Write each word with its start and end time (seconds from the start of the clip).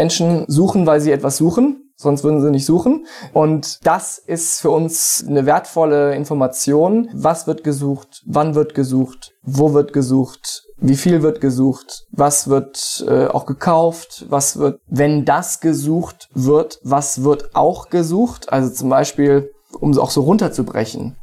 Menschen 0.00 0.44
suchen, 0.48 0.86
weil 0.86 1.02
sie 1.02 1.12
etwas 1.12 1.36
suchen, 1.36 1.92
sonst 1.94 2.24
würden 2.24 2.40
sie 2.40 2.50
nicht 2.50 2.64
suchen. 2.64 3.04
Und 3.34 3.86
das 3.86 4.16
ist 4.16 4.62
für 4.62 4.70
uns 4.70 5.22
eine 5.28 5.44
wertvolle 5.44 6.14
Information. 6.14 7.10
Was 7.12 7.46
wird 7.46 7.64
gesucht? 7.64 8.22
Wann 8.24 8.54
wird 8.54 8.74
gesucht? 8.74 9.32
Wo 9.42 9.74
wird 9.74 9.92
gesucht? 9.92 10.62
Wie 10.78 10.96
viel 10.96 11.20
wird 11.20 11.42
gesucht? 11.42 12.06
Was 12.12 12.48
wird 12.48 13.04
äh, 13.06 13.26
auch 13.26 13.44
gekauft? 13.44 14.24
Was 14.30 14.56
wird, 14.56 14.80
wenn 14.86 15.26
das 15.26 15.60
gesucht 15.60 16.30
wird, 16.32 16.80
was 16.82 17.22
wird 17.22 17.54
auch 17.54 17.90
gesucht? 17.90 18.50
Also 18.50 18.70
zum 18.72 18.88
Beispiel, 18.88 19.50
um 19.80 19.90
es 19.90 19.98
auch 19.98 20.10
so 20.10 20.22
runterzubrechen. 20.22 21.16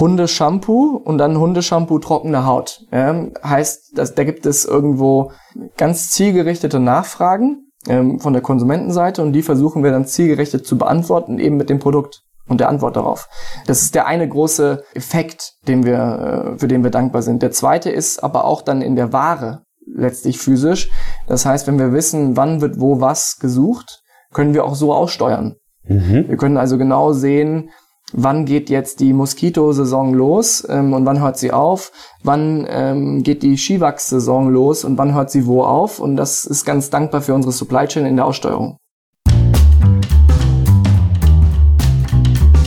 Hundeshampoo 0.00 0.96
und 1.04 1.18
dann 1.18 1.36
Hundeshampoo 1.36 1.98
trockene 1.98 2.46
Haut. 2.46 2.86
Ja, 2.90 3.26
heißt, 3.44 3.98
dass, 3.98 4.14
da 4.14 4.24
gibt 4.24 4.46
es 4.46 4.64
irgendwo 4.64 5.32
ganz 5.76 6.10
zielgerichtete 6.10 6.80
Nachfragen 6.80 7.63
ähm, 7.88 8.20
von 8.20 8.32
der 8.32 8.42
Konsumentenseite 8.42 9.22
und 9.22 9.32
die 9.32 9.42
versuchen 9.42 9.82
wir 9.82 9.90
dann 9.90 10.06
zielgerichtet 10.06 10.66
zu 10.66 10.78
beantworten, 10.78 11.38
eben 11.38 11.56
mit 11.56 11.70
dem 11.70 11.78
Produkt 11.78 12.22
und 12.46 12.60
der 12.60 12.68
Antwort 12.68 12.96
darauf. 12.96 13.28
Das 13.66 13.82
ist 13.82 13.94
der 13.94 14.06
eine 14.06 14.28
große 14.28 14.84
Effekt, 14.94 15.54
den 15.66 15.84
wir, 15.84 16.54
äh, 16.54 16.58
für 16.58 16.68
den 16.68 16.82
wir 16.82 16.90
dankbar 16.90 17.22
sind. 17.22 17.42
Der 17.42 17.50
zweite 17.50 17.90
ist 17.90 18.22
aber 18.22 18.44
auch 18.44 18.62
dann 18.62 18.82
in 18.82 18.96
der 18.96 19.12
Ware 19.12 19.62
letztlich 19.86 20.38
physisch. 20.38 20.90
Das 21.26 21.46
heißt, 21.46 21.66
wenn 21.66 21.78
wir 21.78 21.92
wissen, 21.92 22.36
wann 22.36 22.60
wird 22.60 22.80
wo 22.80 23.00
was 23.00 23.38
gesucht, 23.38 24.02
können 24.32 24.54
wir 24.54 24.64
auch 24.64 24.74
so 24.74 24.92
aussteuern. 24.92 25.56
Mhm. 25.86 26.28
Wir 26.28 26.36
können 26.36 26.56
also 26.56 26.78
genau 26.78 27.12
sehen, 27.12 27.70
wann 28.14 28.44
geht 28.44 28.70
jetzt 28.70 29.00
die 29.00 29.12
Moskitosaison 29.12 30.14
los 30.14 30.66
ähm, 30.68 30.92
und 30.92 31.04
wann 31.04 31.20
hört 31.20 31.36
sie 31.36 31.52
auf, 31.52 31.92
wann 32.22 32.66
ähm, 32.68 33.22
geht 33.22 33.42
die 33.42 33.58
Skiwachs-Saison 33.58 34.50
los 34.50 34.84
und 34.84 34.96
wann 34.96 35.14
hört 35.14 35.30
sie 35.30 35.46
wo 35.46 35.62
auf. 35.62 35.98
Und 35.98 36.16
das 36.16 36.44
ist 36.44 36.64
ganz 36.64 36.90
dankbar 36.90 37.20
für 37.20 37.34
unsere 37.34 37.52
Supply 37.52 37.86
Chain 37.86 38.06
in 38.06 38.16
der 38.16 38.24
Aussteuerung. 38.24 38.78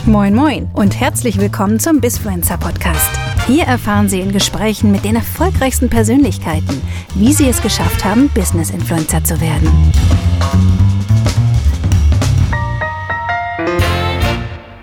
Moin 0.06 0.34
Moin 0.34 0.70
und 0.74 0.98
herzlich 0.98 1.38
willkommen 1.38 1.80
zum 1.80 2.00
Bisfluencer 2.00 2.56
Podcast. 2.56 3.10
Hier 3.46 3.64
erfahren 3.64 4.08
Sie 4.08 4.20
in 4.20 4.32
Gesprächen 4.32 4.92
mit 4.92 5.04
den 5.04 5.16
erfolgreichsten 5.16 5.88
Persönlichkeiten, 5.88 6.82
wie 7.14 7.32
sie 7.32 7.48
es 7.48 7.62
geschafft 7.62 8.04
haben, 8.04 8.30
Business 8.34 8.70
Influencer 8.70 9.24
zu 9.24 9.38
werden. 9.40 9.68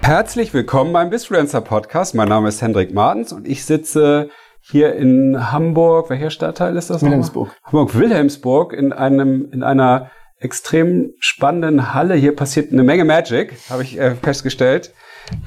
Herzlich 0.06 0.54
willkommen 0.54 0.94
beim 0.94 1.10
Bisfluencer 1.10 1.62
Podcast. 1.62 2.14
Mein 2.14 2.28
Name 2.28 2.48
ist 2.48 2.62
Hendrik 2.62 2.94
Martens 2.94 3.34
und 3.34 3.48
ich 3.48 3.66
sitze 3.66 4.30
hier 4.62 4.94
in 4.94 5.52
Hamburg. 5.52 6.12
Welcher 6.12 6.30
Stadtteil 6.30 6.78
ist 6.78 6.92
das? 6.92 7.02
Wilhelmsburg. 7.02 7.50
Hamburg-Wilhelmsburg 7.64 8.74
in 8.74 8.94
einem, 8.94 9.50
in 9.52 9.64
einer 9.64 10.12
extrem 10.38 11.14
spannenden 11.18 11.96
Halle. 11.96 12.14
Hier 12.14 12.36
passiert 12.36 12.72
eine 12.72 12.84
Menge 12.84 13.04
Magic, 13.04 13.54
habe 13.68 13.82
ich 13.82 14.00
äh, 14.00 14.14
festgestellt. 14.14 14.94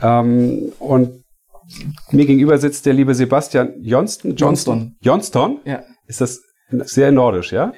Ähm, 0.03 0.73
und 0.81 1.23
mir 2.11 2.27
gegenüber 2.27 2.59
sitzt 2.59 2.85
der 2.85 2.95
liebe 2.95 3.15
Sebastian 3.15 3.75
Johnston. 3.81 4.35
Johnston. 4.35 4.97
Johnston? 5.01 5.61
Ja. 5.67 5.85
Ist 6.09 6.21
das 6.21 6.41
sehr 6.69 7.13
nordisch, 7.13 7.53
ja? 7.53 7.75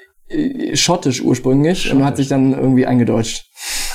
Schottisch 0.72 1.20
ursprünglich 1.20 1.82
Schottisch. 1.82 1.94
und 1.98 2.06
hat 2.06 2.16
sich 2.16 2.28
dann 2.28 2.54
irgendwie 2.54 2.86
eingedeutscht. 2.86 3.44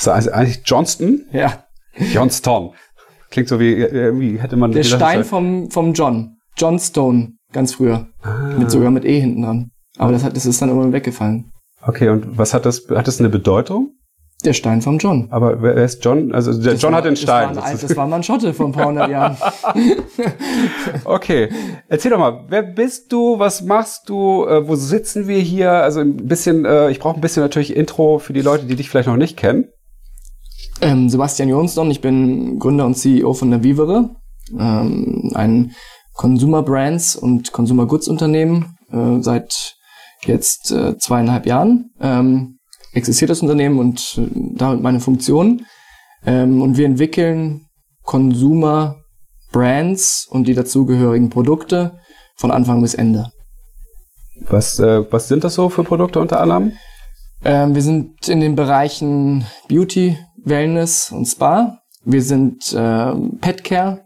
Also 0.05 0.29
eigentlich 0.29 0.61
Johnston? 0.65 1.25
Ja. 1.31 1.65
Johnston. 2.13 2.71
Klingt 3.29 3.49
so 3.49 3.59
wie, 3.59 3.73
irgendwie 3.73 4.39
hätte 4.39 4.55
man... 4.55 4.71
Der 4.71 4.83
Stein 4.83 5.23
vom, 5.23 5.69
vom 5.71 5.93
John. 5.93 6.35
Johnstone, 6.57 7.33
ganz 7.51 7.73
früher. 7.73 8.07
Ah. 8.21 8.55
Mit 8.57 8.71
sogar 8.71 8.91
mit 8.91 9.05
E 9.05 9.19
hinten 9.19 9.41
dran. 9.41 9.71
Aber 9.97 10.11
das, 10.11 10.23
hat, 10.23 10.35
das 10.35 10.45
ist 10.45 10.61
dann 10.61 10.69
irgendwann 10.69 10.93
weggefallen. 10.93 11.51
Okay, 11.81 12.09
und 12.09 12.37
was 12.37 12.53
hat 12.53 12.65
das, 12.65 12.87
hat 12.89 13.07
das 13.07 13.19
eine 13.19 13.29
Bedeutung? 13.29 13.91
Der 14.43 14.53
Stein 14.53 14.81
vom 14.81 14.97
John. 14.97 15.27
Aber 15.31 15.61
wer 15.61 15.75
ist 15.75 16.03
John? 16.03 16.33
Also 16.33 16.53
der 16.53 16.73
das 16.73 16.81
John 16.81 16.91
war, 16.91 16.97
hat 16.99 17.05
den 17.05 17.15
Stein. 17.15 17.55
Das 17.55 17.63
war, 17.63 17.65
ein, 17.65 17.79
das 17.81 17.97
war 17.97 18.07
mal 18.07 18.17
ein 18.17 18.23
Schotte 18.23 18.53
vor 18.53 18.67
ein 18.67 18.71
paar 18.73 18.87
hundert 18.87 19.09
Jahren. 19.09 19.37
okay, 21.05 21.49
erzähl 21.87 22.11
doch 22.11 22.19
mal, 22.19 22.45
wer 22.49 22.61
bist 22.61 23.11
du? 23.11 23.39
Was 23.39 23.63
machst 23.63 24.09
du? 24.09 24.45
Äh, 24.45 24.67
wo 24.67 24.75
sitzen 24.75 25.27
wir 25.27 25.39
hier? 25.39 25.71
Also 25.71 26.01
ein 26.01 26.17
bisschen, 26.17 26.65
äh, 26.65 26.91
ich 26.91 26.99
brauche 26.99 27.15
ein 27.15 27.21
bisschen 27.21 27.43
natürlich 27.43 27.75
Intro 27.75 28.19
für 28.19 28.33
die 28.33 28.41
Leute, 28.41 28.65
die 28.65 28.75
dich 28.75 28.89
vielleicht 28.89 29.07
noch 29.07 29.17
nicht 29.17 29.37
kennen. 29.37 29.69
Ähm, 30.81 31.09
Sebastian 31.09 31.49
Jonsson, 31.49 31.89
ich 31.89 32.01
bin 32.01 32.59
Gründer 32.59 32.85
und 32.85 32.95
CEO 32.95 33.33
von 33.33 33.49
der 33.49 33.63
Vivere, 33.63 34.15
ähm, 34.57 35.31
ein 35.33 35.71
Consumer 36.13 36.63
Brands 36.63 37.15
und 37.15 37.51
Consumer 37.51 37.85
Goods 37.85 38.07
Unternehmen 38.07 38.77
äh, 38.91 39.21
seit 39.21 39.75
jetzt 40.25 40.71
äh, 40.71 40.97
zweieinhalb 40.97 41.45
Jahren. 41.45 41.91
Ähm, 41.99 42.57
existiert 42.93 43.29
das 43.29 43.41
Unternehmen 43.41 43.79
und 43.79 44.17
äh, 44.17 44.27
damit 44.55 44.81
meine 44.81 44.99
Funktion. 44.99 45.65
Ähm, 46.25 46.61
und 46.61 46.77
wir 46.77 46.85
entwickeln 46.85 47.67
Consumer 48.03 48.97
Brands 49.51 50.27
und 50.29 50.47
die 50.47 50.53
dazugehörigen 50.53 51.29
Produkte 51.29 51.99
von 52.35 52.51
Anfang 52.51 52.81
bis 52.81 52.93
Ende. 52.93 53.31
Was, 54.41 54.79
äh, 54.79 55.09
was 55.11 55.27
sind 55.27 55.43
das 55.43 55.55
so 55.55 55.69
für 55.69 55.83
Produkte 55.83 56.19
unter 56.19 56.41
anderem? 56.41 56.73
Ähm, 57.43 57.75
wir 57.75 57.81
sind 57.81 58.27
in 58.27 58.41
den 58.41 58.55
Bereichen 58.55 59.45
Beauty, 59.69 60.17
Wellness 60.45 61.11
und 61.11 61.25
Spa. 61.25 61.79
Wir 62.03 62.21
sind 62.21 62.71
äh, 62.73 63.13
Petcare, 63.41 64.05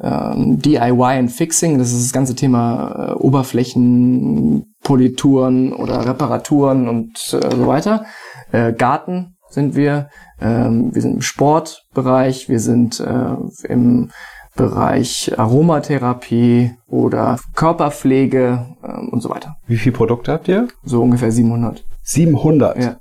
ähm, 0.00 0.60
DIY 0.60 1.18
und 1.18 1.30
Fixing, 1.30 1.78
das 1.78 1.92
ist 1.92 2.04
das 2.04 2.12
ganze 2.12 2.34
Thema 2.34 3.10
äh, 3.10 3.14
Oberflächenpolituren 3.14 5.72
oder 5.72 6.04
Reparaturen 6.06 6.88
und 6.88 7.16
äh, 7.32 7.56
so 7.56 7.66
weiter. 7.66 8.04
Äh, 8.52 8.74
Garten 8.74 9.36
sind 9.48 9.74
wir, 9.76 10.10
ähm, 10.40 10.94
wir 10.94 11.02
sind 11.02 11.16
im 11.16 11.22
Sportbereich, 11.22 12.48
wir 12.48 12.60
sind 12.60 13.00
äh, 13.00 13.34
im 13.68 14.10
Bereich 14.54 15.32
Aromatherapie 15.38 16.72
oder 16.86 17.38
Körperpflege 17.54 18.66
ähm, 18.84 19.08
und 19.10 19.22
so 19.22 19.30
weiter. 19.30 19.56
Wie 19.66 19.76
viele 19.76 19.96
Produkte 19.96 20.32
habt 20.32 20.46
ihr? 20.48 20.68
So 20.84 21.02
ungefähr 21.02 21.32
700. 21.32 21.82
700? 22.02 22.78
Ja. 22.78 22.96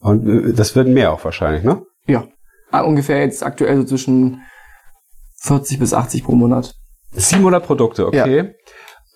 Und 0.00 0.26
äh, 0.26 0.52
das 0.52 0.74
werden 0.74 0.94
mehr 0.94 1.12
auch 1.12 1.24
wahrscheinlich, 1.24 1.62
ne? 1.62 1.82
Ja. 2.06 2.26
Ah, 2.70 2.82
ungefähr 2.82 3.20
jetzt 3.20 3.42
aktuell 3.42 3.76
so 3.76 3.84
zwischen 3.84 4.42
40 5.42 5.78
bis 5.78 5.94
80 5.94 6.24
pro 6.24 6.32
Monat. 6.32 6.74
700 7.12 7.64
Produkte, 7.64 8.06
okay. 8.06 8.36
Ja. 8.36 8.44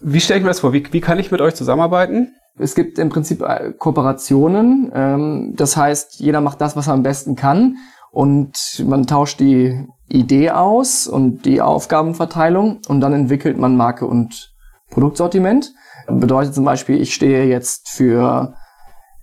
Wie 0.03 0.21
stelle 0.21 0.39
ich 0.39 0.45
mir 0.45 0.51
das 0.51 0.61
vor? 0.61 0.73
Wie, 0.73 0.87
wie 0.93 1.01
kann 1.01 1.19
ich 1.19 1.31
mit 1.31 1.41
euch 1.41 1.55
zusammenarbeiten? 1.55 2.35
Es 2.59 2.75
gibt 2.75 2.99
im 2.99 3.09
Prinzip 3.09 3.43
äh, 3.43 3.73
Kooperationen. 3.77 4.91
Ähm, 4.95 5.55
das 5.57 5.77
heißt, 5.77 6.21
jeder 6.21 6.41
macht 6.41 6.61
das, 6.61 6.77
was 6.77 6.89
er 6.89 6.95
am 6.95 7.03
besten 7.03 7.37
kann. 7.37 7.77
Und 8.11 8.85
man 8.87 9.07
tauscht 9.07 9.41
die 9.41 9.87
Idee 10.09 10.51
aus 10.51 11.07
und 11.07 11.45
die 11.45 11.61
Aufgabenverteilung 11.61 12.81
und 12.89 13.01
dann 13.01 13.13
entwickelt 13.13 13.57
man 13.57 13.77
Marke 13.77 14.07
und 14.07 14.53
Produktsortiment. 14.91 15.73
Bedeutet 16.09 16.55
zum 16.55 16.65
Beispiel, 16.65 17.01
ich 17.01 17.15
stehe 17.15 17.45
jetzt 17.45 17.89
für 17.89 18.55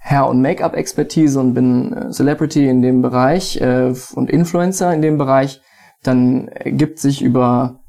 Hair- 0.09 0.27
und 0.27 0.41
Make-up-Expertise 0.41 1.39
und 1.39 1.53
bin 1.53 1.93
äh, 1.93 2.11
Celebrity 2.11 2.67
in 2.67 2.81
dem 2.81 3.01
Bereich 3.01 3.59
äh, 3.59 3.93
und 4.15 4.29
Influencer 4.29 4.93
in 4.93 5.01
dem 5.01 5.17
Bereich 5.17 5.61
dann 6.03 6.47
ergibt 6.47 6.99
sich 6.99 7.21
über 7.21 7.81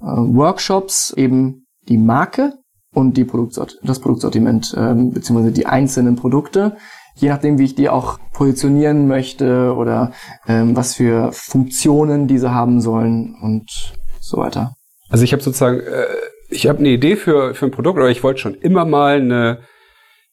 äh, 0.00 0.04
Workshops 0.06 1.12
eben 1.12 1.66
die 1.88 1.98
Marke 1.98 2.54
und 2.94 3.16
die 3.16 3.24
Produktsort 3.24 3.78
das 3.82 4.00
Produktsortiment 4.00 4.74
ähm, 4.76 5.12
beziehungsweise 5.12 5.52
die 5.52 5.66
einzelnen 5.66 6.16
Produkte, 6.16 6.76
je 7.14 7.28
nachdem, 7.28 7.58
wie 7.58 7.64
ich 7.64 7.74
die 7.74 7.90
auch 7.90 8.18
positionieren 8.32 9.06
möchte 9.06 9.74
oder 9.74 10.12
ähm, 10.48 10.74
was 10.76 10.94
für 10.94 11.30
Funktionen 11.32 12.26
diese 12.26 12.52
haben 12.52 12.80
sollen 12.80 13.36
und 13.42 13.92
so 14.20 14.38
weiter. 14.38 14.74
Also 15.08 15.24
ich 15.24 15.32
habe 15.32 15.42
sozusagen, 15.42 15.80
äh, 15.80 16.06
ich 16.48 16.66
habe 16.68 16.78
eine 16.78 16.88
Idee 16.88 17.16
für, 17.16 17.54
für 17.54 17.66
ein 17.66 17.70
Produkt, 17.70 17.98
oder 17.98 18.08
ich 18.08 18.22
wollte 18.22 18.40
schon 18.40 18.54
immer 18.54 18.84
mal 18.84 19.20
eine, 19.20 19.60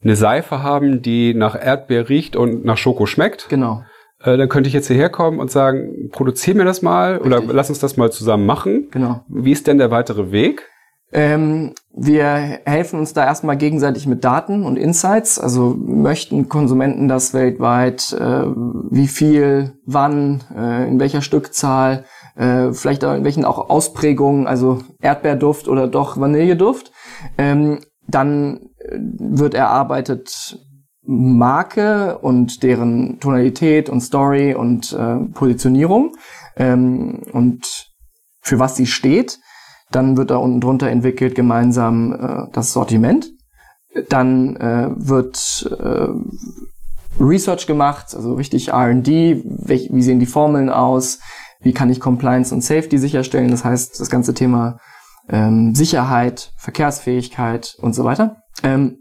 eine 0.03 0.16
Seife 0.16 0.64
haben, 0.64 1.02
die 1.02 1.34
nach 1.34 1.56
Erdbeer 1.59 2.09
riecht 2.09 2.36
und 2.36 2.66
nach 2.66 2.78
Schoko 2.78 3.06
schmeckt. 3.06 3.47
Genau. 3.50 3.84
Äh, 4.19 4.38
dann 4.38 4.50
könnte 4.50 4.67
ich 4.67 4.73
jetzt 4.73 4.88
hierher 4.88 5.09
kommen 5.09 5.40
und 5.40 5.52
sagen, 5.52 6.09
produziere 6.11 6.58
mir 6.58 6.66
das 6.66 6.82
mal 6.82 7.16
Richtig. 7.16 7.28
oder 7.28 7.53
lass 7.53 7.70
uns 7.70 7.79
das 7.79 7.97
mal 7.97 8.11
zusammen 8.11 8.46
machen. 8.46 8.88
Genau. 8.91 9.23
Wie 9.28 9.52
ist 9.52 9.67
denn 9.67 9.78
der 9.78 9.91
weitere 9.91 10.32
Weg? 10.32 10.70
Ähm, 11.16 11.73
wir 11.96 12.59
helfen 12.66 12.97
uns 13.00 13.14
da 13.14 13.23
erstmal 13.23 13.55
gegenseitig 13.55 14.08
mit 14.08 14.23
Daten 14.23 14.66
und 14.66 14.78
Insights. 14.78 15.38
Also 15.38 15.76
möchten 15.78 16.49
Konsumenten 16.49 17.08
das 17.08 17.35
weltweit, 17.35 18.14
äh, 18.14 18.46
wie 18.90 19.08
viel, 19.08 19.78
wann, 19.85 20.44
äh, 20.56 20.88
in 20.88 20.99
welcher 20.99 21.22
Stückzahl, 21.22 22.06
äh, 22.35 22.72
vielleicht 22.73 23.06
auch 23.06 23.14
in 23.14 23.23
welchen 23.23 23.46
auch 23.46 23.70
Ausprägungen, 23.70 24.47
also 24.47 24.79
Erdbeerduft 25.02 25.67
oder 25.67 25.88
doch 25.88 26.20
Vanilleduft. 26.20 26.91
Ähm, 27.38 27.79
dann 28.08 28.70
äh, 28.79 28.97
wird 29.00 29.53
erarbeitet, 29.53 30.59
Marke 31.05 32.17
und 32.20 32.64
deren 32.64 33.20
Tonalität 33.20 33.90
und 33.90 34.02
Story 34.02 34.53
und 34.53 34.94
äh, 34.94 35.16
Positionierung 35.34 36.16
ähm, 36.55 37.23
und 37.34 37.91
für 38.41 38.59
was 38.59 38.76
sie 38.76 38.88
steht. 38.88 39.40
Dann 39.91 40.17
wird 40.17 40.32
da 40.32 40.38
unten 40.38 40.61
drunter 40.61 40.88
entwickelt 40.88 41.35
gemeinsam 41.35 42.14
äh, 42.14 42.52
das 42.53 42.72
Sortiment. 42.72 43.32
Dann 44.09 44.56
äh, 44.56 44.90
wird 44.96 45.70
äh, 45.78 46.08
Research 47.20 47.67
gemacht, 47.67 48.16
also 48.16 48.34
richtig 48.34 48.70
R&D, 48.70 49.44
wie 49.46 50.02
sehen 50.02 50.20
die 50.20 50.26
Formeln 50.26 50.70
aus, 50.70 51.20
wie 51.61 51.73
kann 51.73 51.90
ich 51.90 51.99
Compliance 51.99 52.56
und 52.56 52.61
Safety 52.61 52.97
sicherstellen, 52.97 53.52
das 53.52 53.64
heißt 53.64 53.99
das 53.99 54.09
ganze 54.09 54.34
Thema 54.34 54.79
ähm, 55.29 55.75
Sicherheit, 55.75 56.52
Verkehrsfähigkeit 56.58 57.75
und 57.79 57.93
so 57.93 58.03
weiter. 58.03 58.37
Ähm, 58.64 58.99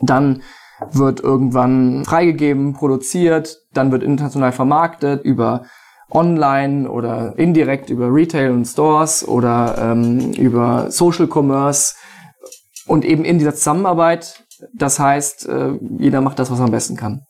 dann 0.00 0.42
wird 0.90 1.20
irgendwann 1.20 2.04
freigegeben, 2.04 2.74
produziert, 2.74 3.58
dann 3.72 3.92
wird 3.92 4.02
international 4.02 4.52
vermarktet 4.52 5.24
über 5.24 5.64
online 6.10 6.88
oder 6.88 7.38
indirekt 7.38 7.90
über 7.90 8.12
Retail 8.12 8.50
und 8.50 8.66
Stores 8.66 9.26
oder 9.26 9.76
ähm, 9.78 10.32
über 10.32 10.90
Social 10.90 11.28
Commerce 11.32 11.94
und 12.86 13.04
eben 13.04 13.24
in 13.24 13.38
dieser 13.38 13.54
Zusammenarbeit. 13.54 14.44
Das 14.72 14.98
heißt, 14.98 15.48
äh, 15.48 15.78
jeder 15.98 16.20
macht 16.20 16.38
das, 16.38 16.50
was 16.50 16.58
er 16.58 16.66
am 16.66 16.70
besten 16.70 16.96
kann. 16.96 17.22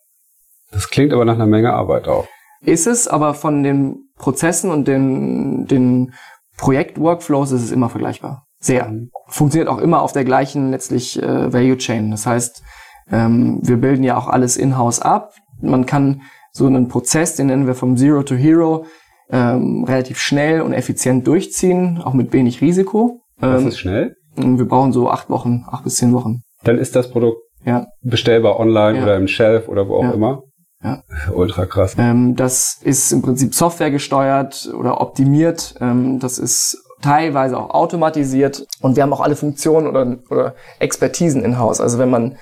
Das 0.71 0.89
klingt 0.89 1.13
aber 1.13 1.25
nach 1.25 1.35
einer 1.35 1.47
Menge 1.47 1.73
Arbeit 1.73 2.09
auch. 2.09 2.27
Ist 2.63 2.87
es, 2.87 3.09
aber 3.09 3.35
von 3.35 3.63
den 3.63 4.09
Prozessen 4.17 4.71
und 4.71 4.89
den, 4.89 5.67
den 5.67 6.13
Projekt-Workflows 6.57 7.53
ist 7.53 7.63
es 7.63 7.73
immer 7.73 7.89
vergleichbar. 7.89 8.47
Sehr. 8.61 8.89
Mhm. 8.89 9.11
Funktioniert 9.29 9.69
auch 9.69 9.79
immer 9.79 10.03
auf 10.03 10.13
der 10.13 10.25
gleichen 10.25 10.71
letztlich 10.71 11.23
äh, 11.23 11.53
Value 11.53 11.77
Chain. 11.77 12.11
Das 12.11 12.27
heißt, 12.27 12.63
ähm, 13.11 13.61
wir 13.63 13.77
bilden 13.77 14.05
ja 14.05 14.17
auch 14.17 14.29
alles 14.29 14.57
in-house 14.57 15.01
ab. 15.01 15.33
Man 15.61 15.87
kann 15.87 16.23
so 16.53 16.67
einen 16.67 16.89
Prozess, 16.89 17.37
den 17.37 17.49
nennen 17.49 17.67
wir 17.67 17.75
vom 17.75 17.97
Zero 17.97 18.23
to 18.23 18.35
Hero, 18.35 18.87
ähm, 19.31 19.85
relativ 19.85 20.19
schnell 20.19 20.61
und 20.63 20.73
effizient 20.73 21.27
durchziehen, 21.27 22.01
auch 22.03 22.15
mit 22.15 22.33
wenig 22.33 22.61
Risiko. 22.61 23.23
Ähm, 23.43 23.53
das 23.53 23.65
ist 23.65 23.79
schnell? 23.79 24.15
Wir 24.37 24.67
brauchen 24.67 24.93
so 24.93 25.11
acht 25.11 25.31
Wochen, 25.31 25.65
acht 25.71 25.85
bis 25.85 25.97
zehn 25.97 26.13
Wochen. 26.13 26.43
Dann 26.65 26.79
ist 26.79 26.97
das 26.97 27.11
Produkt 27.11 27.39
ja. 27.65 27.87
bestellbar 28.03 28.59
online 28.59 28.99
ja. 28.99 29.05
oder 29.05 29.17
im 29.17 29.29
Shelf 29.29 29.69
oder 29.69 29.89
wo 29.89 29.97
auch 29.97 30.05
ja. 30.05 30.13
immer. 30.13 30.43
Ja. 30.85 31.03
Ultra 31.33 31.65
krass. 31.65 31.97
Ähm, 31.99 32.37
das 32.37 32.79
ist 32.83 33.11
im 33.13 33.23
Prinzip 33.23 33.55
Software 33.55 33.91
gesteuert 33.91 34.71
oder 34.79 35.01
optimiert. 35.01 35.75
Ähm, 35.81 36.19
das 36.21 36.39
ist 36.39 36.77
teilweise 37.01 37.57
auch 37.59 37.71
automatisiert 37.71 38.67
und 38.81 38.97
wir 38.97 39.03
haben 39.03 39.13
auch 39.13 39.21
alle 39.21 39.37
Funktionen 39.37 39.87
oder, 39.87 40.17
oder 40.31 40.55
Expertisen 40.79 41.43
in-house. 41.43 41.81
Also 41.81 41.99
wenn 41.99 42.11
man 42.11 42.37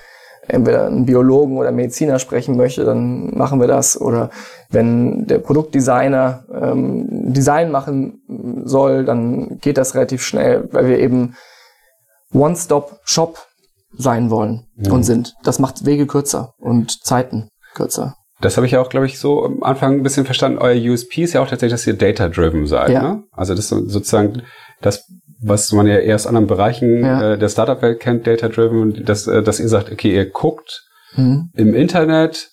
entweder 0.47 0.87
einen 0.87 1.05
Biologen 1.05 1.57
oder 1.57 1.71
Mediziner 1.71 2.19
sprechen 2.19 2.57
möchte, 2.57 2.83
dann 2.83 3.35
machen 3.35 3.61
wir 3.61 3.67
das. 3.67 3.99
Oder 3.99 4.29
wenn 4.69 5.25
der 5.25 5.39
Produktdesigner 5.39 6.43
ähm, 6.53 7.05
Design 7.33 7.71
machen 7.71 8.21
soll, 8.65 9.05
dann 9.05 9.59
geht 9.59 9.77
das 9.77 9.95
relativ 9.95 10.21
schnell, 10.21 10.67
weil 10.71 10.87
wir 10.87 10.99
eben 10.99 11.35
One-Stop-Shop 12.33 13.37
sein 13.97 14.29
wollen 14.29 14.65
mhm. 14.75 14.91
und 14.91 15.03
sind. 15.03 15.33
Das 15.43 15.59
macht 15.59 15.85
Wege 15.85 16.07
kürzer 16.07 16.53
und 16.57 17.05
Zeiten 17.05 17.49
kürzer. 17.73 18.15
Das 18.43 18.57
habe 18.57 18.67
ich 18.67 18.77
auch, 18.77 18.89
glaube 18.89 19.05
ich, 19.05 19.19
so 19.19 19.45
am 19.45 19.63
Anfang 19.63 19.93
ein 19.93 20.03
bisschen 20.03 20.25
verstanden. 20.25 20.59
Euer 20.59 20.75
USP 20.75 21.23
ist 21.23 21.33
ja 21.33 21.41
auch 21.41 21.47
tatsächlich, 21.47 21.73
dass 21.73 21.87
ihr 21.87 21.93
data-driven 21.93 22.67
seid. 22.67 22.89
Ja. 22.89 23.01
Ne? 23.01 23.23
Also 23.31 23.55
das 23.55 23.71
ist 23.71 23.89
sozusagen 23.89 24.43
das 24.81 25.05
was 25.43 25.71
man 25.71 25.87
ja 25.87 25.97
eher 25.97 26.15
aus 26.15 26.25
anderen 26.25 26.47
Bereichen 26.47 27.03
ja. 27.03 27.33
äh, 27.33 27.37
der 27.37 27.49
Startup-Welt 27.49 27.99
kennt, 27.99 28.25
Data-Driven, 28.25 29.05
dass, 29.05 29.27
äh, 29.27 29.43
dass 29.43 29.59
ihr 29.59 29.67
sagt, 29.67 29.91
okay, 29.91 30.15
ihr 30.15 30.29
guckt 30.29 30.85
mhm. 31.15 31.51
im 31.53 31.75
Internet, 31.75 32.51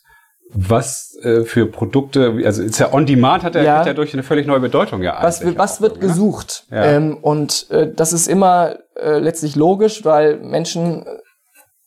was 0.52 1.16
äh, 1.22 1.44
für 1.44 1.66
Produkte, 1.66 2.42
also 2.44 2.62
ist 2.62 2.80
ja 2.80 2.92
on 2.92 3.06
demand 3.06 3.44
hat 3.44 3.54
er 3.54 3.62
ja. 3.62 3.86
ja 3.86 3.94
durch 3.94 4.12
eine 4.12 4.24
völlig 4.24 4.48
neue 4.48 4.58
Bedeutung 4.58 5.02
ja 5.02 5.16
Was, 5.22 5.44
was 5.56 5.80
wird 5.80 6.00
gesucht? 6.00 6.64
Ja. 6.70 6.84
Ähm, 6.84 7.18
und 7.22 7.70
äh, 7.70 7.92
das 7.94 8.12
ist 8.12 8.26
immer 8.26 8.76
äh, 8.96 9.18
letztlich 9.18 9.54
logisch, 9.54 10.04
weil 10.04 10.38
Menschen 10.38 11.04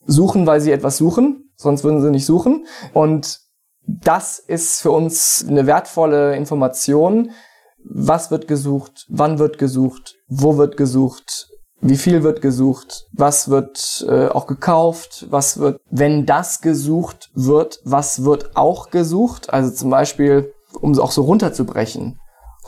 suchen, 0.06 0.46
weil 0.46 0.62
sie 0.62 0.72
etwas 0.72 0.96
suchen, 0.96 1.50
sonst 1.56 1.84
würden 1.84 2.00
sie 2.00 2.10
nicht 2.10 2.24
suchen. 2.24 2.66
Und 2.94 3.38
das 3.86 4.38
ist 4.38 4.80
für 4.80 4.90
uns 4.90 5.44
eine 5.48 5.66
wertvolle 5.66 6.36
Information, 6.36 7.30
was 7.84 8.30
wird 8.30 8.48
gesucht, 8.48 9.06
wann 9.08 9.38
wird 9.38 9.58
gesucht, 9.58 10.16
wo 10.28 10.56
wird 10.56 10.76
gesucht, 10.76 11.48
wie 11.80 11.98
viel 11.98 12.22
wird 12.22 12.40
gesucht, 12.40 13.04
was 13.12 13.50
wird 13.50 14.06
äh, 14.08 14.28
auch 14.28 14.46
gekauft, 14.46 15.26
was 15.28 15.58
wird, 15.58 15.80
wenn 15.90 16.24
das 16.24 16.62
gesucht 16.62 17.30
wird, 17.34 17.80
was 17.84 18.24
wird 18.24 18.56
auch 18.56 18.90
gesucht. 18.90 19.52
Also 19.52 19.70
zum 19.70 19.90
Beispiel, 19.90 20.54
um 20.80 20.92
es 20.92 20.98
auch 20.98 21.10
so 21.10 21.22
runterzubrechen, 21.22 22.18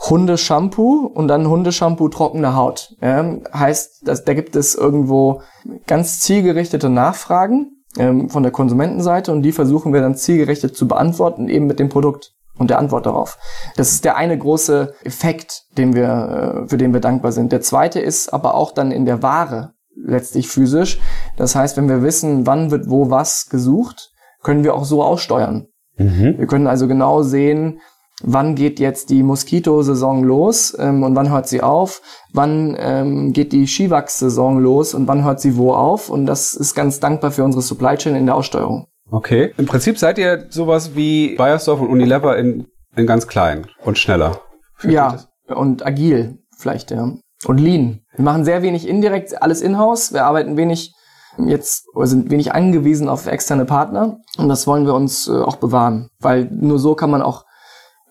Hundeshampoo 0.09 1.07
und 1.07 1.27
dann 1.27 1.47
Hundeshampoo 1.47 2.09
trockene 2.09 2.55
Haut. 2.55 2.95
Ja, 3.01 3.37
heißt, 3.51 4.07
dass, 4.07 4.23
da 4.23 4.35
gibt 4.35 4.55
es 4.55 4.75
irgendwo 4.75 5.41
ganz 5.87 6.19
zielgerichtete 6.19 6.89
Nachfragen 6.89 7.76
ähm, 7.97 8.29
von 8.29 8.43
der 8.43 8.51
Konsumentenseite 8.51 9.31
und 9.31 9.41
die 9.41 9.51
versuchen 9.51 9.93
wir 9.93 10.01
dann 10.01 10.15
zielgerichtet 10.15 10.75
zu 10.75 10.87
beantworten, 10.87 11.47
eben 11.47 11.67
mit 11.67 11.79
dem 11.79 11.89
Produkt 11.89 12.33
und 12.57 12.69
der 12.69 12.79
Antwort 12.79 13.05
darauf. 13.05 13.37
Das 13.75 13.91
ist 13.91 14.05
der 14.05 14.17
eine 14.17 14.37
große 14.37 14.93
Effekt, 15.03 15.65
den 15.77 15.93
wir, 15.93 16.63
äh, 16.65 16.69
für 16.69 16.77
den 16.77 16.93
wir 16.93 17.01
dankbar 17.01 17.31
sind. 17.31 17.51
Der 17.51 17.61
zweite 17.61 17.99
ist 17.99 18.33
aber 18.33 18.55
auch 18.55 18.71
dann 18.71 18.91
in 18.91 19.05
der 19.05 19.21
Ware 19.23 19.73
letztlich 19.95 20.47
physisch. 20.47 20.99
Das 21.37 21.55
heißt, 21.55 21.77
wenn 21.77 21.89
wir 21.89 22.03
wissen, 22.03 22.45
wann 22.45 22.71
wird 22.71 22.89
wo 22.89 23.09
was 23.09 23.49
gesucht, 23.49 24.11
können 24.43 24.63
wir 24.63 24.75
auch 24.75 24.85
so 24.85 25.03
aussteuern. 25.03 25.67
Mhm. 25.97 26.35
Wir 26.37 26.47
können 26.47 26.67
also 26.67 26.87
genau 26.87 27.23
sehen, 27.23 27.79
wann 28.23 28.55
geht 28.55 28.79
jetzt 28.79 29.09
die 29.09 29.23
Moskitosaison 29.23 30.23
los 30.23 30.75
ähm, 30.79 31.03
und 31.03 31.15
wann 31.15 31.31
hört 31.31 31.47
sie 31.47 31.61
auf, 31.61 32.01
wann 32.33 32.75
ähm, 32.79 33.33
geht 33.33 33.51
die 33.51 33.67
Skiwachs-Saison 33.67 34.59
los 34.59 34.93
und 34.93 35.07
wann 35.07 35.23
hört 35.23 35.39
sie 35.39 35.57
wo 35.57 35.73
auf. 35.73 36.09
Und 36.09 36.25
das 36.25 36.53
ist 36.53 36.73
ganz 36.73 36.99
dankbar 36.99 37.31
für 37.31 37.43
unsere 37.43 37.61
Supply 37.61 37.95
Chain 37.95 38.15
in 38.15 38.25
der 38.25 38.35
Aussteuerung. 38.35 38.87
Okay. 39.09 39.53
Im 39.57 39.65
Prinzip 39.65 39.97
seid 39.97 40.17
ihr 40.17 40.47
sowas 40.49 40.95
wie 40.95 41.35
Bayersdorf 41.35 41.79
und 41.79 41.89
Unilever 41.89 42.37
in, 42.37 42.67
in 42.95 43.07
ganz 43.07 43.27
klein 43.27 43.67
und 43.83 43.97
schneller. 43.97 44.41
Ja, 44.83 45.19
und 45.47 45.85
agil 45.85 46.39
vielleicht, 46.57 46.91
ja. 46.91 47.13
Und 47.45 47.59
lean. 47.59 48.01
Wir 48.15 48.25
machen 48.25 48.45
sehr 48.45 48.63
wenig 48.63 48.87
indirekt, 48.87 49.41
alles 49.41 49.61
in-house. 49.61 50.11
Wir 50.11 50.25
arbeiten 50.25 50.57
wenig 50.57 50.93
jetzt 51.37 51.85
oder 51.93 52.07
sind 52.07 52.31
wenig 52.31 52.53
angewiesen 52.53 53.09
auf 53.09 53.27
externe 53.27 53.65
Partner 53.65 54.17
und 54.37 54.49
das 54.49 54.65
wollen 54.65 54.85
wir 54.85 54.95
uns 54.95 55.27
äh, 55.27 55.33
auch 55.33 55.57
bewahren, 55.57 56.09
weil 56.19 56.45
nur 56.51 56.79
so 56.79 56.95
kann 56.95 57.11
man 57.11 57.21
auch 57.21 57.45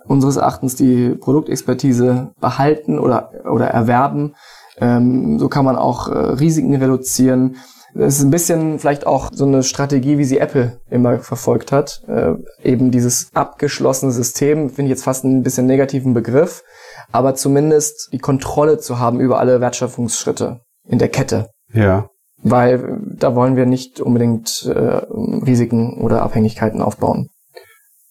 unseres 0.06 0.36
Erachtens 0.36 0.74
die 0.74 1.10
Produktexpertise 1.10 2.32
behalten 2.40 2.98
oder 2.98 3.30
oder 3.50 3.68
erwerben. 3.68 4.34
Ähm, 4.78 5.38
so 5.38 5.48
kann 5.48 5.64
man 5.64 5.76
auch 5.76 6.08
äh, 6.08 6.18
Risiken 6.18 6.74
reduzieren. 6.74 7.56
Das 7.94 8.18
ist 8.18 8.24
ein 8.24 8.30
bisschen 8.30 8.78
vielleicht 8.78 9.06
auch 9.06 9.30
so 9.32 9.46
eine 9.46 9.62
Strategie, 9.62 10.18
wie 10.18 10.24
sie 10.24 10.38
Apple 10.38 10.80
immer 10.90 11.18
verfolgt 11.18 11.72
hat. 11.72 12.02
Äh, 12.08 12.34
eben 12.62 12.90
dieses 12.90 13.30
abgeschlossene 13.32 14.12
System, 14.12 14.68
finde 14.68 14.90
ich 14.90 14.98
jetzt 14.98 15.04
fast 15.04 15.24
ein 15.24 15.42
bisschen 15.42 15.66
negativen 15.66 16.12
Begriff, 16.12 16.62
aber 17.10 17.34
zumindest 17.34 18.10
die 18.12 18.18
Kontrolle 18.18 18.78
zu 18.78 18.98
haben 18.98 19.18
über 19.20 19.38
alle 19.38 19.62
Wertschöpfungsschritte 19.62 20.60
in 20.86 20.98
der 20.98 21.08
Kette. 21.08 21.48
Ja. 21.72 22.10
Weil 22.42 23.00
da 23.16 23.34
wollen 23.34 23.56
wir 23.56 23.64
nicht 23.64 24.00
unbedingt 24.00 24.66
äh, 24.66 25.02
Risiken 25.46 25.98
oder 26.02 26.20
Abhängigkeiten 26.20 26.82
aufbauen. 26.82 27.28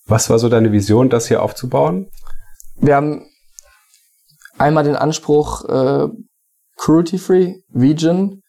Was 0.08 0.30
war 0.30 0.38
so 0.38 0.50
deine 0.50 0.72
Vision, 0.72 1.10
das 1.10 1.28
hier 1.28 1.42
aufzubauen? 1.42 2.08
Wir 2.78 2.96
haben 2.96 3.26
einmal 4.58 4.84
den 4.84 4.96
Anspruch, 4.96 5.66
äh, 5.66 6.08
cruelty-free, 6.78 7.62
vegan, 7.70 8.42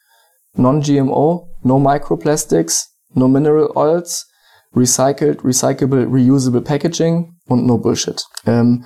Non-GMO, 0.54 1.48
no 1.62 1.78
microplastics, 1.78 2.88
no 3.14 3.28
mineral 3.28 3.70
oils, 3.74 4.26
recycled, 4.74 5.44
recyclable, 5.44 6.06
reusable 6.06 6.60
packaging 6.60 7.36
und 7.46 7.66
no 7.66 7.78
bullshit. 7.78 8.24
Ähm, 8.46 8.84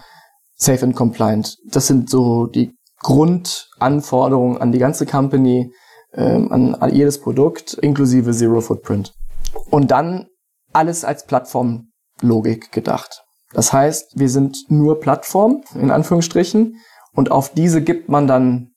safe 0.57 0.85
and 0.85 0.95
compliant. 0.95 1.57
Das 1.71 1.87
sind 1.87 2.11
so 2.11 2.47
die 2.47 2.73
Grundanforderungen 2.99 4.59
an 4.59 4.73
die 4.73 4.79
ganze 4.79 5.07
Company, 5.07 5.73
ähm, 6.13 6.53
an, 6.53 6.75
an 6.75 6.95
jedes 6.95 7.21
Produkt, 7.21 7.75
inklusive 7.75 8.33
Zero 8.33 8.61
Footprint. 8.61 9.13
Und 9.71 9.91
dann 9.91 10.27
alles 10.73 11.05
als 11.05 11.27
Plattformlogik 12.21 12.73
gedacht. 12.73 13.25
Das 13.53 13.73
heißt, 13.73 14.19
wir 14.19 14.29
sind 14.29 14.67
nur 14.69 15.01
Plattform, 15.01 15.63
in 15.75 15.91
Anführungsstrichen, 15.91 16.77
und 17.13 17.33
auf 17.33 17.53
diese 17.53 17.83
gibt 17.83 18.09
man 18.09 18.29
dann 18.29 18.71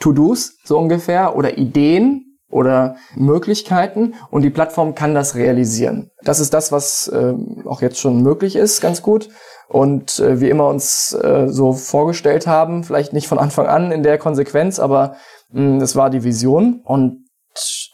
To-Dos, 0.00 0.56
so 0.64 0.78
ungefähr, 0.78 1.34
oder 1.36 1.56
Ideen 1.56 2.38
oder 2.50 2.96
Möglichkeiten 3.16 4.14
und 4.30 4.42
die 4.42 4.50
Plattform 4.50 4.94
kann 4.94 5.14
das 5.14 5.36
realisieren. 5.36 6.10
Das 6.22 6.38
ist 6.38 6.52
das, 6.52 6.70
was 6.70 7.08
äh, 7.08 7.32
auch 7.64 7.80
jetzt 7.80 7.98
schon 7.98 8.22
möglich 8.22 8.56
ist, 8.56 8.82
ganz 8.82 9.00
gut. 9.00 9.30
Und 9.68 10.18
äh, 10.18 10.38
wie 10.38 10.50
immer 10.50 10.68
uns 10.68 11.14
äh, 11.14 11.46
so 11.48 11.72
vorgestellt 11.72 12.46
haben, 12.46 12.84
vielleicht 12.84 13.14
nicht 13.14 13.26
von 13.26 13.38
Anfang 13.38 13.66
an 13.66 13.90
in 13.90 14.02
der 14.02 14.18
Konsequenz, 14.18 14.78
aber 14.78 15.16
mh, 15.48 15.78
das 15.78 15.96
war 15.96 16.10
die 16.10 16.24
Vision 16.24 16.82
und 16.84 17.24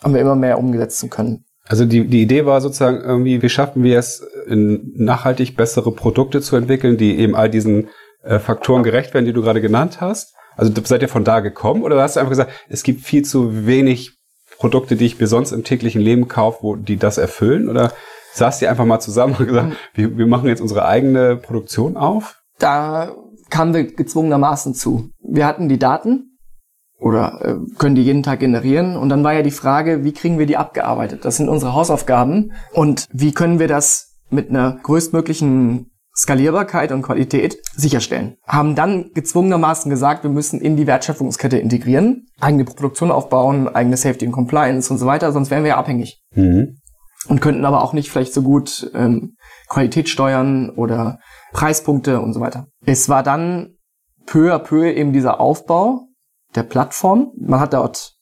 haben 0.03 0.15
wir 0.15 0.21
immer 0.21 0.35
mehr 0.35 0.59
umgesetzen 0.59 1.09
können. 1.09 1.45
Also 1.69 1.85
die, 1.85 2.07
die 2.07 2.23
Idee 2.23 2.47
war 2.47 2.61
sozusagen 2.61 3.01
irgendwie, 3.01 3.43
wie 3.43 3.49
schaffen 3.49 3.85
wir 3.85 3.99
es, 3.99 4.27
nachhaltig 4.47 5.57
bessere 5.57 5.93
Produkte 5.93 6.41
zu 6.41 6.57
entwickeln, 6.57 6.97
die 6.97 7.19
eben 7.19 7.37
all 7.37 7.51
diesen 7.51 7.89
äh, 8.23 8.39
Faktoren 8.39 8.83
gerecht 8.83 9.15
werden, 9.15 9.27
die 9.27 9.35
du 9.35 9.43
gerade 9.43 9.61
genannt 9.61 10.01
hast. 10.01 10.35
Also 10.57 10.73
seid 10.85 11.03
ihr 11.03 11.09
von 11.09 11.25
da 11.25 11.41
gekommen 11.41 11.83
oder 11.83 12.01
hast 12.03 12.17
du 12.17 12.21
einfach 12.21 12.31
gesagt, 12.31 12.53
es 12.69 12.83
gibt 12.83 13.03
viel 13.03 13.23
zu 13.23 13.67
wenig 13.67 14.19
Produkte, 14.59 14.97
die 14.97 15.07
ich 15.07 15.21
mir 15.21 15.29
sonst 15.29 15.53
im 15.53 15.63
täglichen 15.63 16.01
Leben 16.01 16.27
kaufe, 16.27 16.59
wo 16.63 16.75
die 16.75 16.97
das 16.97 17.17
erfüllen? 17.17 17.69
Oder 17.69 17.93
saßt 18.33 18.63
ihr 18.63 18.71
einfach 18.71 18.85
mal 18.85 18.99
zusammen 18.99 19.37
und 19.39 19.47
gesagt, 19.47 19.77
wir, 19.95 20.17
wir 20.17 20.27
machen 20.27 20.49
jetzt 20.49 20.61
unsere 20.61 20.87
eigene 20.87 21.37
Produktion 21.37 21.97
auf? 21.97 22.41
Da 22.59 23.15
kamen 23.51 23.75
wir 23.75 23.85
gezwungenermaßen 23.85 24.75
zu. 24.75 25.11
Wir 25.21 25.47
hatten 25.47 25.69
die 25.69 25.79
Daten 25.79 26.28
oder 26.99 27.41
äh, 27.43 27.57
können 27.79 27.95
die 27.95 28.03
jeden 28.03 28.23
Tag 28.23 28.41
generieren 28.41 28.97
und 28.97 29.09
dann 29.09 29.25
war 29.25 29.33
ja 29.33 29.43
die 29.43 29.51
Frage, 29.51 30.05
wie 30.05 30.13
kriegen 30.13 30.39
wir 30.39 30.47
die 30.47 30.57
abgearbeitet? 30.57 31.25
Das 31.25 31.37
sind 31.37 31.49
unsere 31.49 31.75
Hausaufgaben 31.75 32.53
und 32.73 33.07
wie 33.13 33.33
können 33.33 33.59
wir 33.59 33.69
das 33.69 34.17
mit 34.31 34.51
einer 34.51 34.79
größtmöglichen 34.83 35.91
Skalierbarkeit 36.19 36.91
und 36.91 37.03
Qualität 37.03 37.59
sicherstellen. 37.77 38.37
Haben 38.45 38.75
dann 38.75 39.13
gezwungenermaßen 39.15 39.89
gesagt, 39.89 40.25
wir 40.25 40.31
müssen 40.31 40.61
in 40.61 40.77
die 40.77 40.89
Wertschöpfungskette 40.89 41.59
integrieren, 41.59 42.27
eigene 42.41 42.65
Produktion 42.65 43.13
aufbauen, 43.13 43.69
eigene 43.69 43.97
Safety 43.97 44.27
und 44.27 44.33
Compliance 44.33 44.93
und 44.93 44.99
so 44.99 45.07
weiter, 45.07 45.31
sonst 45.31 45.51
wären 45.51 45.63
wir 45.63 45.71
ja 45.71 45.77
abhängig. 45.77 46.21
Mhm. 46.35 46.79
Und 47.29 47.41
könnten 47.41 47.65
aber 47.65 47.83
auch 47.83 47.93
nicht 47.93 48.11
vielleicht 48.11 48.33
so 48.33 48.43
gut 48.43 48.91
ähm, 48.95 49.37
Qualität 49.69 50.09
steuern 50.09 50.71
oder 50.71 51.19
Preispunkte 51.53 52.21
und 52.21 52.33
so 52.33 52.41
weiter. 52.41 52.67
Es 52.85 53.09
war 53.09 53.23
dann 53.23 53.77
peu 54.27 54.53
à 54.53 54.59
peu 54.59 54.91
eben 54.91 55.13
dieser 55.13 55.41
Aufbau 55.41 56.08
der 56.55 56.63
Plattform. 56.63 57.33
Man 57.37 57.61
hat 57.61 57.73
dort 57.73 58.15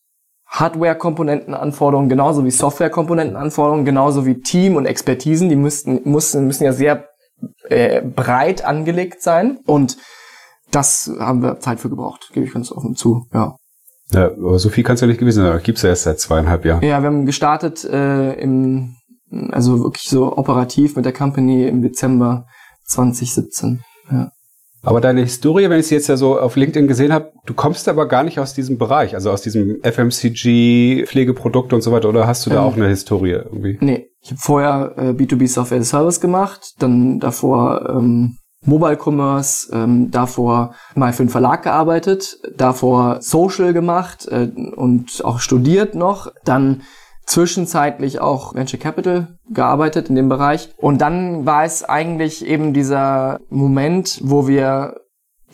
Hardware-Komponentenanforderungen 0.46 2.08
genauso 2.08 2.44
wie 2.44 2.50
Software-Komponentenanforderungen, 2.50 3.84
genauso 3.84 4.26
wie 4.26 4.40
Team 4.40 4.76
und 4.76 4.86
Expertisen. 4.86 5.48
Die 5.48 5.56
müssten, 5.56 6.00
müssen, 6.04 6.46
müssen 6.46 6.64
ja 6.64 6.72
sehr 6.72 7.08
äh, 7.68 8.02
breit 8.02 8.64
angelegt 8.64 9.22
sein. 9.22 9.58
Und 9.66 9.96
das 10.70 11.10
haben 11.18 11.42
wir 11.42 11.60
Zeit 11.60 11.80
für 11.80 11.90
gebraucht, 11.90 12.30
gebe 12.32 12.46
ich 12.46 12.52
ganz 12.52 12.72
offen 12.72 12.94
zu, 12.94 13.26
ja. 13.32 13.56
Ja, 14.12 14.30
aber 14.30 14.58
so 14.60 14.68
viel 14.68 14.84
kann 14.84 14.94
es 14.94 15.00
ja 15.00 15.08
nicht 15.08 15.18
gewesen 15.18 15.44
sein. 15.44 15.60
Gibt's 15.62 15.82
ja 15.82 15.88
erst 15.88 16.04
seit 16.04 16.20
zweieinhalb 16.20 16.64
Jahren. 16.64 16.82
Ja, 16.82 17.00
wir 17.00 17.08
haben 17.08 17.26
gestartet 17.26 17.84
äh, 17.84 18.34
im, 18.34 18.94
also 19.50 19.82
wirklich 19.82 20.08
so 20.08 20.36
operativ 20.36 20.94
mit 20.94 21.04
der 21.04 21.12
Company 21.12 21.66
im 21.66 21.82
Dezember 21.82 22.46
2017. 22.84 23.82
Ja. 24.10 24.30
Aber 24.82 25.00
deine 25.00 25.22
Historie, 25.22 25.68
wenn 25.68 25.80
ich 25.80 25.88
sie 25.88 25.96
jetzt 25.96 26.06
ja 26.08 26.16
so 26.16 26.38
auf 26.38 26.56
LinkedIn 26.56 26.86
gesehen 26.86 27.12
habe, 27.12 27.32
du 27.44 27.54
kommst 27.54 27.88
aber 27.88 28.06
gar 28.06 28.22
nicht 28.22 28.38
aus 28.38 28.54
diesem 28.54 28.78
Bereich, 28.78 29.14
also 29.14 29.30
aus 29.30 29.42
diesem 29.42 29.80
FMCG, 29.82 31.06
Pflegeprodukte 31.06 31.74
und 31.74 31.82
so 31.82 31.90
weiter, 31.92 32.08
oder 32.08 32.26
hast 32.26 32.46
du 32.46 32.50
da 32.50 32.56
ähm, 32.56 32.62
auch 32.62 32.76
eine 32.76 32.88
Historie 32.88 33.32
irgendwie? 33.32 33.78
Nee, 33.80 34.10
ich 34.20 34.30
habe 34.30 34.40
vorher 34.40 34.94
äh, 34.96 35.10
B2B 35.10 35.48
Software 35.48 35.82
Service 35.82 36.20
gemacht, 36.20 36.74
dann 36.78 37.18
davor 37.18 37.88
ähm, 37.96 38.38
Mobile 38.64 38.98
Commerce, 39.02 39.68
ähm, 39.72 40.10
davor 40.10 40.74
mal 40.94 41.12
für 41.12 41.22
einen 41.22 41.30
Verlag 41.30 41.62
gearbeitet, 41.62 42.38
davor 42.56 43.18
Social 43.20 43.72
gemacht 43.72 44.26
äh, 44.28 44.48
und 44.76 45.24
auch 45.24 45.38
studiert 45.40 45.94
noch, 45.94 46.32
dann 46.44 46.82
zwischenzeitlich 47.26 48.20
auch 48.20 48.54
Venture 48.54 48.78
Capital 48.78 49.38
gearbeitet 49.50 50.08
in 50.08 50.14
dem 50.14 50.28
Bereich. 50.28 50.70
Und 50.76 51.00
dann 51.00 51.44
war 51.44 51.64
es 51.64 51.84
eigentlich 51.84 52.46
eben 52.46 52.72
dieser 52.72 53.40
Moment, 53.50 54.20
wo 54.22 54.46
wir 54.46 55.00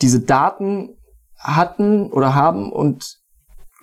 diese 0.01 0.21
Daten 0.21 0.95
hatten 1.37 2.11
oder 2.11 2.35
haben 2.35 2.71
und 2.71 3.17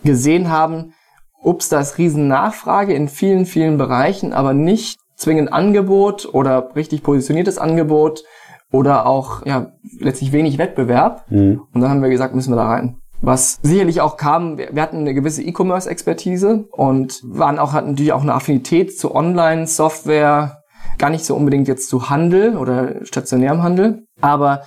gesehen 0.02 0.50
haben, 0.50 0.94
ups, 1.42 1.68
da 1.68 1.80
ist 1.80 1.98
riesen 1.98 2.28
Nachfrage 2.28 2.94
in 2.94 3.08
vielen, 3.08 3.44
vielen 3.44 3.76
Bereichen, 3.76 4.32
aber 4.32 4.54
nicht 4.54 4.98
zwingend 5.16 5.52
Angebot 5.52 6.32
oder 6.32 6.74
richtig 6.74 7.02
positioniertes 7.02 7.58
Angebot 7.58 8.24
oder 8.72 9.06
auch 9.06 9.44
ja 9.44 9.72
letztlich 9.98 10.32
wenig 10.32 10.58
Wettbewerb. 10.58 11.30
Mhm. 11.30 11.62
Und 11.72 11.80
dann 11.80 11.90
haben 11.90 12.02
wir 12.02 12.08
gesagt, 12.08 12.34
müssen 12.34 12.52
wir 12.52 12.56
da 12.56 12.68
rein. 12.68 12.96
Was 13.22 13.58
sicherlich 13.62 14.00
auch 14.00 14.16
kam, 14.16 14.56
wir 14.56 14.82
hatten 14.82 14.98
eine 14.98 15.12
gewisse 15.12 15.42
E-Commerce-Expertise 15.42 16.64
und 16.70 17.20
waren 17.24 17.58
auch, 17.58 17.72
hatten 17.72 17.90
natürlich 17.90 18.12
auch 18.12 18.22
eine 18.22 18.34
Affinität 18.34 18.98
zu 18.98 19.14
Online-Software, 19.14 20.62
gar 20.96 21.10
nicht 21.10 21.24
so 21.24 21.36
unbedingt 21.36 21.68
jetzt 21.68 21.88
zu 21.90 22.08
Handel 22.08 22.56
oder 22.56 23.04
stationärem 23.04 23.62
Handel, 23.62 24.06
aber 24.20 24.62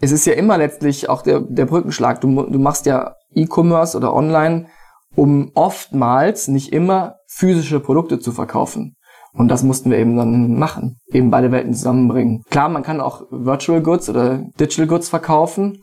es 0.00 0.12
ist 0.12 0.26
ja 0.26 0.34
immer 0.34 0.58
letztlich 0.58 1.08
auch 1.08 1.22
der, 1.22 1.40
der 1.40 1.66
Brückenschlag. 1.66 2.20
Du, 2.20 2.42
du 2.42 2.58
machst 2.58 2.86
ja 2.86 3.14
E-Commerce 3.34 3.96
oder 3.96 4.14
Online, 4.14 4.66
um 5.14 5.50
oftmals, 5.54 6.48
nicht 6.48 6.72
immer, 6.72 7.16
physische 7.26 7.80
Produkte 7.80 8.18
zu 8.18 8.32
verkaufen. 8.32 8.96
Und 9.32 9.48
das 9.48 9.62
mussten 9.62 9.90
wir 9.90 9.98
eben 9.98 10.16
dann 10.16 10.58
machen, 10.58 10.98
eben 11.08 11.30
beide 11.30 11.50
Welten 11.52 11.74
zusammenbringen. 11.74 12.42
Klar, 12.50 12.68
man 12.68 12.82
kann 12.82 13.00
auch 13.00 13.22
Virtual 13.30 13.82
Goods 13.82 14.08
oder 14.08 14.44
Digital 14.58 14.86
Goods 14.86 15.08
verkaufen, 15.08 15.82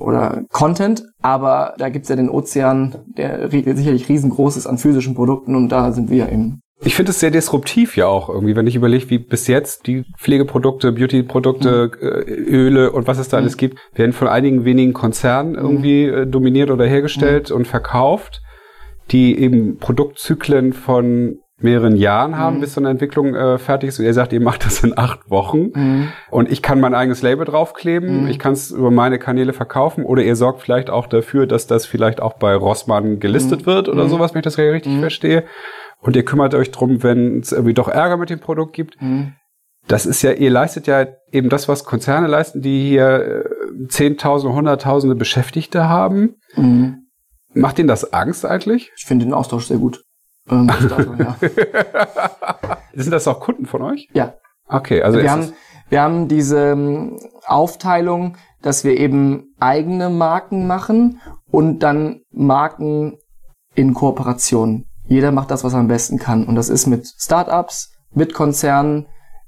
oder 0.00 0.44
Content, 0.50 1.04
aber 1.20 1.74
da 1.78 1.88
gibt's 1.88 2.08
ja 2.08 2.16
den 2.16 2.30
Ozean, 2.30 2.96
der 3.16 3.50
sicherlich 3.50 4.08
riesengroß 4.08 4.56
ist 4.56 4.66
an 4.66 4.78
physischen 4.78 5.14
Produkten 5.14 5.54
und 5.54 5.68
da 5.68 5.92
sind 5.92 6.10
wir 6.10 6.30
eben. 6.30 6.60
Ich 6.82 6.94
finde 6.94 7.10
es 7.10 7.20
sehr 7.20 7.30
disruptiv 7.30 7.96
ja 7.96 8.06
auch 8.06 8.30
irgendwie, 8.30 8.56
wenn 8.56 8.66
ich 8.66 8.74
überlege, 8.74 9.10
wie 9.10 9.18
bis 9.18 9.46
jetzt 9.48 9.86
die 9.86 10.04
Pflegeprodukte, 10.18 10.92
Beautyprodukte, 10.92 11.90
mhm. 11.94 12.08
Äh, 12.08 12.32
Öle 12.32 12.92
und 12.92 13.06
was 13.06 13.18
es 13.18 13.28
da 13.28 13.36
mhm. 13.36 13.42
alles 13.42 13.56
gibt, 13.58 13.78
werden 13.94 14.14
von 14.14 14.28
einigen 14.28 14.64
wenigen 14.64 14.94
Konzernen 14.94 15.52
mhm. 15.52 15.58
irgendwie 15.58 16.10
mhm. 16.10 16.30
dominiert 16.30 16.70
oder 16.70 16.86
hergestellt 16.86 17.50
mhm. 17.50 17.56
und 17.56 17.66
verkauft, 17.66 18.40
die 19.10 19.38
eben 19.38 19.76
Produktzyklen 19.76 20.72
von 20.72 21.38
mehreren 21.62 21.96
Jahren 21.96 22.36
haben, 22.36 22.56
mhm. 22.56 22.60
bis 22.60 22.74
so 22.74 22.80
eine 22.80 22.90
Entwicklung 22.90 23.34
äh, 23.34 23.58
fertig 23.58 23.88
ist. 23.88 23.98
Und 23.98 24.04
ihr 24.04 24.14
sagt, 24.14 24.32
ihr 24.32 24.40
macht 24.40 24.64
das 24.64 24.82
in 24.82 24.96
acht 24.96 25.30
Wochen. 25.30 25.70
Mhm. 25.74 26.08
Und 26.30 26.50
ich 26.50 26.62
kann 26.62 26.80
mein 26.80 26.94
eigenes 26.94 27.22
Label 27.22 27.44
draufkleben. 27.44 28.22
Mhm. 28.22 28.28
Ich 28.28 28.38
kann 28.38 28.52
es 28.52 28.70
über 28.70 28.90
meine 28.90 29.18
Kanäle 29.18 29.52
verkaufen. 29.52 30.04
Oder 30.04 30.22
ihr 30.22 30.36
sorgt 30.36 30.62
vielleicht 30.62 30.90
auch 30.90 31.06
dafür, 31.06 31.46
dass 31.46 31.66
das 31.66 31.86
vielleicht 31.86 32.20
auch 32.20 32.34
bei 32.34 32.54
Rossmann 32.54 33.20
gelistet 33.20 33.62
mhm. 33.62 33.66
wird 33.66 33.88
oder 33.88 34.04
mhm. 34.04 34.08
sowas, 34.08 34.34
wenn 34.34 34.40
ich 34.40 34.44
das 34.44 34.58
richtig 34.58 34.92
mhm. 34.92 35.00
verstehe. 35.00 35.44
Und 36.00 36.16
ihr 36.16 36.24
kümmert 36.24 36.54
euch 36.54 36.70
drum, 36.70 37.02
wenn 37.02 37.40
es 37.40 37.52
irgendwie 37.52 37.74
doch 37.74 37.88
Ärger 37.88 38.16
mit 38.16 38.30
dem 38.30 38.40
Produkt 38.40 38.72
gibt. 38.72 38.96
Das 39.86 40.06
ist 40.06 40.22
ja, 40.22 40.32
ihr 40.32 40.50
leistet 40.50 40.86
ja 40.86 41.06
eben 41.30 41.50
das, 41.50 41.68
was 41.68 41.84
Konzerne 41.84 42.26
leisten, 42.26 42.62
die 42.62 42.88
hier 42.88 43.44
äh, 43.44 43.88
Zehntausende, 43.88 44.54
Hunderttausende 44.54 45.14
Beschäftigte 45.14 45.88
haben. 45.88 46.36
Macht 47.52 47.78
Ihnen 47.78 47.88
das 47.88 48.12
Angst 48.12 48.46
eigentlich? 48.46 48.92
Ich 48.96 49.04
finde 49.04 49.26
den 49.26 49.34
Austausch 49.34 49.66
sehr 49.66 49.78
gut. 49.78 50.02
Ähm, 50.50 50.66
dachte, 50.66 51.16
ja. 51.18 51.36
Sind 52.94 53.12
das 53.12 53.28
auch 53.28 53.40
Kunden 53.40 53.66
von 53.66 53.82
euch? 53.82 54.08
Ja. 54.12 54.34
Okay, 54.66 55.02
also 55.02 55.18
wir 55.18 55.30
haben, 55.30 55.52
wir 55.88 56.00
haben 56.00 56.28
diese 56.28 56.70
ähm, 56.70 57.18
Aufteilung, 57.46 58.36
dass 58.62 58.84
wir 58.84 58.96
eben 58.96 59.54
eigene 59.58 60.10
Marken 60.10 60.66
machen 60.66 61.20
und 61.50 61.80
dann 61.80 62.20
Marken 62.30 63.18
in 63.74 63.94
Kooperation. 63.94 64.86
Jeder 65.06 65.32
macht 65.32 65.50
das, 65.50 65.64
was 65.64 65.72
er 65.72 65.80
am 65.80 65.88
besten 65.88 66.18
kann. 66.18 66.44
Und 66.44 66.54
das 66.54 66.68
ist 66.68 66.86
mit 66.86 67.06
Startups, 67.06 67.92
mit 68.12 68.34
Konzernen, 68.34 69.06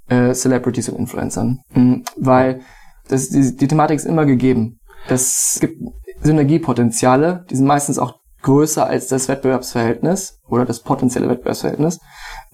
äh, 0.09 0.33
Celebrities 0.33 0.89
und 0.89 0.99
Influencern. 0.99 1.61
Mhm. 1.75 2.05
Weil 2.17 2.63
das, 3.09 3.29
die, 3.29 3.57
die 3.57 3.69
Thematik 3.69 3.97
ist 3.97 4.07
immer 4.07 4.27
gegeben. 4.27 4.81
Es 5.09 5.59
gibt 5.61 5.81
Synergiepotenziale, 6.23 7.45
die 7.51 7.57
sind 7.57 7.67
meistens 7.67 7.99
auch 7.99 8.22
größer 8.43 8.87
als 8.87 9.09
das 9.09 9.29
Wettbewerbsverhältnis 9.29 10.41
oder 10.49 10.65
das 10.65 10.81
potenzielle 10.81 11.29
Wettbewerbsverhältnis. 11.29 12.01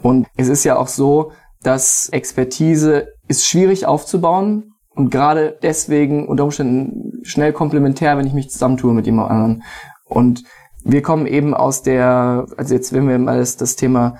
Und 0.02 0.26
es 0.36 0.48
ist 0.48 0.64
ja 0.64 0.76
auch 0.76 0.88
so, 0.88 1.32
dass 1.62 2.08
Expertise 2.10 3.08
ist 3.26 3.46
schwierig 3.46 3.86
aufzubauen 3.86 4.74
und 4.94 5.10
gerade 5.10 5.58
deswegen 5.62 6.28
unter 6.28 6.44
Umständen 6.44 7.24
schnell 7.24 7.52
komplementär, 7.52 8.16
wenn 8.16 8.26
ich 8.26 8.32
mich 8.32 8.50
zusammentue 8.50 8.92
mit 8.92 9.06
jemand 9.06 9.30
anderen. 9.30 9.62
Und 10.04 10.44
wir 10.84 11.02
kommen 11.02 11.26
eben 11.26 11.54
aus 11.54 11.82
der, 11.82 12.46
also 12.56 12.74
jetzt 12.74 12.92
wenn 12.92 13.08
wir 13.08 13.18
mal 13.18 13.38
das, 13.38 13.56
das 13.56 13.76
Thema 13.76 14.16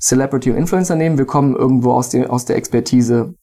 Celebrity 0.00 0.50
und 0.50 0.56
Influencer 0.56 0.94
nehmen, 0.94 1.18
wir 1.18 1.26
kommen 1.26 1.56
irgendwo 1.56 1.92
aus, 1.92 2.08
der 2.10 2.32
aus 2.32 2.44
der 2.44 2.56
Expertise 2.56 3.34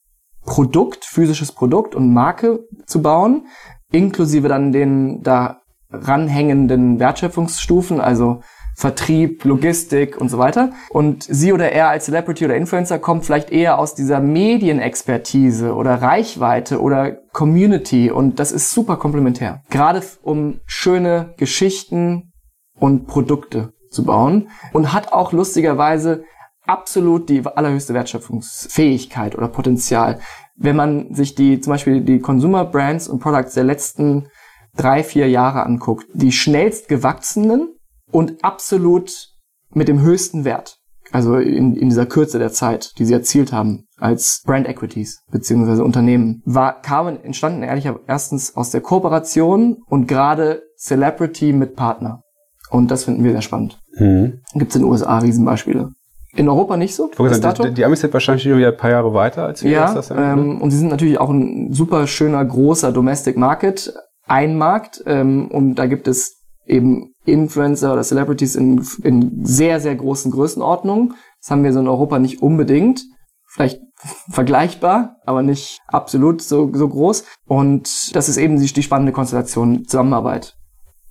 Produkt, 0.46 1.06
physisches 1.06 1.52
Produkt 1.52 1.96
und 1.96 2.14
Marke 2.14 2.60
zu 2.86 3.02
bauen, 3.02 3.48
inklusive 3.92 4.48
dann 4.48 4.72
den 4.72 5.22
da 5.24 5.62
ranhängenden 6.02 7.00
Wertschöpfungsstufen, 7.00 8.00
also 8.00 8.42
Vertrieb, 8.78 9.46
Logistik 9.46 10.20
und 10.20 10.30
so 10.30 10.38
weiter. 10.38 10.72
Und 10.90 11.24
sie 11.24 11.54
oder 11.54 11.72
er 11.72 11.88
als 11.88 12.06
Celebrity 12.06 12.44
oder 12.44 12.58
Influencer 12.58 13.00
kommt 13.00 13.25
vielleicht 13.25 13.50
eher 13.50 13.80
aus 13.80 13.96
dieser 13.96 14.20
Medienexpertise 14.20 15.74
oder 15.74 16.02
Reichweite 16.02 16.82
oder 16.82 17.14
Community 17.32 18.12
und 18.12 18.40
das 18.40 18.52
ist 18.52 18.72
super 18.72 18.98
komplementär. 18.98 19.62
Gerade 19.70 20.02
um 20.24 20.60
schöne 20.66 21.34
Geschichten 21.38 22.34
und 22.78 23.08
Produkte 23.08 23.72
zu 23.92 24.04
bauen 24.04 24.50
und 24.74 24.92
hat 24.92 25.14
auch 25.14 25.32
lustigerweise 25.32 26.25
absolut 26.66 27.30
die 27.30 27.46
allerhöchste 27.46 27.94
Wertschöpfungsfähigkeit 27.94 29.38
oder 29.38 29.48
Potenzial. 29.48 30.20
Wenn 30.58 30.75
man 30.75 31.14
sich 31.14 31.36
die, 31.36 31.62
zum 31.62 31.72
Beispiel 31.72 32.02
die 32.02 32.20
Consumer 32.20 32.66
Brands 32.66 33.08
und 33.08 33.20
Products 33.20 33.54
der 33.54 33.64
letzten 33.64 34.28
drei, 34.75 35.03
vier 35.03 35.29
Jahre 35.29 35.63
anguckt, 35.63 36.05
die 36.13 36.32
schnellst 36.32 36.88
gewachsenen 36.88 37.75
und 38.12 38.44
absolut 38.44 39.29
mit 39.74 39.88
dem 39.88 40.01
höchsten 40.01 40.46
Wert, 40.46 40.77
also 41.12 41.36
in, 41.38 41.75
in 41.75 41.89
dieser 41.89 42.05
Kürze 42.05 42.39
der 42.39 42.51
Zeit, 42.51 42.91
die 42.98 43.05
sie 43.05 43.13
erzielt 43.13 43.51
haben 43.51 43.86
als 43.98 44.41
Brand 44.46 44.67
Equities 44.67 45.22
beziehungsweise 45.32 45.84
Unternehmen, 45.84 46.41
war 46.46 46.82
kamen 46.82 47.24
entstanden 47.24 47.63
ehrlicher 47.63 48.00
erstens 48.08 48.55
aus 48.55 48.72
der 48.72 48.82
Kooperation 48.82 49.77
und 49.88 50.08
gerade 50.08 50.63
Celebrity 50.77 51.53
mit 51.53 51.75
Partner. 51.75 52.22
Und 52.70 52.91
das 52.91 53.05
finden 53.05 53.24
wir 53.24 53.32
sehr 53.32 53.41
spannend. 53.41 53.79
Mhm. 53.98 54.41
Gibt 54.53 54.72
es 54.72 54.75
in 54.75 54.82
den 54.82 54.91
USA 54.91 55.20
Riesenbeispiele. 55.20 55.91
In 56.36 56.50
Europa 56.50 56.75
nicht 56.75 56.96
so. 56.96 57.10
Bis 57.17 57.39
die, 57.39 57.74
die 57.74 57.86
Amis 57.86 58.01
sind 58.01 58.12
wahrscheinlich 58.12 58.46
wieder 58.46 58.67
ein 58.67 58.77
paar 58.77 58.89
Jahre 58.89 59.13
weiter 59.13 59.46
als 59.46 59.63
wir. 59.63 59.72
Ja, 59.72 59.94
das 59.94 60.12
ähm, 60.12 60.62
und 60.62 60.72
sie 60.72 60.77
sind 60.77 60.89
natürlich 60.89 61.17
auch 61.17 61.29
ein 61.29 61.72
super 61.72 62.08
schöner, 62.08 62.44
großer 62.44 62.91
Domestic 62.91 63.38
Market, 63.38 63.94
ein 64.27 64.58
Markt. 64.58 65.03
Ähm, 65.05 65.50
und 65.50 65.75
da 65.75 65.86
gibt 65.86 66.08
es 66.08 66.41
eben 66.65 67.13
Influencer 67.25 67.94
oder 67.94 68.03
Celebrities 68.03 68.55
in, 68.55 68.86
in 69.03 69.46
sehr, 69.46 69.79
sehr 69.79 69.96
großen 69.96 70.32
Größenordnungen. 70.32 71.15
Das 71.41 71.51
haben 71.51 71.63
wir 71.63 71.74
so 71.74 71.79
in 71.79 71.88
Europa 71.88 72.20
nicht 72.20 72.41
unbedingt. 72.41 73.03
Vielleicht 73.48 73.82
vergleichbar, 74.32 75.17
aber 75.25 75.41
nicht 75.41 75.79
absolut 75.88 76.41
so, 76.41 76.72
so 76.74 76.88
groß. 76.88 77.25
Und 77.46 78.15
das 78.15 78.29
ist 78.29 78.38
eben 78.38 78.60
die, 78.60 78.72
die 78.72 78.84
spannende 78.84 79.12
Konstellation 79.12 79.86
Zusammenarbeit. 79.86 80.55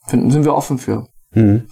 Finden, 0.07 0.31
sind 0.31 0.45
wir 0.45 0.55
offen 0.55 0.79
für. 0.79 1.07
Mhm. 1.33 1.67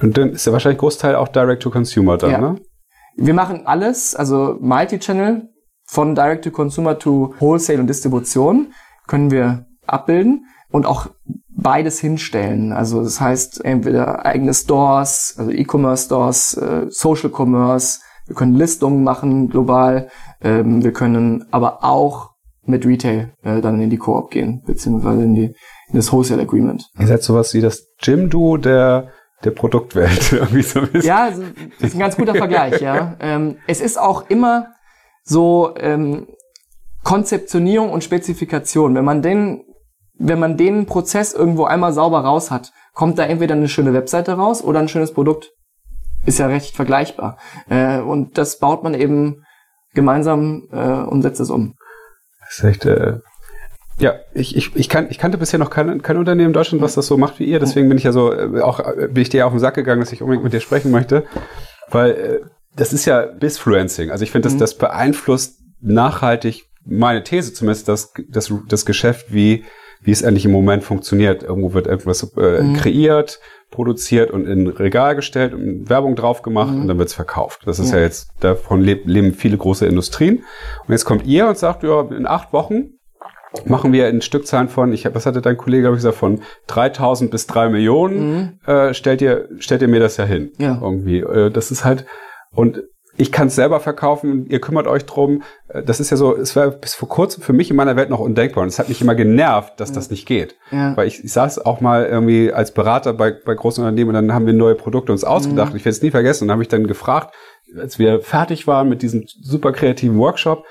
Und 0.00 0.16
dann 0.16 0.30
ist 0.30 0.46
ja 0.46 0.52
wahrscheinlich 0.52 0.78
Großteil 0.78 1.16
auch 1.16 1.28
Direct-to-Consumer 1.28 2.18
dann, 2.18 2.30
ja. 2.30 2.40
ne? 2.40 2.60
Wir 3.16 3.34
machen 3.34 3.66
alles, 3.66 4.14
also 4.14 4.56
Multi-Channel 4.60 5.48
von 5.86 6.14
Direct-to-Consumer 6.14 6.98
to 7.00 7.34
Wholesale 7.40 7.80
und 7.80 7.88
Distribution 7.88 8.72
können 9.08 9.32
wir 9.32 9.66
abbilden 9.88 10.46
und 10.70 10.86
auch 10.86 11.08
beides 11.48 11.98
hinstellen. 11.98 12.72
Also 12.72 13.02
das 13.02 13.20
heißt 13.20 13.64
entweder 13.64 14.24
eigene 14.24 14.54
Stores, 14.54 15.34
also 15.38 15.50
E-Commerce-Stores, 15.50 16.54
äh, 16.54 16.86
Social 16.88 17.30
Commerce, 17.34 18.00
wir 18.26 18.36
können 18.36 18.54
Listungen 18.54 19.02
machen 19.02 19.48
global, 19.48 20.08
ähm, 20.42 20.84
wir 20.84 20.92
können 20.92 21.46
aber 21.50 21.82
auch 21.84 22.30
mit 22.64 22.84
Retail 22.84 23.32
äh, 23.42 23.60
dann 23.60 23.80
in 23.80 23.88
die 23.88 23.96
Koop 23.96 24.30
gehen, 24.30 24.62
beziehungsweise 24.66 25.22
in, 25.22 25.34
die, 25.34 25.44
in 25.44 25.94
das 25.94 26.12
Wholesale 26.12 26.42
Agreement. 26.42 26.90
Ihr 26.98 27.06
seid 27.06 27.22
sowas 27.22 27.54
wie 27.54 27.62
das 27.62 27.86
Gym-Duo 28.02 28.58
der 28.58 29.08
der 29.44 29.50
Produktwelt. 29.50 30.32
Irgendwie 30.32 30.62
so 30.62 30.80
ein 30.80 31.00
ja, 31.00 31.24
also, 31.24 31.42
das 31.80 31.90
ist 31.90 31.94
ein 31.94 32.00
ganz 32.00 32.16
guter 32.16 32.34
Vergleich, 32.34 32.80
ja. 32.80 33.16
Ähm, 33.20 33.56
es 33.66 33.80
ist 33.80 33.98
auch 33.98 34.28
immer 34.28 34.68
so 35.22 35.74
ähm, 35.78 36.26
Konzeptionierung 37.04 37.90
und 37.90 38.04
Spezifikation. 38.04 38.94
Wenn 38.94 39.04
man 39.04 39.22
den, 39.22 39.64
wenn 40.18 40.38
man 40.38 40.56
den 40.56 40.86
Prozess 40.86 41.32
irgendwo 41.32 41.64
einmal 41.64 41.92
sauber 41.92 42.20
raus 42.20 42.50
hat, 42.50 42.72
kommt 42.92 43.18
da 43.18 43.24
entweder 43.24 43.54
eine 43.54 43.68
schöne 43.68 43.94
Webseite 43.94 44.32
raus 44.32 44.62
oder 44.62 44.80
ein 44.80 44.88
schönes 44.88 45.12
Produkt. 45.12 45.52
Ist 46.26 46.38
ja 46.38 46.46
recht 46.46 46.74
vergleichbar. 46.74 47.38
Äh, 47.68 48.00
und 48.00 48.36
das 48.36 48.58
baut 48.58 48.82
man 48.82 48.94
eben 48.94 49.44
gemeinsam 49.94 50.68
äh, 50.72 50.76
und 50.76 51.22
setzt 51.22 51.40
es 51.40 51.50
um. 51.50 51.74
Das 52.40 52.58
ist 52.58 52.64
echt 52.64 52.84
äh, 52.86 53.18
ja, 53.98 54.14
ich, 54.32 54.56
ich, 54.56 54.76
ich, 54.76 54.88
kann, 54.88 55.08
ich 55.10 55.18
kannte 55.18 55.38
bisher 55.38 55.58
noch 55.58 55.70
kein, 55.70 56.02
kein 56.02 56.16
Unternehmen 56.16 56.48
in 56.48 56.52
Deutschland, 56.52 56.82
was 56.82 56.94
das 56.94 57.06
so 57.06 57.16
macht 57.16 57.40
wie 57.40 57.44
ihr. 57.44 57.58
Deswegen 57.58 57.88
bin 57.88 57.98
ich 57.98 58.04
ja 58.04 58.12
so, 58.12 58.32
äh, 58.32 58.60
auch 58.60 58.78
äh, 58.80 59.08
bin 59.08 59.22
ich 59.22 59.28
dir 59.28 59.46
auf 59.46 59.52
den 59.52 59.58
Sack 59.58 59.74
gegangen, 59.74 60.00
dass 60.00 60.12
ich 60.12 60.22
unbedingt 60.22 60.44
mit 60.44 60.52
dir 60.52 60.60
sprechen 60.60 60.92
möchte. 60.92 61.24
Weil 61.90 62.10
äh, 62.12 62.40
das 62.76 62.92
ist 62.92 63.06
ja 63.06 63.26
Bisfluencing. 63.26 64.10
Also 64.10 64.22
ich 64.22 64.30
finde, 64.30 64.48
mhm. 64.48 64.52
das, 64.52 64.70
das 64.70 64.78
beeinflusst 64.78 65.60
nachhaltig 65.80 66.66
meine 66.84 67.22
These 67.24 67.52
zumindest, 67.52 67.88
dass 67.88 68.12
das, 68.28 68.52
das 68.68 68.86
Geschäft, 68.86 69.32
wie, 69.32 69.64
wie 70.02 70.10
es 70.10 70.22
endlich 70.22 70.44
im 70.44 70.52
Moment 70.52 70.84
funktioniert. 70.84 71.42
Irgendwo 71.42 71.74
wird 71.74 71.86
irgendwas 71.86 72.22
äh, 72.36 72.62
mhm. 72.62 72.74
kreiert, 72.74 73.40
produziert 73.70 74.30
und 74.30 74.46
in 74.46 74.66
Regal 74.66 75.14
gestellt 75.16 75.54
und 75.54 75.88
Werbung 75.90 76.16
drauf 76.16 76.42
gemacht 76.42 76.74
mhm. 76.74 76.82
und 76.82 76.88
dann 76.88 76.98
wird's 76.98 77.14
verkauft. 77.14 77.62
Das 77.66 77.78
ist 77.78 77.90
ja, 77.90 77.98
ja 77.98 78.04
jetzt, 78.04 78.30
davon 78.40 78.82
leben 78.82 79.34
viele 79.34 79.56
große 79.56 79.86
Industrien. 79.86 80.44
Und 80.86 80.92
jetzt 80.92 81.04
kommt 81.04 81.26
ihr 81.26 81.48
und 81.48 81.58
sagt, 81.58 81.82
ja, 81.82 82.00
in 82.02 82.26
acht 82.26 82.52
Wochen 82.52 82.94
machen 83.64 83.92
wir 83.92 84.08
in 84.08 84.20
Stückzahlen 84.20 84.68
von, 84.68 84.92
ich 84.92 85.06
hab, 85.06 85.14
was 85.14 85.26
hatte 85.26 85.40
dein 85.40 85.56
Kollege, 85.56 85.82
glaube 85.82 85.96
ich, 85.96 86.00
gesagt, 86.00 86.16
von 86.16 86.42
3000 86.66 87.30
bis 87.30 87.46
3 87.46 87.70
Millionen, 87.70 88.58
mhm. 88.66 88.70
äh, 88.70 88.94
stellt 88.94 89.22
ihr, 89.22 89.48
stellt 89.58 89.82
ihr 89.82 89.88
mir 89.88 90.00
das 90.00 90.16
ja 90.16 90.24
hin. 90.24 90.52
Ja. 90.58 90.78
Irgendwie. 90.80 91.20
Äh, 91.20 91.50
das 91.50 91.70
ist 91.70 91.84
halt, 91.84 92.06
und 92.50 92.82
ich 93.18 93.32
kann 93.32 93.48
es 93.48 93.56
selber 93.56 93.80
verkaufen, 93.80 94.46
ihr 94.48 94.60
kümmert 94.60 94.86
euch 94.86 95.04
drum. 95.04 95.42
Äh, 95.68 95.82
das 95.82 96.00
ist 96.00 96.10
ja 96.10 96.16
so, 96.16 96.36
es 96.36 96.54
war 96.56 96.70
bis 96.70 96.94
vor 96.94 97.08
kurzem 97.08 97.42
für 97.42 97.52
mich 97.52 97.68
in 97.68 97.76
meiner 97.76 97.96
Welt 97.96 98.10
noch 98.10 98.20
undenkbar. 98.20 98.62
Und 98.62 98.68
es 98.68 98.78
hat 98.78 98.88
mich 98.88 99.00
immer 99.00 99.14
genervt, 99.14 99.78
dass 99.78 99.90
ja. 99.90 99.96
das 99.96 100.10
nicht 100.10 100.26
geht. 100.26 100.56
Ja. 100.70 100.96
Weil 100.96 101.08
ich, 101.08 101.22
ich 101.24 101.32
saß 101.32 101.58
auch 101.66 101.80
mal 101.80 102.06
irgendwie 102.06 102.52
als 102.52 102.72
Berater 102.72 103.12
bei, 103.12 103.32
bei 103.32 103.54
großen 103.54 103.84
Unternehmen 103.84 104.10
und 104.10 104.14
dann 104.14 104.32
haben 104.32 104.46
wir 104.46 104.52
neue 104.52 104.76
Produkte 104.76 105.12
uns 105.12 105.24
ausgedacht. 105.24 105.72
Mhm. 105.72 105.76
Ich 105.76 105.84
werde 105.84 105.96
es 105.96 106.02
nie 106.02 106.10
vergessen. 106.10 106.44
Und 106.44 106.48
dann 106.48 106.54
habe 106.54 106.62
ich 106.62 106.68
dann 106.68 106.86
gefragt, 106.86 107.34
als 107.76 107.98
wir 107.98 108.20
fertig 108.20 108.66
waren 108.66 108.88
mit 108.88 109.02
diesem 109.02 109.24
super 109.26 109.72
kreativen 109.72 110.16
Workshop, 110.18 110.64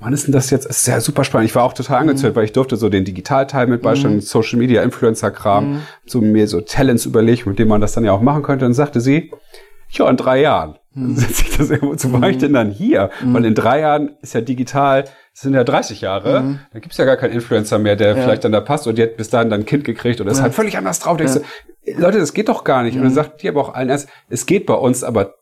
wann 0.00 0.12
ist 0.12 0.26
denn 0.26 0.32
das 0.32 0.50
jetzt? 0.50 0.66
Es 0.66 0.78
ist 0.78 0.86
ja 0.86 1.00
super 1.00 1.22
spannend. 1.22 1.50
Ich 1.50 1.54
war 1.54 1.64
auch 1.64 1.74
total 1.74 2.00
angezählt, 2.00 2.34
mhm. 2.34 2.38
weil 2.38 2.44
ich 2.46 2.52
durfte 2.52 2.76
so 2.76 2.88
den 2.88 3.04
Digitalteil 3.04 3.66
mit 3.66 3.82
beispielsweise 3.82 4.16
mhm. 4.16 4.20
Social 4.20 4.58
Media, 4.58 4.82
Influencer-Kram, 4.82 5.74
mhm. 5.74 5.80
so 6.06 6.22
mir 6.22 6.48
so 6.48 6.62
Talents 6.62 7.04
überlegen, 7.04 7.50
mit 7.50 7.58
denen 7.58 7.68
man 7.68 7.82
das 7.82 7.92
dann 7.92 8.04
ja 8.04 8.12
auch 8.12 8.22
machen 8.22 8.42
könnte. 8.42 8.64
Und 8.64 8.72
sagte 8.72 9.00
sie, 9.00 9.30
ja, 9.98 10.08
in 10.08 10.16
drei 10.16 10.40
Jahren 10.40 10.76
mhm. 10.94 11.16
setze 11.16 11.42
ich 11.42 11.56
das 11.56 11.70
irgendwo 11.70 11.94
zu. 11.94 12.12
War 12.12 12.28
ich 12.28 12.38
denn 12.38 12.52
dann 12.52 12.70
hier? 12.70 13.10
Mhm. 13.22 13.34
Weil 13.34 13.44
in 13.44 13.54
drei 13.54 13.80
Jahren 13.80 14.12
ist 14.22 14.34
ja 14.34 14.40
digital, 14.40 15.04
das 15.04 15.42
sind 15.42 15.54
ja 15.54 15.64
30 15.64 16.00
Jahre, 16.00 16.40
mhm. 16.40 16.60
da 16.72 16.78
gibt's 16.78 16.96
ja 16.96 17.04
gar 17.04 17.16
keinen 17.16 17.32
Influencer 17.32 17.78
mehr, 17.78 17.96
der 17.96 18.16
ja. 18.16 18.22
vielleicht 18.22 18.44
dann 18.44 18.52
da 18.52 18.60
passt 18.60 18.86
und 18.86 18.98
die 18.98 19.02
hat 19.02 19.16
bis 19.16 19.30
dahin 19.30 19.50
dann 19.50 19.62
ein 19.62 19.66
Kind 19.66 19.84
gekriegt 19.84 20.20
oder 20.20 20.30
ist 20.30 20.42
halt 20.42 20.54
völlig 20.54 20.76
anders 20.76 21.00
drauf. 21.00 21.18
Ja. 21.20 21.26
Du, 21.26 21.40
Leute, 21.98 22.18
das 22.18 22.32
geht 22.32 22.48
doch 22.48 22.64
gar 22.64 22.82
nicht. 22.82 22.96
Und 22.96 23.02
dann 23.02 23.12
sagt 23.12 23.42
die 23.42 23.48
aber 23.48 23.60
auch 23.60 23.74
allen 23.74 23.88
erst, 23.88 24.08
es 24.28 24.46
geht 24.46 24.66
bei 24.66 24.74
uns 24.74 25.04
aber 25.04 25.34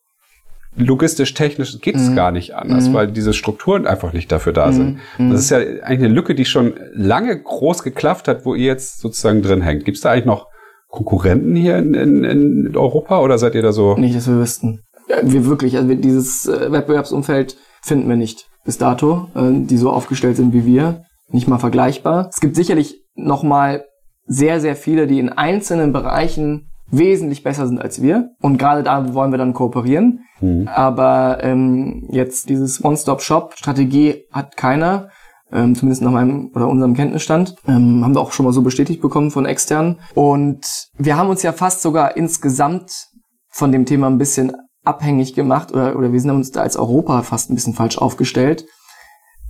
logistisch, 0.75 1.35
technisch 1.35 1.79
geht 1.81 1.97
es 1.97 2.09
mhm. 2.09 2.17
gar 2.17 2.31
nicht 2.31 2.55
anders, 2.55 2.89
mhm. 2.89 2.95
weil 2.95 3.07
diese 3.09 3.35
Strukturen 3.35 3.87
einfach 3.87 4.13
nicht 4.13 4.33
dafür 4.33 4.53
da 4.53 4.73
sind. 4.73 4.99
Mhm. 5.19 5.31
Das 5.31 5.41
ist 5.41 5.51
ja 5.51 5.59
eigentlich 5.59 5.99
eine 5.99 6.09
Lücke, 6.09 6.35
die 6.35 6.45
schon 6.45 6.75
lange 6.95 7.41
groß 7.41 7.83
geklafft 7.83 8.29
hat, 8.29 8.45
wo 8.47 8.55
ihr 8.55 8.67
jetzt 8.67 9.01
sozusagen 9.01 9.43
drin 9.43 9.61
hängt. 9.61 9.85
Gibt 9.85 9.97
es 9.99 10.03
da 10.03 10.11
eigentlich 10.11 10.25
noch 10.25 10.47
Konkurrenten 10.93 11.57
hier 11.57 11.79
in, 11.79 11.95
in, 11.95 12.23
in 12.23 12.77
Europa 12.77 13.21
oder 13.21 13.39
seid 13.39 13.55
ihr 13.55 13.63
da 13.63 13.73
so? 13.73 13.97
Nicht, 13.97 14.15
dass 14.15 14.29
wir 14.29 14.37
wüssten. 14.37 14.83
Wir 15.23 15.47
wirklich, 15.47 15.77
also 15.77 15.95
dieses 15.95 16.47
äh, 16.47 16.71
Wettbewerbsumfeld 16.71 17.57
finden 17.81 18.09
wir 18.11 18.17
nicht 18.17 18.51
bis 18.65 18.77
dato, 18.77 19.29
äh, 19.35 19.51
die 19.53 19.79
so 19.79 19.91
aufgestellt 19.91 20.37
sind 20.37 20.53
wie 20.53 20.67
wir. 20.67 21.05
Nicht 21.31 21.49
mal 21.49 21.59
vergleichbar. 21.59 22.29
Es 22.31 22.41
gibt 22.41 22.57
sicherlich 22.57 23.03
noch 23.15 23.43
mal 23.43 23.87
sehr, 24.27 24.61
sehr 24.61 24.77
viele, 24.77 25.07
die 25.07 25.19
in 25.19 25.31
einzelnen 25.31 25.95
Bereichen 25.95 26.69
wesentlich 26.91 27.43
besser 27.43 27.67
sind 27.67 27.81
als 27.81 28.03
wir. 28.03 28.29
Und 28.43 28.59
gerade 28.59 28.83
da 28.83 29.15
wollen 29.15 29.31
wir 29.31 29.39
dann 29.39 29.55
kooperieren. 29.55 30.21
Mhm. 30.43 30.69
Aber 30.69 31.39
ähm, 31.41 32.07
jetzt 32.11 32.51
dieses 32.51 32.85
One-Stop-Shop-Strategie 32.85 34.25
hat 34.31 34.59
keiner. 34.59 35.09
Ähm, 35.53 35.75
zumindest 35.75 36.03
nach 36.03 36.11
meinem 36.11 36.51
oder 36.55 36.69
unserem 36.69 36.95
Kenntnisstand. 36.95 37.57
Ähm, 37.67 38.03
haben 38.03 38.15
wir 38.15 38.21
auch 38.21 38.33
schon 38.33 38.47
mal 38.47 38.53
so 38.53 38.63
bestätigt 38.63 39.03
bekommen 39.03 39.31
von 39.31 39.47
externen. 39.47 40.01
Und 40.15 40.89
wir 40.97 41.17
haben 41.17 41.29
uns 41.29 41.43
ja 41.43 41.53
fast 41.53 41.83
sogar 41.83 42.17
insgesamt 42.17 43.09
von 43.49 43.71
dem 43.71 43.85
Thema 43.85 44.07
ein 44.07 44.19
bisschen 44.19 44.53
abhängig 44.85 45.35
gemacht 45.35 45.73
oder, 45.73 45.97
oder 45.97 46.13
wir 46.13 46.21
sind 46.21 46.31
uns 46.31 46.51
da 46.51 46.63
als 46.63 46.77
Europa 46.77 47.23
fast 47.23 47.51
ein 47.51 47.55
bisschen 47.55 47.75
falsch 47.75 47.99
aufgestellt. 47.99 48.65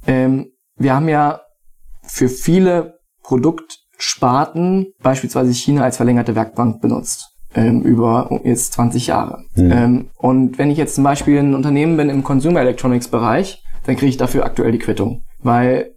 Ähm, 0.07 0.49
wir 0.77 0.95
haben 0.95 1.09
ja 1.09 1.41
für 2.03 2.29
viele 2.29 2.99
Produktsparten 3.23 4.93
beispielsweise 5.03 5.53
China 5.53 5.85
als 5.85 5.97
verlängerte 5.97 6.35
Werkbank 6.35 6.81
benutzt 6.81 7.31
ähm, 7.55 7.83
über 7.83 8.41
jetzt 8.45 8.73
20 8.75 9.07
Jahre. 9.07 9.45
Mhm. 9.55 9.73
Ähm, 9.73 10.11
und 10.17 10.59
wenn 10.59 10.71
ich 10.71 10.79
jetzt 10.79 10.95
zum 10.95 11.05
Beispiel 11.05 11.39
ein 11.39 11.55
Unternehmen 11.55 11.97
bin 11.97 12.11
im 12.11 12.25
Consumer 12.25 12.61
Electronics 12.61 13.09
Bereich, 13.09 13.63
dann 13.85 13.97
kriege 13.97 14.11
ich 14.11 14.17
dafür 14.17 14.45
aktuell 14.45 14.73
die 14.73 14.79
Quittung, 14.79 15.23
weil 15.41 15.92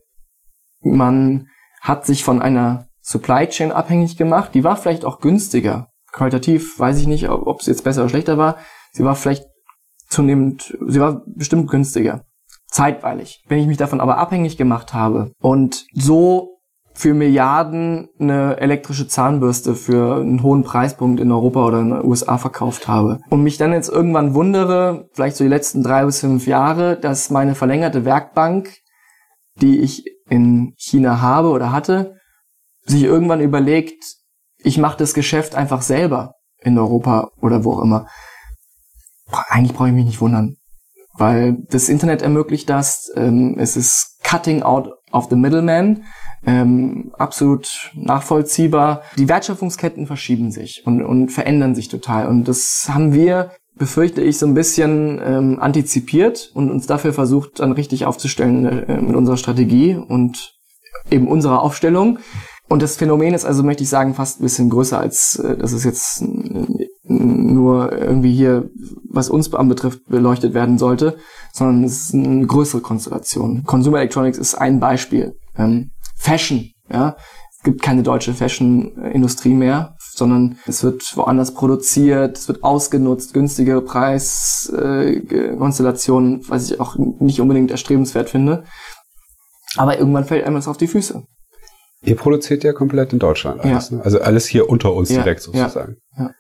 man 0.85 1.47
hat 1.81 2.05
sich 2.05 2.23
von 2.23 2.41
einer 2.41 2.87
Supply 3.01 3.47
Chain 3.47 3.71
abhängig 3.71 4.17
gemacht. 4.17 4.51
Die 4.53 4.63
war 4.63 4.77
vielleicht 4.77 5.05
auch 5.05 5.19
günstiger. 5.19 5.89
Qualitativ 6.11 6.79
weiß 6.79 6.99
ich 6.99 7.07
nicht, 7.07 7.29
ob 7.29 7.59
es 7.59 7.67
jetzt 7.67 7.83
besser 7.83 8.01
oder 8.01 8.09
schlechter 8.09 8.37
war. 8.37 8.57
Sie 8.93 9.03
war 9.03 9.15
vielleicht 9.15 9.45
zunehmend, 10.07 10.77
sie 10.87 10.99
war 10.99 11.23
bestimmt 11.27 11.69
günstiger. 11.69 12.23
Zeitweilig. 12.67 13.43
Wenn 13.47 13.59
ich 13.59 13.67
mich 13.67 13.77
davon 13.77 14.01
aber 14.01 14.17
abhängig 14.17 14.57
gemacht 14.57 14.93
habe 14.93 15.31
und 15.39 15.85
so 15.93 16.55
für 16.93 17.13
Milliarden 17.13 18.07
eine 18.17 18.57
elektrische 18.57 19.07
Zahnbürste 19.07 19.75
für 19.75 20.15
einen 20.15 20.41
hohen 20.41 20.63
Preispunkt 20.63 21.19
in 21.19 21.31
Europa 21.31 21.65
oder 21.65 21.79
in 21.81 21.89
den 21.89 22.05
USA 22.05 22.37
verkauft 22.37 22.87
habe. 22.87 23.19
Und 23.29 23.43
mich 23.43 23.57
dann 23.57 23.73
jetzt 23.73 23.89
irgendwann 23.89 24.33
wundere, 24.33 25.09
vielleicht 25.11 25.35
so 25.35 25.43
die 25.43 25.49
letzten 25.49 25.83
drei 25.83 26.05
bis 26.05 26.21
fünf 26.21 26.47
Jahre, 26.47 26.97
dass 26.97 27.29
meine 27.29 27.53
verlängerte 27.53 28.05
Werkbank, 28.05 28.77
die 29.61 29.81
ich 29.81 30.05
in 30.29 30.73
China 30.77 31.21
habe 31.21 31.49
oder 31.49 31.71
hatte, 31.71 32.15
sich 32.83 33.03
irgendwann 33.03 33.41
überlegt, 33.41 34.03
ich 34.57 34.77
mache 34.77 34.97
das 34.97 35.13
Geschäft 35.13 35.55
einfach 35.55 35.81
selber 35.81 36.33
in 36.61 36.77
Europa 36.77 37.29
oder 37.41 37.63
wo 37.63 37.73
auch 37.73 37.81
immer. 37.81 38.07
Eigentlich 39.49 39.75
brauche 39.75 39.89
ich 39.89 39.93
mich 39.93 40.05
nicht 40.05 40.21
wundern, 40.21 40.55
weil 41.13 41.57
das 41.69 41.89
Internet 41.89 42.21
ermöglicht 42.21 42.69
das. 42.69 43.11
Ähm, 43.15 43.57
es 43.59 43.75
ist 43.75 44.19
cutting 44.23 44.63
out 44.63 44.89
of 45.11 45.29
the 45.29 45.35
middleman 45.35 46.03
ähm, 46.45 47.11
absolut 47.17 47.91
nachvollziehbar. 47.95 49.01
Die 49.17 49.27
Wertschöpfungsketten 49.27 50.07
verschieben 50.07 50.51
sich 50.51 50.83
und, 50.85 51.03
und 51.03 51.29
verändern 51.29 51.75
sich 51.75 51.87
total. 51.87 52.27
Und 52.27 52.47
das 52.47 52.85
haben 52.87 53.13
wir, 53.13 53.51
befürchte 53.77 54.21
ich, 54.21 54.37
so 54.37 54.45
ein 54.45 54.53
bisschen 54.53 55.19
ähm, 55.23 55.59
antizipiert 55.59 56.51
und 56.53 56.71
uns 56.71 56.87
dafür 56.87 57.13
versucht, 57.13 57.59
dann 57.59 57.73
richtig 57.73 58.05
aufzustellen 58.05 58.65
äh, 58.65 59.01
mit 59.01 59.15
unserer 59.15 59.37
Strategie 59.37 59.95
und 59.95 60.53
eben 61.11 61.27
unserer 61.27 61.61
Aufstellung. 61.61 62.19
Und 62.67 62.81
das 62.81 62.95
Phänomen 62.95 63.33
ist 63.33 63.45
also, 63.45 63.63
möchte 63.63 63.83
ich 63.83 63.89
sagen, 63.89 64.15
fast 64.15 64.39
ein 64.39 64.43
bisschen 64.43 64.69
größer 64.69 64.99
als, 64.99 65.35
äh, 65.35 65.57
dass 65.57 65.71
es 65.71 65.83
jetzt 65.83 66.23
nur 67.07 67.91
irgendwie 67.91 68.33
hier, 68.33 68.69
was 69.09 69.29
uns 69.29 69.53
anbetrifft, 69.53 70.05
beleuchtet 70.07 70.53
werden 70.53 70.77
sollte, 70.77 71.17
sondern 71.53 71.83
es 71.83 72.01
ist 72.01 72.13
eine 72.13 72.45
größere 72.47 72.81
Konstellation. 72.81 73.63
Consumer 73.63 73.99
Electronics 73.99 74.37
ist 74.37 74.55
ein 74.55 74.79
Beispiel. 74.79 75.35
Ähm, 75.57 75.91
Fashion, 76.17 76.71
ja. 76.91 77.15
Es 77.55 77.63
gibt 77.63 77.81
keine 77.81 78.03
deutsche 78.03 78.33
Fashion-Industrie 78.33 79.53
mehr, 79.53 79.94
sondern 80.17 80.57
es 80.65 80.83
wird 80.83 81.15
woanders 81.15 81.53
produziert, 81.53 82.37
es 82.37 82.47
wird 82.47 82.63
ausgenutzt, 82.63 83.33
günstige 83.33 83.81
Preiskonstellationen, 83.81 86.41
äh, 86.41 86.49
was 86.49 86.71
ich 86.71 86.79
auch 86.79 86.95
nicht 86.97 87.41
unbedingt 87.41 87.71
erstrebenswert 87.71 88.29
finde. 88.29 88.63
Aber 89.77 89.99
irgendwann 89.99 90.25
fällt 90.25 90.45
einem 90.45 90.55
das 90.55 90.67
auf 90.67 90.77
die 90.77 90.87
Füße. 90.87 91.23
Ihr 92.03 92.15
produziert 92.15 92.63
ja 92.63 92.73
komplett 92.73 93.13
in 93.13 93.19
Deutschland 93.19 93.61
alles, 93.61 93.89
ja. 93.89 93.97
ne? 93.97 94.03
Also 94.03 94.21
alles 94.21 94.45
hier 94.45 94.69
unter 94.69 94.93
uns 94.93 95.09
ja. 95.09 95.17
direkt 95.17 95.41
sozusagen. 95.41 95.97
Ja. 96.17 96.31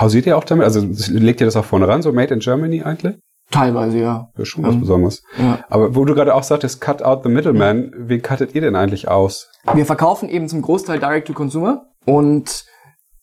Hausiert 0.00 0.26
ihr 0.26 0.36
auch 0.36 0.44
damit? 0.44 0.64
Also 0.64 0.86
legt 1.10 1.40
ihr 1.40 1.46
das 1.46 1.56
auch 1.56 1.64
vorne 1.64 1.88
ran, 1.88 2.02
so 2.02 2.12
Made 2.12 2.34
in 2.34 2.40
Germany 2.40 2.82
eigentlich? 2.82 3.16
Teilweise, 3.50 3.98
ja. 3.98 4.28
Das 4.34 4.42
ist 4.42 4.48
schon 4.48 4.64
was 4.64 4.74
ähm, 4.74 4.80
Besonderes. 4.80 5.22
Ja. 5.38 5.64
Aber 5.68 5.94
wo 5.94 6.04
du 6.04 6.14
gerade 6.14 6.34
auch 6.34 6.42
sagtest, 6.42 6.80
cut 6.80 7.02
out 7.02 7.22
the 7.22 7.28
middleman, 7.28 7.92
wie 7.96 8.18
cuttet 8.18 8.54
ihr 8.54 8.60
denn 8.60 8.76
eigentlich 8.76 9.08
aus? 9.08 9.50
Wir 9.74 9.86
verkaufen 9.86 10.28
eben 10.28 10.48
zum 10.48 10.62
Großteil 10.62 10.98
direct 10.98 11.26
to 11.26 11.34
consumer 11.34 11.86
und 12.04 12.66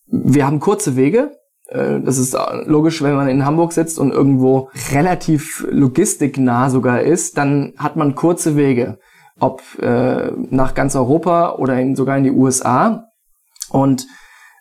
wir 0.08 0.46
haben 0.46 0.60
kurze 0.60 0.96
Wege. 0.96 1.38
Äh, 1.68 2.00
das 2.02 2.18
ist 2.18 2.36
logisch, 2.66 3.02
wenn 3.02 3.16
man 3.16 3.30
in 3.30 3.46
Hamburg 3.46 3.74
sitzt 3.74 4.00
und 4.00 4.12
irgendwo 4.12 4.70
relativ 4.92 5.66
logistiknah 5.70 6.70
sogar 6.70 7.02
ist, 7.02 7.38
dann 7.38 7.74
hat 7.78 7.96
man 7.96 8.16
kurze 8.16 8.56
Wege. 8.56 9.00
Ob 9.40 9.62
äh, 9.80 10.32
nach 10.50 10.74
ganz 10.74 10.96
Europa 10.96 11.56
oder 11.56 11.80
in, 11.80 11.96
sogar 11.96 12.18
in 12.18 12.26
die 12.26 12.32
USA. 12.32 13.06
Und 13.70 14.08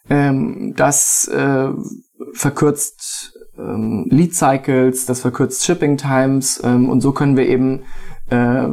ähm, 0.08 0.74
das 0.76 1.26
äh, 1.28 1.68
verkürzt 2.32 3.36
ähm, 3.58 4.06
Lead 4.08 4.34
Cycles, 4.34 5.06
das 5.06 5.20
verkürzt 5.20 5.64
Shipping 5.64 5.96
Times 5.96 6.60
ähm, 6.62 6.88
und 6.88 7.00
so 7.00 7.12
können 7.12 7.36
wir 7.36 7.46
eben 7.46 7.82
äh, 8.30 8.68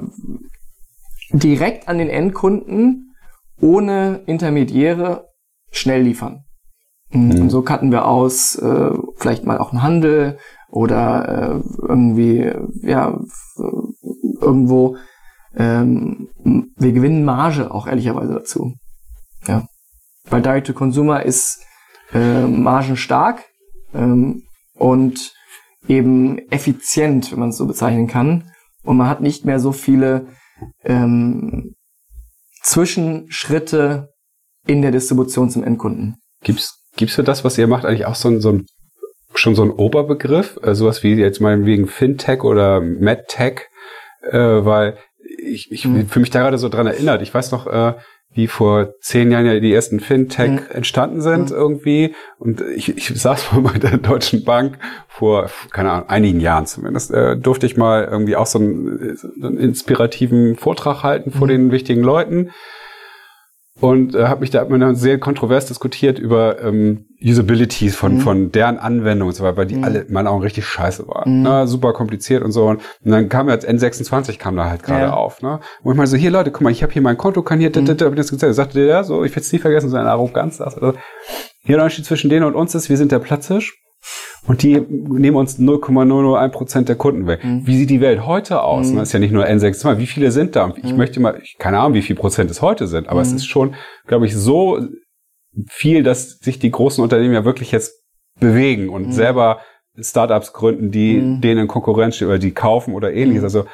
direkt 1.32 1.88
an 1.88 1.98
den 1.98 2.10
Endkunden 2.10 3.16
ohne 3.60 4.22
Intermediäre 4.26 5.30
schnell 5.78 6.02
liefern. 6.02 6.44
Mhm. 7.12 7.42
Und 7.42 7.50
so 7.50 7.62
cutten 7.62 7.92
wir 7.92 8.06
aus, 8.06 8.56
äh, 8.56 8.92
vielleicht 9.18 9.46
mal 9.46 9.58
auch 9.58 9.72
einen 9.72 9.84
Handel 9.84 10.38
oder 10.70 11.62
äh, 11.62 11.86
irgendwie, 11.88 12.52
ja, 12.82 13.18
irgendwo, 14.42 14.98
ähm, 15.56 16.30
wir 16.76 16.92
gewinnen 16.92 17.24
Marge 17.24 17.72
auch 17.72 17.88
ehrlicherweise 17.88 18.34
dazu. 18.34 18.74
Ja. 19.48 19.68
Weil 20.30 20.42
Direct 20.42 20.68
to 20.68 20.74
Consumer 20.74 21.24
ist 21.24 21.64
äh, 22.14 22.46
margenstark 22.46 23.44
ähm, 23.94 24.44
und 24.74 25.34
eben 25.88 26.40
effizient, 26.50 27.32
wenn 27.32 27.40
man 27.40 27.50
es 27.50 27.58
so 27.58 27.68
bezeichnen 27.68 28.08
kann. 28.08 28.52
Und 28.84 28.98
man 28.98 29.08
hat 29.08 29.22
nicht 29.22 29.46
mehr 29.46 29.60
so 29.60 29.72
viele 29.72 30.28
ähm, 30.84 31.76
Zwischenschritte 32.62 34.10
in 34.68 34.82
der 34.82 34.92
Distribution 34.92 35.50
zum 35.50 35.64
Endkunden. 35.64 36.16
Gibt's 36.44 36.86
gibt's 36.96 37.16
für 37.16 37.24
das, 37.24 37.44
was 37.44 37.58
ihr 37.58 37.68
macht, 37.68 37.86
eigentlich 37.86 38.06
auch 38.06 38.16
so 38.16 38.30
ein, 38.30 38.42
so 38.42 38.52
ein 38.52 38.66
schon 39.34 39.56
so 39.56 39.64
ein 39.64 39.72
Oberbegriff, 39.72 40.58
äh, 40.64 40.76
sowas 40.76 41.04
wie 41.04 41.14
jetzt 41.14 41.42
mal 41.42 41.66
wegen 41.66 41.88
Fintech 41.88 42.44
oder 42.44 42.80
MedTech, 42.80 43.68
äh, 44.22 44.38
weil 44.38 44.98
ich, 45.38 45.72
ich 45.72 45.86
mhm. 45.86 46.08
für 46.08 46.20
mich 46.20 46.30
da 46.30 46.40
gerade 46.40 46.58
so 46.58 46.70
dran 46.70 46.88
erinnert. 46.88 47.22
Ich 47.22 47.34
weiß 47.34 47.52
noch, 47.52 47.68
äh, 47.68 47.96
wie 48.32 48.48
vor 48.48 48.94
zehn 49.02 49.32
Jahren 49.32 49.46
ja 49.46 49.60
die 49.60 49.74
ersten 49.74 50.00
Fintech 50.00 50.52
mhm. 50.52 50.60
entstanden 50.70 51.22
sind 51.22 51.50
mhm. 51.50 51.56
irgendwie. 51.56 52.16
Und 52.38 52.62
ich, 52.62 52.96
ich 52.96 53.08
saß 53.08 53.52
mal 53.54 53.62
bei 53.62 53.78
der 53.78 53.98
Deutschen 53.98 54.44
Bank 54.44 54.78
vor, 55.08 55.50
keine 55.72 55.92
Ahnung, 55.92 56.10
einigen 56.10 56.40
Jahren 56.40 56.66
zumindest, 56.66 57.12
äh, 57.12 57.38
durfte 57.38 57.66
ich 57.66 57.78
mal 57.78 58.06
irgendwie 58.06 58.36
auch 58.36 58.48
so 58.48 58.60
einen, 58.60 59.18
so 59.18 59.48
einen 59.48 59.58
inspirativen 59.58 60.56
Vortrag 60.56 61.04
halten 61.04 61.32
vor 61.32 61.48
mhm. 61.48 61.52
den 61.52 61.72
wichtigen 61.72 62.04
Leuten 62.04 62.52
und 63.82 64.16
äh, 64.16 64.28
habe 64.28 64.40
mich 64.40 64.52
da 64.52 64.62
hat 64.62 64.70
man 64.70 64.96
sehr 64.96 65.20
kontrovers 65.20 65.66
diskutiert 65.66 66.18
über 66.18 66.62
ähm, 66.64 67.08
Usability 67.22 67.90
von 67.90 68.16
mhm. 68.16 68.20
von 68.22 68.52
deren 68.52 68.78
Anwendung 68.78 69.28
und 69.28 69.34
so 69.36 69.44
weiter, 69.44 69.58
weil 69.58 69.66
die 69.66 69.76
mhm. 69.76 69.84
alle 69.84 70.00
in 70.02 70.14
meinen 70.14 70.28
Augen 70.28 70.44
richtig 70.44 70.66
scheiße 70.66 71.08
waren. 71.10 71.40
Mhm. 71.40 71.44
Ne? 71.44 71.68
Super 71.68 71.92
kompliziert 71.92 72.42
und 72.42 72.52
so. 72.52 72.68
Und, 72.68 72.82
dann 73.04 73.28
kam 73.28 73.50
jetzt 73.50 73.68
N26 73.68 74.38
kam 74.38 74.56
da 74.56 74.70
halt 74.70 74.84
gerade 74.84 75.06
ja. 75.06 75.14
auf. 75.14 75.42
Ne? 75.42 75.60
Und 75.84 75.92
ich 75.92 75.98
meine 75.98 76.08
so, 76.08 76.16
hier 76.16 76.32
Leute, 76.32 76.52
guck 76.52 76.62
mal, 76.62 76.72
ich 76.72 76.84
habe 76.84 76.94
hier 76.94 77.02
mein 77.02 77.18
Konto, 77.18 77.42
kann 77.42 77.60
hier, 77.60 77.70
mhm. 77.70 77.88
hab 77.88 78.02
ich 78.02 78.16
das 78.16 78.32
gesagt. 78.32 78.56
Sagte 78.56 78.80
der, 78.80 78.88
ja, 78.88 79.04
so, 79.04 79.26
ich 79.26 79.32
werde 79.32 79.42
es 79.42 79.52
nie 79.52 79.60
vergessen, 79.60 79.90
so 79.90 79.98
eine 79.98 80.10
Arroganz. 80.10 80.62
Also, 80.62 80.94
hier 81.60 81.76
der 81.76 81.84
Unterschied 81.84 82.06
zwischen 82.06 82.30
denen 82.30 82.46
und 82.46 82.56
uns 82.56 82.76
ist, 82.76 82.90
wir 82.90 82.98
sind 82.98 83.12
der 83.12 83.20
Platzhirsch. 83.20 83.74
Und 84.48 84.64
die 84.64 84.80
nehmen 84.80 85.38
uns 85.38 85.58
0,001 85.58 86.54
Prozent 86.54 86.90
der 86.90 86.96
Kunden 86.96 87.28
weg. 87.28 87.44
Mhm. 87.44 87.66
Wie 87.66 87.78
sieht 87.78 87.90
die 87.90 88.02
Welt 88.02 88.26
heute 88.26 88.62
aus? 88.62 88.92
Mhm. 88.92 88.98
Das 88.98 89.10
ist 89.10 89.14
ja 89.14 89.20
nicht 89.20 89.32
nur 89.32 89.46
N26. 89.46 89.98
Wie 89.98 90.06
viele 90.06 90.32
sind 90.32 90.56
da? 90.56 90.74
Ich 90.76 90.92
mhm. 90.92 90.98
möchte 90.98 91.20
mal, 91.20 91.40
ich, 91.42 91.58
keine 91.58 91.80
Ahnung, 91.80 91.94
wie 91.94 92.02
viel 92.02 92.16
Prozent 92.16 92.52
es 92.52 92.62
heute 92.62 92.88
sind, 92.88 93.10
aber 93.10 93.22
es 93.22 93.32
mhm. 93.32 93.38
ist 93.38 93.46
schon, 93.48 93.76
glaube 94.06 94.26
ich, 94.26 94.36
so 94.36 94.80
viel, 95.70 96.04
dass 96.04 96.38
sich 96.40 96.60
die 96.60 96.72
großen 96.72 97.04
Unternehmen 97.04 97.34
ja 97.34 97.46
wirklich 97.46 97.72
jetzt 97.72 98.04
bewegen 98.40 98.90
und 98.90 99.08
mhm. 99.08 99.12
selber 99.12 99.60
Startups 99.98 100.54
gründen, 100.54 100.92
die 100.92 101.18
mhm. 101.18 101.42
denen 101.42 101.68
Konkurrenz 101.68 102.22
oder 102.22 102.38
die 102.38 102.52
kaufen 102.52 102.94
oder 102.94 103.14
ähnliches. 103.14 103.44
Also 103.44 103.66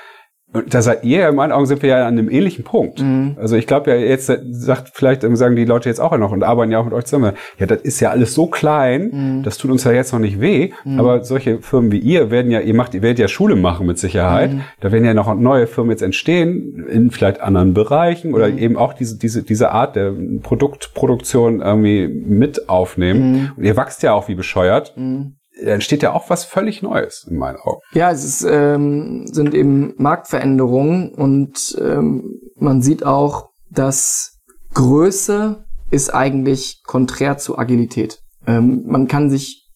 da 0.68 0.82
seid 0.82 1.06
ihr, 1.06 1.30
in 1.30 1.36
meinen 1.36 1.54
Augen 1.54 1.66
sind 1.66 1.82
wir 1.82 1.90
ja 1.90 2.08
an 2.08 2.18
einem 2.18 2.30
ähnlichen 2.30 2.66
Punkt. 2.66 3.02
Mhm. 3.02 3.38
Also 3.40 3.56
ich 3.56 3.68
glaube 3.68 3.92
ja, 3.92 3.98
jetzt 3.98 4.26
sagt 4.26 4.92
vielleicht 4.94 5.22
sagen 5.22 5.56
die 5.56 5.64
Leute 5.64 5.88
jetzt 5.88 6.02
auch 6.02 6.16
noch 6.18 6.32
und 6.32 6.44
arbeiten 6.44 6.72
ja 6.72 6.80
auch 6.80 6.84
mit 6.84 6.94
euch 6.94 7.06
zusammen. 7.06 7.34
Ja, 7.58 7.68
das 7.68 7.82
ist 7.82 8.02
ja 8.02 8.10
alles 8.10 8.34
so 8.34 8.48
klein, 8.48 9.12
mhm. 9.14 9.44
das 9.44 9.58
tut 9.58 9.72
uns 9.72 9.86
ja 9.86 9.94
jetzt 9.94 10.12
noch 10.12 10.20
nicht 10.20 10.42
weh. 10.42 10.72
Mhm. 10.84 11.00
Aber 11.00 11.24
solche 11.24 11.60
Firmen 11.60 11.92
wie 11.92 12.00
ihr 12.00 12.32
werden 12.32 12.52
ja, 12.52 12.60
ihr 12.60 12.74
macht, 12.74 12.94
ihr 12.94 13.02
werdet 13.02 13.20
ja 13.20 13.28
Schule 13.30 13.56
machen 13.56 13.88
mit 13.88 13.98
Sicherheit. 13.98 14.52
Mhm. 14.52 14.62
Da 14.82 14.92
werden 14.92 15.06
ja 15.06 15.14
noch 15.14 15.34
neue 15.36 15.68
Firmen 15.68 15.92
jetzt 15.92 16.02
entstehen 16.02 16.86
in 16.90 17.12
vielleicht 17.12 17.40
anderen 17.40 17.74
Bereichen 17.74 18.34
oder 18.34 18.50
mhm. 18.50 18.58
eben 18.58 18.78
auch 18.78 18.94
diese 18.94 19.18
diese 19.18 19.44
diese 19.44 19.72
Art 19.72 19.96
der 19.96 20.14
Produktproduktion 20.44 21.62
irgendwie 21.62 22.08
mit 22.08 22.68
aufnehmen. 22.68 23.32
Mhm. 23.32 23.52
Und 23.56 23.64
ihr 23.64 23.78
wächst 23.78 24.04
ja 24.04 24.12
auch 24.14 24.28
wie 24.28 24.36
bescheuert 24.36 24.94
entsteht 25.70 26.04
ja 26.04 26.14
auch 26.14 26.30
was 26.30 26.44
völlig 26.44 26.82
Neues 26.82 27.26
in 27.30 27.38
meinen 27.38 27.58
Augen. 27.58 27.82
Ja, 27.94 28.12
es 28.12 28.24
ist, 28.24 28.46
ähm, 28.50 29.26
sind 29.28 29.54
eben 29.54 29.94
Marktveränderungen 29.98 31.14
und 31.14 31.78
ähm, 31.82 32.40
man 32.56 32.82
sieht 32.82 33.06
auch, 33.06 33.50
dass 33.70 34.40
Größe 34.74 35.66
ist 35.90 36.14
eigentlich 36.14 36.82
konträr 36.86 37.38
zu 37.38 37.58
Agilität. 37.58 38.20
Ähm, 38.48 38.84
man 38.88 39.08
kann 39.08 39.30
sich 39.30 39.70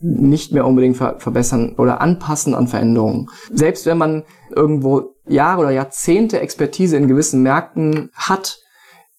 nicht 0.00 0.52
mehr 0.52 0.66
unbedingt 0.66 0.96
ver 0.96 1.18
verbessern 1.18 1.74
oder 1.76 2.00
anpassen 2.00 2.54
an 2.54 2.68
Veränderungen. 2.68 3.28
Selbst 3.52 3.84
wenn 3.86 3.98
man 3.98 4.24
irgendwo 4.54 5.14
Jahre 5.26 5.62
oder 5.62 5.70
Jahrzehnte 5.70 6.40
Expertise 6.40 6.96
in 6.96 7.08
gewissen 7.08 7.42
Märkten 7.42 8.10
hat, 8.14 8.58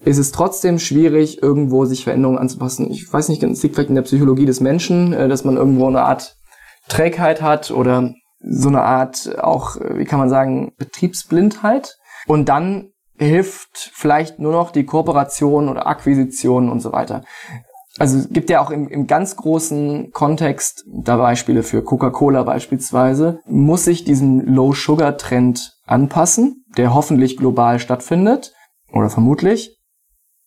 ist 0.04 0.18
es 0.18 0.32
trotzdem 0.32 0.80
schwierig, 0.80 1.42
irgendwo 1.44 1.86
sich 1.86 2.04
Veränderungen 2.04 2.40
anzupassen. 2.40 2.90
Ich 2.90 3.12
weiß 3.12 3.30
nicht, 3.30 3.44
es 3.44 3.64
liegt 3.64 3.76
vielleicht 3.76 3.90
in 3.90 3.96
der 3.96 4.04
Psychologie 4.04 4.46
des 4.46 4.62
Menschen, 4.62 5.14
äh, 5.14 5.28
dass 5.28 5.44
man 5.44 5.58
irgendwo 5.58 5.88
eine 5.88 6.04
Art 6.04 6.38
Trägheit 6.88 7.42
hat 7.42 7.72
oder 7.72 8.14
so 8.42 8.70
eine 8.70 8.82
Art 8.82 9.38
auch, 9.40 9.76
äh, 9.78 9.98
wie 9.98 10.06
kann 10.06 10.20
man 10.20 10.30
sagen, 10.30 10.74
Betriebsblindheit. 10.78 11.98
Und 12.28 12.48
dann 12.48 12.92
hilft 13.18 13.92
vielleicht 13.94 14.40
nur 14.40 14.54
noch 14.54 14.72
die 14.72 14.86
Kooperation 14.86 15.68
oder 15.68 15.88
Akquisition 15.88 16.70
und 16.70 16.80
so 16.80 16.94
weiter. 16.94 17.24
Also 17.98 18.18
es 18.18 18.30
gibt 18.30 18.50
ja 18.50 18.62
auch 18.62 18.72
im, 18.72 18.88
im 18.88 19.08
ganz 19.08 19.36
großen 19.36 20.12
Kontext, 20.12 20.86
da 20.88 21.18
Beispiele 21.18 21.64
für 21.64 21.84
Coca-Cola 21.84 22.44
beispielsweise, 22.44 23.40
muss 23.46 23.84
sich 23.84 24.06
diesem 24.06 24.40
Low-Sugar-Trend 24.40 25.74
anpassen, 25.86 26.64
der 26.78 26.94
hoffentlich 26.94 27.36
global 27.36 27.80
stattfindet 27.80 28.54
oder 28.94 29.10
vermutlich 29.10 29.79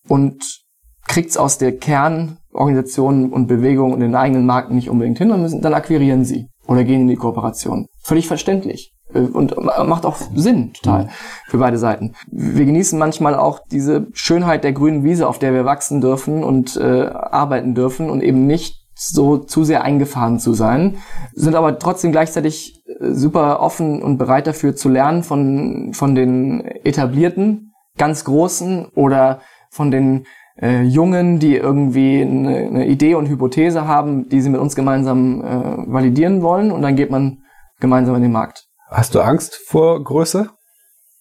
und 0.08 0.62
kriegt's 1.06 1.36
aus 1.36 1.58
der 1.58 1.76
Kernorganisation 1.76 3.32
und 3.32 3.46
Bewegung 3.46 3.92
und 3.92 4.00
den 4.00 4.14
eigenen 4.14 4.46
Marken 4.46 4.74
nicht 4.74 4.90
unbedingt 4.90 5.18
hin, 5.18 5.28
dann, 5.28 5.42
müssen, 5.42 5.60
dann 5.60 5.74
akquirieren 5.74 6.24
sie 6.24 6.48
oder 6.66 6.84
gehen 6.84 7.02
in 7.02 7.08
die 7.08 7.16
Kooperation. 7.16 7.86
Völlig 8.02 8.28
verständlich 8.28 8.92
äh, 9.12 9.20
und 9.20 9.56
macht 9.86 10.06
auch 10.06 10.16
Sinn 10.34 10.72
total 10.72 11.08
für 11.48 11.58
beide 11.58 11.78
Seiten. 11.78 12.14
Wir 12.30 12.64
genießen 12.64 12.98
manchmal 12.98 13.34
auch 13.34 13.60
diese 13.70 14.06
Schönheit 14.12 14.64
der 14.64 14.72
grünen 14.72 15.04
Wiese, 15.04 15.28
auf 15.28 15.38
der 15.38 15.52
wir 15.52 15.64
wachsen 15.64 16.00
dürfen 16.00 16.44
und 16.44 16.76
äh, 16.76 17.06
arbeiten 17.06 17.74
dürfen 17.74 18.10
und 18.10 18.22
eben 18.22 18.46
nicht 18.46 18.82
so 18.94 19.38
zu 19.38 19.64
sehr 19.64 19.82
eingefahren 19.82 20.38
zu 20.38 20.52
sein, 20.52 20.98
sind 21.34 21.54
aber 21.54 21.78
trotzdem 21.78 22.12
gleichzeitig 22.12 22.82
äh, 22.86 23.12
super 23.12 23.60
offen 23.60 24.02
und 24.02 24.18
bereit 24.18 24.46
dafür 24.46 24.76
zu 24.76 24.88
lernen 24.88 25.22
von, 25.22 25.92
von 25.94 26.14
den 26.14 26.60
etablierten, 26.60 27.72
ganz 27.98 28.24
großen 28.24 28.86
oder 28.94 29.40
von 29.72 29.90
den 29.90 30.26
äh, 30.60 30.82
Jungen, 30.82 31.38
die 31.38 31.56
irgendwie 31.56 32.20
eine, 32.22 32.56
eine, 32.56 32.86
Idee 32.86 33.14
und 33.14 33.28
Hypothese 33.28 33.86
haben, 33.86 34.28
die 34.28 34.40
sie 34.40 34.50
mit 34.50 34.60
uns 34.60 34.76
gemeinsam 34.76 35.40
äh, 35.40 35.92
validieren 35.92 36.42
wollen 36.42 36.70
und 36.70 36.82
dann 36.82 36.94
geht 36.94 37.10
man 37.10 37.38
gemeinsam 37.80 38.14
in 38.16 38.22
den 38.22 38.32
Markt. 38.32 38.66
Hast 38.90 39.14
du 39.14 39.20
Angst 39.20 39.54
vor 39.66 40.04
Größe? 40.04 40.50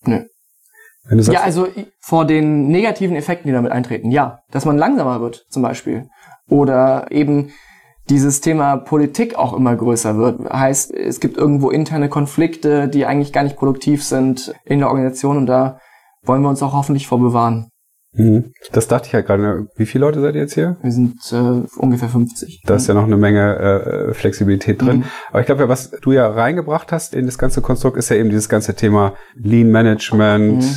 Nö. 0.04 0.26
ja, 1.10 1.42
also 1.42 1.68
vor 2.02 2.26
den 2.26 2.68
negativen 2.68 3.16
Effekten, 3.16 3.48
die 3.48 3.54
damit 3.54 3.72
eintreten, 3.72 4.12
ja. 4.12 4.40
Dass 4.52 4.66
man 4.66 4.78
langsamer 4.78 5.22
wird, 5.22 5.46
zum 5.50 5.62
Beispiel. 5.62 6.10
Oder 6.50 7.08
eben 7.12 7.52
dieses 8.10 8.42
Thema 8.42 8.76
Politik 8.76 9.36
auch 9.36 9.54
immer 9.54 9.76
größer 9.76 10.18
wird. 10.18 10.52
Heißt, 10.52 10.94
es 10.94 11.22
gibt 11.22 11.38
irgendwo 11.38 11.70
interne 11.70 12.10
Konflikte, 12.10 12.90
die 12.90 13.06
eigentlich 13.06 13.32
gar 13.32 13.44
nicht 13.44 13.56
produktiv 13.56 14.04
sind 14.04 14.54
in 14.66 14.80
der 14.80 14.90
Organisation 14.90 15.38
und 15.38 15.46
da 15.46 15.80
wollen 16.24 16.42
wir 16.42 16.50
uns 16.50 16.62
auch 16.62 16.74
hoffentlich 16.74 17.08
vor 17.08 17.20
bewahren. 17.20 17.70
Mhm. 18.14 18.52
Das 18.74 18.88
dachte 18.88 19.08
ich 19.08 19.14
ja 19.14 19.22
gerade. 19.22 19.68
Wie 19.76 19.86
viele 19.86 20.06
Leute 20.06 20.22
seid 20.22 20.36
ihr 20.36 20.42
jetzt 20.42 20.54
hier? 20.54 20.78
Wir 20.82 20.92
sind 20.92 21.16
äh, 21.32 21.68
ungefähr 21.78 22.10
50. 22.10 22.62
Da 22.66 22.76
ist 22.76 22.88
ja 22.88 22.94
noch 22.94 23.06
eine 23.06 23.18
Menge 23.18 23.58
äh, 23.58 24.14
Flexibilität 24.14 24.82
drin. 24.82 24.98
Mhm. 24.98 25.04
Aber 25.30 25.40
ich 25.40 25.46
glaube, 25.46 25.70
was 25.70 25.92
du 25.92 26.12
ja 26.12 26.28
reingebracht 26.28 26.92
hast 26.92 27.14
in 27.14 27.26
das 27.26 27.38
ganze 27.38 27.62
Konstrukt, 27.62 27.98
ist 27.98 28.10
ja 28.10 28.18
eben 28.18 28.30
dieses 28.30 28.50
ganze 28.50 28.76
Thema 28.76 29.14
Lean 29.36 29.72
Management, 29.72 30.62
mhm. 30.62 30.76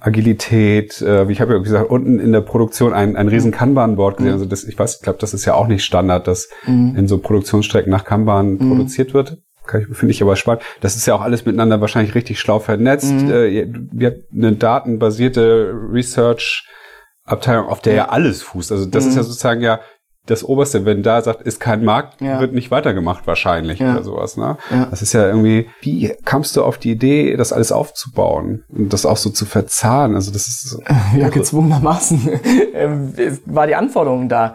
Agilität. 0.00 1.00
Äh, 1.00 1.30
ich 1.30 1.40
habe 1.40 1.54
ja 1.54 1.58
gesagt, 1.60 1.88
unten 1.88 2.18
in 2.18 2.32
der 2.32 2.40
Produktion 2.40 2.92
ein, 2.92 3.16
ein 3.16 3.28
riesen 3.28 3.52
Kanban-Board 3.52 4.16
gesehen. 4.16 4.30
Mhm. 4.30 4.34
Also 4.34 4.46
das, 4.46 4.64
ich 4.64 4.76
weiß, 4.76 4.96
ich 4.96 5.02
glaube, 5.02 5.20
das 5.20 5.34
ist 5.34 5.44
ja 5.44 5.54
auch 5.54 5.68
nicht 5.68 5.84
Standard, 5.84 6.26
dass 6.26 6.48
mhm. 6.66 6.96
in 6.96 7.06
so 7.06 7.18
Produktionsstrecken 7.18 7.90
nach 7.90 8.04
Kanban 8.04 8.54
mhm. 8.54 8.68
produziert 8.68 9.14
wird. 9.14 9.38
Finde 9.66 10.10
ich 10.10 10.22
aber 10.22 10.36
spannend. 10.36 10.62
Das 10.80 10.96
ist 10.96 11.06
ja 11.06 11.14
auch 11.14 11.20
alles 11.20 11.44
miteinander 11.44 11.80
wahrscheinlich 11.80 12.14
richtig 12.14 12.40
schlau 12.40 12.58
vernetzt. 12.58 13.12
Mhm. 13.12 13.30
Äh, 13.30 13.68
wir 13.92 14.08
haben 14.08 14.22
eine 14.34 14.52
datenbasierte 14.52 15.72
Research-Abteilung, 15.90 17.68
auf 17.68 17.80
der 17.80 17.94
ja 17.94 18.08
alles 18.08 18.42
fußt. 18.42 18.72
Also 18.72 18.86
das 18.86 19.04
mhm. 19.04 19.10
ist 19.10 19.16
ja 19.16 19.22
sozusagen 19.22 19.60
ja 19.60 19.80
das 20.26 20.44
Oberste, 20.44 20.84
wenn 20.84 21.02
da 21.02 21.20
sagt, 21.20 21.42
ist 21.42 21.58
kein 21.58 21.84
Markt, 21.84 22.20
ja. 22.20 22.38
wird 22.38 22.52
nicht 22.52 22.70
weitergemacht 22.70 23.26
wahrscheinlich 23.26 23.80
ja. 23.80 23.92
oder 23.92 24.04
sowas. 24.04 24.36
Ne? 24.36 24.56
Ja. 24.70 24.86
Das 24.86 25.02
ist 25.02 25.12
ja 25.12 25.26
irgendwie, 25.26 25.68
wie 25.80 26.14
kamst 26.24 26.56
du 26.56 26.62
auf 26.62 26.78
die 26.78 26.92
Idee, 26.92 27.36
das 27.36 27.52
alles 27.52 27.72
aufzubauen 27.72 28.62
und 28.68 28.92
das 28.92 29.04
auch 29.04 29.16
so 29.16 29.30
zu 29.30 29.46
verzahnen? 29.46 30.14
Also 30.14 30.30
das 30.30 30.46
ist 30.46 30.70
so 30.70 30.80
ja 31.18 31.28
gezwungenermaßen 31.28 32.40
ähm, 32.74 33.14
war 33.46 33.66
die 33.66 33.74
Anforderung 33.74 34.28
da. 34.28 34.54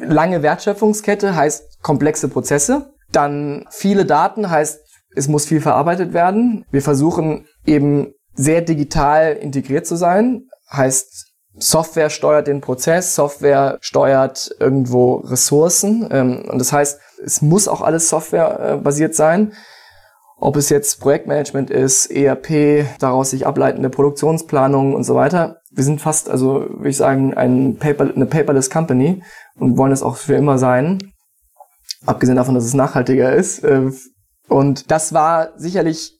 Lange 0.00 0.42
Wertschöpfungskette 0.42 1.34
heißt 1.34 1.82
komplexe 1.82 2.28
Prozesse, 2.28 2.92
dann 3.12 3.66
viele 3.70 4.04
Daten 4.04 4.50
heißt 4.50 4.80
es 5.14 5.28
muss 5.28 5.46
viel 5.46 5.60
verarbeitet 5.60 6.12
werden. 6.12 6.64
Wir 6.70 6.82
versuchen 6.82 7.46
eben 7.66 8.14
sehr 8.34 8.60
digital 8.60 9.32
integriert 9.32 9.86
zu 9.86 9.96
sein, 9.96 10.44
heißt 10.72 11.26
Software 11.58 12.10
steuert 12.10 12.46
den 12.46 12.60
Prozess, 12.60 13.14
Software 13.14 13.78
steuert 13.80 14.54
irgendwo 14.60 15.16
Ressourcen. 15.16 16.08
Ähm, 16.10 16.44
und 16.48 16.58
das 16.58 16.72
heißt, 16.72 17.00
es 17.24 17.42
muss 17.42 17.68
auch 17.68 17.80
alles 17.80 18.08
softwarebasiert 18.08 19.14
sein. 19.14 19.52
Ob 20.38 20.56
es 20.56 20.70
jetzt 20.70 21.00
Projektmanagement 21.00 21.68
ist, 21.68 22.06
ERP, 22.06 22.86
daraus 22.98 23.30
sich 23.30 23.46
ableitende 23.46 23.90
Produktionsplanung 23.90 24.94
und 24.94 25.04
so 25.04 25.14
weiter. 25.14 25.58
Wir 25.70 25.84
sind 25.84 26.00
fast, 26.00 26.30
also 26.30 26.64
würde 26.68 26.88
ich 26.88 26.96
sagen, 26.96 27.34
ein 27.34 27.76
Paper, 27.76 28.10
eine 28.14 28.26
paperless 28.26 28.70
Company 28.70 29.22
und 29.58 29.76
wollen 29.76 29.92
es 29.92 30.02
auch 30.02 30.16
für 30.16 30.34
immer 30.34 30.56
sein. 30.56 30.98
Abgesehen 32.06 32.36
davon, 32.36 32.54
dass 32.54 32.64
es 32.64 32.74
nachhaltiger 32.74 33.32
ist. 33.32 33.62
Äh, 33.64 33.90
und 34.48 34.90
das 34.90 35.12
war 35.12 35.50
sicherlich 35.56 36.18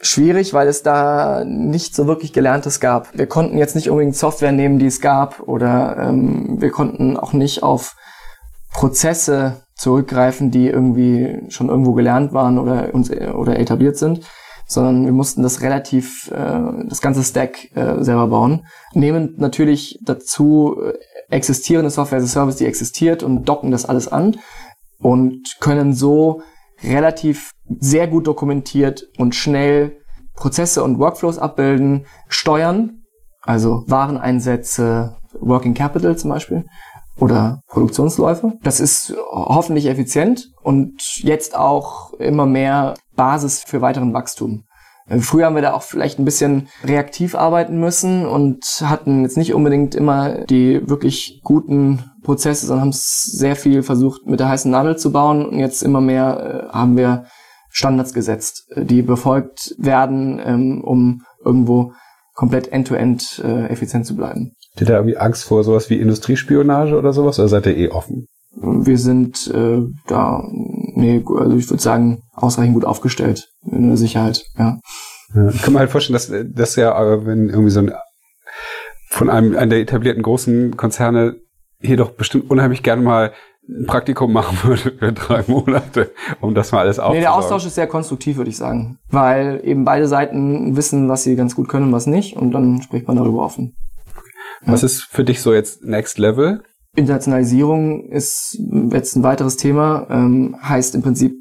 schwierig, 0.00 0.54
weil 0.54 0.68
es 0.68 0.82
da 0.82 1.44
nicht 1.44 1.94
so 1.94 2.06
wirklich 2.06 2.32
Gelerntes 2.32 2.80
gab. 2.80 3.16
Wir 3.16 3.26
konnten 3.26 3.58
jetzt 3.58 3.74
nicht 3.74 3.90
unbedingt 3.90 4.16
Software 4.16 4.52
nehmen, 4.52 4.78
die 4.78 4.86
es 4.86 5.00
gab, 5.00 5.40
oder 5.40 5.96
ähm, 5.98 6.60
wir 6.60 6.70
konnten 6.70 7.16
auch 7.16 7.32
nicht 7.32 7.62
auf 7.62 7.96
Prozesse 8.72 9.62
zurückgreifen, 9.74 10.50
die 10.50 10.68
irgendwie 10.68 11.40
schon 11.48 11.68
irgendwo 11.68 11.92
gelernt 11.94 12.32
waren 12.32 12.58
oder 12.58 12.94
uns 12.94 13.10
oder 13.10 13.58
etabliert 13.58 13.96
sind, 13.96 14.20
sondern 14.66 15.04
wir 15.04 15.12
mussten 15.12 15.42
das 15.42 15.62
relativ 15.62 16.30
äh, 16.30 16.60
das 16.88 17.00
ganze 17.00 17.22
Stack 17.22 17.74
äh, 17.74 18.02
selber 18.02 18.28
bauen. 18.28 18.66
Nehmen 18.92 19.34
natürlich 19.38 19.98
dazu 20.04 20.76
äh, 20.80 20.94
existierende 21.30 21.90
Software 21.90 22.18
as 22.18 22.24
a 22.24 22.28
Service, 22.28 22.56
die 22.56 22.66
existiert 22.66 23.22
und 23.22 23.48
docken 23.48 23.70
das 23.70 23.84
alles 23.86 24.08
an 24.08 24.36
und 25.00 25.56
können 25.60 25.92
so 25.92 26.42
relativ 26.82 27.52
sehr 27.80 28.06
gut 28.06 28.26
dokumentiert 28.26 29.08
und 29.18 29.34
schnell 29.34 29.98
Prozesse 30.34 30.84
und 30.84 30.98
Workflows 30.98 31.38
abbilden, 31.38 32.06
steuern, 32.28 33.02
also 33.42 33.84
Wareneinsätze, 33.86 35.16
Working 35.40 35.74
Capital 35.74 36.16
zum 36.16 36.30
Beispiel 36.30 36.64
oder 37.18 37.62
Produktionsläufe. 37.66 38.52
Das 38.62 38.80
ist 38.80 39.14
hoffentlich 39.30 39.86
effizient 39.86 40.52
und 40.62 41.00
jetzt 41.16 41.56
auch 41.56 42.12
immer 42.14 42.46
mehr 42.46 42.94
Basis 43.16 43.64
für 43.64 43.80
weiteren 43.80 44.12
Wachstum. 44.12 44.64
Früher 45.20 45.46
haben 45.46 45.54
wir 45.54 45.62
da 45.62 45.72
auch 45.72 45.82
vielleicht 45.82 46.18
ein 46.18 46.24
bisschen 46.24 46.68
reaktiv 46.84 47.34
arbeiten 47.34 47.80
müssen 47.80 48.26
und 48.26 48.64
hatten 48.84 49.22
jetzt 49.22 49.36
nicht 49.36 49.54
unbedingt 49.54 49.94
immer 49.94 50.44
die 50.44 50.86
wirklich 50.88 51.40
guten 51.42 52.10
Prozesse, 52.22 52.66
sondern 52.66 52.82
haben 52.82 52.90
es 52.90 53.24
sehr 53.24 53.56
viel 53.56 53.82
versucht 53.82 54.26
mit 54.26 54.40
der 54.40 54.48
heißen 54.48 54.70
Nadel 54.70 54.96
zu 54.96 55.10
bauen 55.10 55.46
und 55.46 55.58
jetzt 55.58 55.82
immer 55.82 56.00
mehr 56.00 56.68
äh, 56.70 56.72
haben 56.72 56.96
wir 56.96 57.24
Standards 57.70 58.12
gesetzt, 58.12 58.66
äh, 58.70 58.84
die 58.84 59.02
befolgt 59.02 59.74
werden, 59.78 60.40
ähm, 60.44 60.82
um 60.84 61.22
irgendwo 61.44 61.92
komplett 62.34 62.70
end-to-end 62.70 63.22
-end, 63.22 63.44
äh, 63.44 63.68
effizient 63.68 64.06
zu 64.06 64.14
bleiben. 64.14 64.52
Habt 64.72 64.80
ihr 64.82 64.86
da 64.86 64.94
irgendwie 64.96 65.16
Angst 65.16 65.44
vor 65.44 65.64
sowas 65.64 65.88
wie 65.90 65.98
Industriespionage 65.98 66.96
oder 66.96 67.12
sowas 67.12 67.38
oder 67.38 67.48
seid 67.48 67.66
ihr 67.66 67.76
eh 67.76 67.88
offen? 67.88 68.26
Wir 68.60 68.98
sind 68.98 69.50
äh, 69.54 69.80
da, 70.06 70.42
nee, 70.94 71.24
also 71.26 71.56
ich 71.56 71.70
würde 71.70 71.82
sagen, 71.82 72.22
ausreichend 72.34 72.74
gut 72.74 72.84
aufgestellt 72.84 73.47
in 73.72 73.88
der 73.88 73.96
Sicherheit, 73.96 74.44
ja. 74.58 74.78
ja. 75.34 75.48
Ich 75.50 75.62
kann 75.62 75.72
mir 75.72 75.80
halt 75.80 75.90
vorstellen, 75.90 76.14
dass 76.14 76.32
das 76.54 76.76
ja, 76.76 77.00
äh, 77.00 77.26
wenn 77.26 77.48
irgendwie 77.48 77.70
so 77.70 77.80
ein 77.80 77.92
von 79.08 79.30
einem, 79.30 79.56
einer 79.56 79.70
der 79.70 79.80
etablierten 79.80 80.22
großen 80.22 80.76
Konzerne 80.76 81.36
hier 81.80 81.96
doch 81.96 82.10
bestimmt 82.10 82.50
unheimlich 82.50 82.82
gerne 82.82 83.02
mal 83.02 83.32
ein 83.68 83.86
Praktikum 83.86 84.32
machen 84.32 84.58
würde 84.62 84.92
für 84.98 85.12
drei 85.12 85.44
Monate, 85.46 86.12
um 86.40 86.54
das 86.54 86.72
mal 86.72 86.80
alles 86.80 86.98
aufzubauen. 86.98 87.16
Nee, 87.16 87.22
der 87.22 87.34
Austausch 87.34 87.66
ist 87.66 87.74
sehr 87.74 87.86
konstruktiv, 87.86 88.36
würde 88.36 88.50
ich 88.50 88.56
sagen. 88.56 88.98
Weil 89.10 89.60
eben 89.64 89.84
beide 89.84 90.08
Seiten 90.08 90.76
wissen, 90.76 91.08
was 91.08 91.22
sie 91.22 91.36
ganz 91.36 91.54
gut 91.54 91.68
können 91.68 91.86
und 91.86 91.92
was 91.92 92.06
nicht. 92.06 92.36
Und 92.36 92.52
dann 92.52 92.82
spricht 92.82 93.06
man 93.06 93.16
darüber 93.16 93.44
offen. 93.44 93.74
Was 94.64 94.82
ja. 94.82 94.86
ist 94.86 95.02
für 95.02 95.24
dich 95.24 95.40
so 95.40 95.52
jetzt 95.52 95.84
Next 95.84 96.18
Level? 96.18 96.62
Internationalisierung 96.96 98.08
ist 98.08 98.58
jetzt 98.90 99.16
ein 99.16 99.22
weiteres 99.22 99.56
Thema. 99.56 100.06
Ähm, 100.10 100.56
heißt 100.62 100.94
im 100.94 101.02
Prinzip 101.02 101.34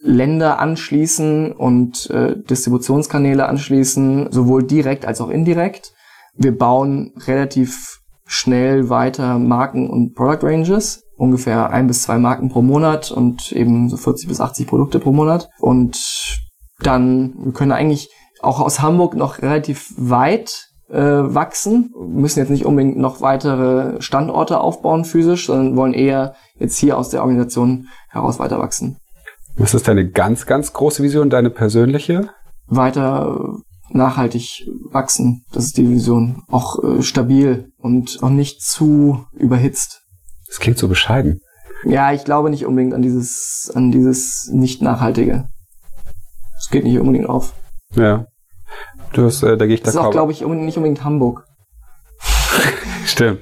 Länder 0.00 0.58
anschließen 0.58 1.52
und 1.52 2.08
äh, 2.10 2.36
Distributionskanäle 2.36 3.46
anschließen, 3.46 4.30
sowohl 4.30 4.62
direkt 4.62 5.06
als 5.06 5.20
auch 5.20 5.28
indirekt. 5.28 5.92
Wir 6.34 6.56
bauen 6.56 7.12
relativ 7.26 8.00
schnell 8.24 8.90
weiter 8.90 9.38
Marken 9.38 9.90
und 9.90 10.14
Product 10.14 10.46
Ranges. 10.46 11.04
Ungefähr 11.16 11.70
ein 11.70 11.88
bis 11.88 12.02
zwei 12.02 12.18
Marken 12.18 12.48
pro 12.48 12.62
Monat 12.62 13.10
und 13.10 13.50
eben 13.52 13.88
so 13.88 13.96
40 13.96 14.28
bis 14.28 14.40
80 14.40 14.68
Produkte 14.68 15.00
pro 15.00 15.10
Monat. 15.10 15.48
Und 15.58 16.38
dann, 16.80 17.34
wir 17.42 17.52
können 17.52 17.72
eigentlich 17.72 18.08
auch 18.40 18.60
aus 18.60 18.80
Hamburg 18.80 19.16
noch 19.16 19.42
relativ 19.42 19.92
weit 19.96 20.68
äh, 20.90 21.00
wachsen. 21.00 21.92
Wir 21.98 22.20
müssen 22.20 22.38
jetzt 22.38 22.50
nicht 22.50 22.66
unbedingt 22.66 22.98
noch 22.98 23.20
weitere 23.20 24.00
Standorte 24.00 24.60
aufbauen 24.60 25.04
physisch, 25.04 25.46
sondern 25.46 25.76
wollen 25.76 25.94
eher 25.94 26.34
jetzt 26.58 26.78
hier 26.78 26.96
aus 26.96 27.10
der 27.10 27.22
Organisation 27.22 27.88
heraus 28.10 28.38
weiter 28.38 28.60
wachsen. 28.60 28.98
Was 29.58 29.74
ist 29.74 29.88
deine 29.88 30.08
ganz, 30.08 30.46
ganz 30.46 30.72
große 30.72 31.02
Vision, 31.02 31.30
deine 31.30 31.50
persönliche? 31.50 32.30
Weiter 32.68 33.56
nachhaltig 33.90 34.68
wachsen. 34.90 35.44
Das 35.52 35.64
ist 35.64 35.76
die 35.76 35.88
Vision. 35.88 36.44
Auch 36.48 36.82
äh, 36.84 37.02
stabil 37.02 37.72
und 37.76 38.22
auch 38.22 38.30
nicht 38.30 38.62
zu 38.62 39.26
überhitzt. 39.32 40.02
Das 40.46 40.60
klingt 40.60 40.78
so 40.78 40.86
bescheiden. 40.86 41.40
Ja, 41.84 42.12
ich 42.12 42.24
glaube 42.24 42.50
nicht 42.50 42.66
unbedingt 42.66 42.94
an 42.94 43.02
dieses, 43.02 43.70
an 43.74 43.90
dieses 43.90 44.48
nicht 44.52 44.80
nachhaltige. 44.80 45.48
Es 46.56 46.70
geht 46.70 46.84
nicht 46.84 46.98
unbedingt 46.98 47.28
auf. 47.28 47.52
Ja. 47.94 48.26
Du 49.12 49.24
hast, 49.24 49.42
äh, 49.42 49.56
da 49.56 49.66
gehe 49.66 49.74
ich 49.74 49.82
Das 49.82 49.94
ist 49.94 50.00
auch, 50.00 50.12
glaube 50.12 50.30
ich, 50.30 50.40
nicht 50.40 50.76
unbedingt 50.76 51.02
Hamburg. 51.02 51.44
Stimmt. 53.06 53.40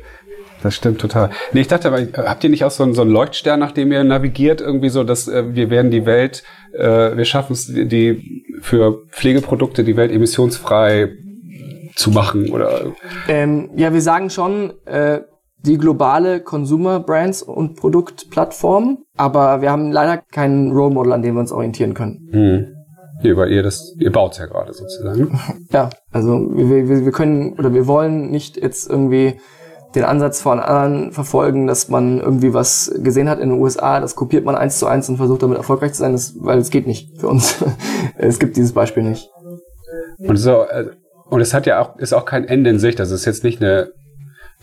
Das 0.62 0.74
stimmt 0.74 1.00
total. 1.00 1.30
Nee, 1.52 1.60
ich 1.60 1.68
dachte 1.68 1.88
aber, 1.88 2.00
habt 2.28 2.42
ihr 2.42 2.50
nicht 2.50 2.64
auch 2.64 2.70
so 2.70 2.82
einen, 2.82 2.94
so 2.94 3.02
einen 3.02 3.10
Leuchtstern, 3.10 3.60
nach 3.60 3.72
dem 3.72 3.92
ihr 3.92 4.04
navigiert, 4.04 4.60
irgendwie 4.60 4.88
so, 4.88 5.04
dass 5.04 5.28
äh, 5.28 5.54
wir 5.54 5.70
werden 5.70 5.90
die 5.90 6.06
Welt, 6.06 6.42
äh, 6.72 7.16
wir 7.16 7.24
schaffen 7.24 7.52
es, 7.52 7.66
die 7.66 8.44
für 8.60 9.02
Pflegeprodukte 9.10 9.84
die 9.84 9.96
Welt 9.96 10.10
emissionsfrei 10.12 11.10
zu 11.94 12.10
machen 12.10 12.50
oder? 12.50 12.92
Ähm, 13.28 13.70
ja, 13.76 13.92
wir 13.92 14.02
sagen 14.02 14.30
schon, 14.30 14.72
äh, 14.84 15.20
die 15.64 15.78
globale 15.78 16.40
Consumer 16.40 17.00
Brands 17.00 17.42
und 17.42 17.76
Produktplattform, 17.76 18.98
aber 19.16 19.62
wir 19.62 19.70
haben 19.70 19.90
leider 19.90 20.18
keinen 20.18 20.72
Role 20.72 20.94
Model, 20.94 21.12
an 21.12 21.22
dem 21.22 21.34
wir 21.34 21.40
uns 21.40 21.52
orientieren 21.52 21.94
können. 21.94 22.28
Hm. 22.30 22.72
Hier, 23.22 23.36
weil 23.36 23.50
ihr 23.50 23.62
das, 23.62 23.94
ihr 23.98 24.12
baut 24.12 24.38
ja 24.38 24.46
gerade 24.46 24.72
sozusagen. 24.72 25.40
Ja, 25.72 25.90
also 26.12 26.48
wir, 26.54 26.88
wir, 26.88 27.04
wir 27.04 27.12
können 27.12 27.54
oder 27.54 27.74
wir 27.74 27.86
wollen 27.86 28.30
nicht 28.30 28.56
jetzt 28.56 28.88
irgendwie 28.88 29.40
den 29.96 30.04
Ansatz 30.04 30.40
von 30.40 30.60
anderen 30.60 31.10
verfolgen, 31.10 31.66
dass 31.66 31.88
man 31.88 32.20
irgendwie 32.20 32.54
was 32.54 32.92
gesehen 33.02 33.28
hat 33.28 33.40
in 33.40 33.48
den 33.48 33.58
USA, 33.58 33.98
das 33.98 34.14
kopiert 34.14 34.44
man 34.44 34.54
eins 34.54 34.78
zu 34.78 34.86
eins 34.86 35.08
und 35.08 35.16
versucht 35.16 35.42
damit 35.42 35.56
erfolgreich 35.56 35.92
zu 35.92 36.00
sein, 36.00 36.12
das, 36.12 36.34
weil 36.38 36.58
es 36.58 36.70
geht 36.70 36.86
nicht 36.86 37.18
für 37.18 37.28
uns. 37.28 37.56
es 38.16 38.38
gibt 38.38 38.56
dieses 38.56 38.72
Beispiel 38.72 39.02
nicht. 39.02 39.28
Und 40.18 40.36
so, 40.36 40.64
äh, 40.64 40.90
und 41.28 41.40
es 41.40 41.54
hat 41.54 41.66
ja 41.66 41.80
auch, 41.80 41.98
ist 41.98 42.12
auch 42.12 42.26
kein 42.26 42.46
Ende 42.46 42.70
in 42.70 42.78
Sicht. 42.78 43.00
Also 43.00 43.14
es 43.14 43.22
ist 43.22 43.26
jetzt 43.26 43.44
nicht 43.44 43.60
eine, 43.60 43.88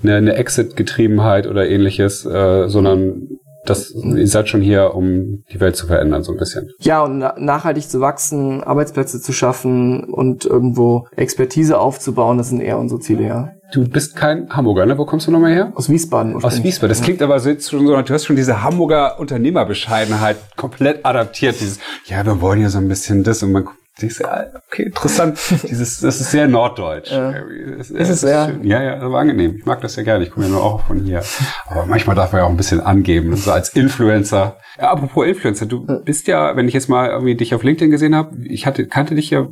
eine, 0.01 0.15
eine 0.15 0.35
Exit-Getriebenheit 0.35 1.47
oder 1.47 1.67
ähnliches, 1.67 2.25
äh, 2.25 2.69
sondern 2.69 3.39
das, 3.65 3.91
ihr 3.91 4.27
seid 4.27 4.49
schon 4.49 4.61
hier, 4.61 4.93
um 4.93 5.43
die 5.51 5.59
Welt 5.59 5.75
zu 5.75 5.87
verändern, 5.87 6.23
so 6.23 6.33
ein 6.33 6.37
bisschen. 6.37 6.69
Ja, 6.79 7.03
und 7.03 7.19
na 7.19 7.33
nachhaltig 7.37 7.89
zu 7.89 8.01
wachsen, 8.01 8.63
Arbeitsplätze 8.63 9.21
zu 9.21 9.31
schaffen 9.31 10.03
und 10.03 10.45
irgendwo 10.45 11.07
Expertise 11.15 11.79
aufzubauen, 11.79 12.37
das 12.37 12.49
sind 12.49 12.61
eher 12.61 12.77
unsere 12.77 12.99
Ziele, 12.99 13.23
ja. 13.23 13.49
Du 13.73 13.89
bist 13.89 14.15
kein 14.15 14.49
Hamburger, 14.51 14.85
ne? 14.85 14.99
Wo 14.99 15.05
kommst 15.05 15.25
du 15.25 15.31
nochmal 15.31 15.51
her? 15.51 15.73
Aus 15.73 15.89
Wiesbaden. 15.89 16.35
Aus 16.43 16.63
Wiesbaden. 16.63 16.89
Das 16.89 17.01
klingt 17.01 17.23
aber 17.23 17.39
so, 17.39 17.49
jetzt 17.49 17.71
schon 17.71 17.87
so, 17.87 17.99
du 17.99 18.13
hast 18.13 18.25
schon 18.25 18.35
diese 18.35 18.61
Hamburger 18.61 19.19
Unternehmerbescheidenheit 19.19 20.37
komplett 20.55 21.03
adaptiert. 21.03 21.59
Dieses, 21.59 21.79
ja, 22.05 22.23
wir 22.23 22.39
wollen 22.39 22.61
ja 22.61 22.69
so 22.69 22.77
ein 22.77 22.87
bisschen 22.87 23.23
das 23.23 23.41
und 23.41 23.51
man 23.51 23.67
denkst, 23.99 24.19
ja, 24.19 24.45
okay, 24.67 24.83
interessant. 24.83 25.39
Dieses, 25.67 26.01
das 26.01 26.21
ist 26.21 26.29
sehr 26.29 26.47
norddeutsch. 26.47 27.11
Ja. 27.11 27.31
Ist 27.31 27.89
es 27.91 28.21
sehr? 28.21 28.45
schön. 28.49 28.63
Ja, 28.63 28.83
ja, 28.83 28.99
aber 28.99 29.17
angenehm. 29.17 29.55
Ich 29.57 29.65
mag 29.65 29.81
das 29.81 29.95
ja 29.95 30.03
gerne. 30.03 30.23
Ich 30.23 30.29
komme 30.29 30.45
ja 30.45 30.51
nur 30.51 30.63
auch 30.63 30.85
von 30.85 30.99
hier. 30.99 31.23
Aber 31.65 31.87
manchmal 31.87 32.15
darf 32.15 32.31
man 32.31 32.41
ja 32.41 32.45
auch 32.45 32.51
ein 32.51 32.57
bisschen 32.57 32.79
angeben, 32.79 33.35
so 33.35 33.51
als 33.51 33.69
Influencer. 33.69 34.57
Ja, 34.79 34.91
apropos 34.91 35.25
Influencer, 35.25 35.65
du 35.65 35.87
bist 36.03 36.27
ja, 36.27 36.55
wenn 36.55 36.67
ich 36.67 36.75
jetzt 36.75 36.89
mal 36.89 37.09
irgendwie 37.09 37.33
dich 37.33 37.55
auf 37.55 37.63
LinkedIn 37.63 37.89
gesehen 37.89 38.15
habe, 38.15 38.37
ich 38.45 38.67
hatte, 38.67 38.85
kannte 38.85 39.15
dich 39.15 39.31
ja 39.31 39.47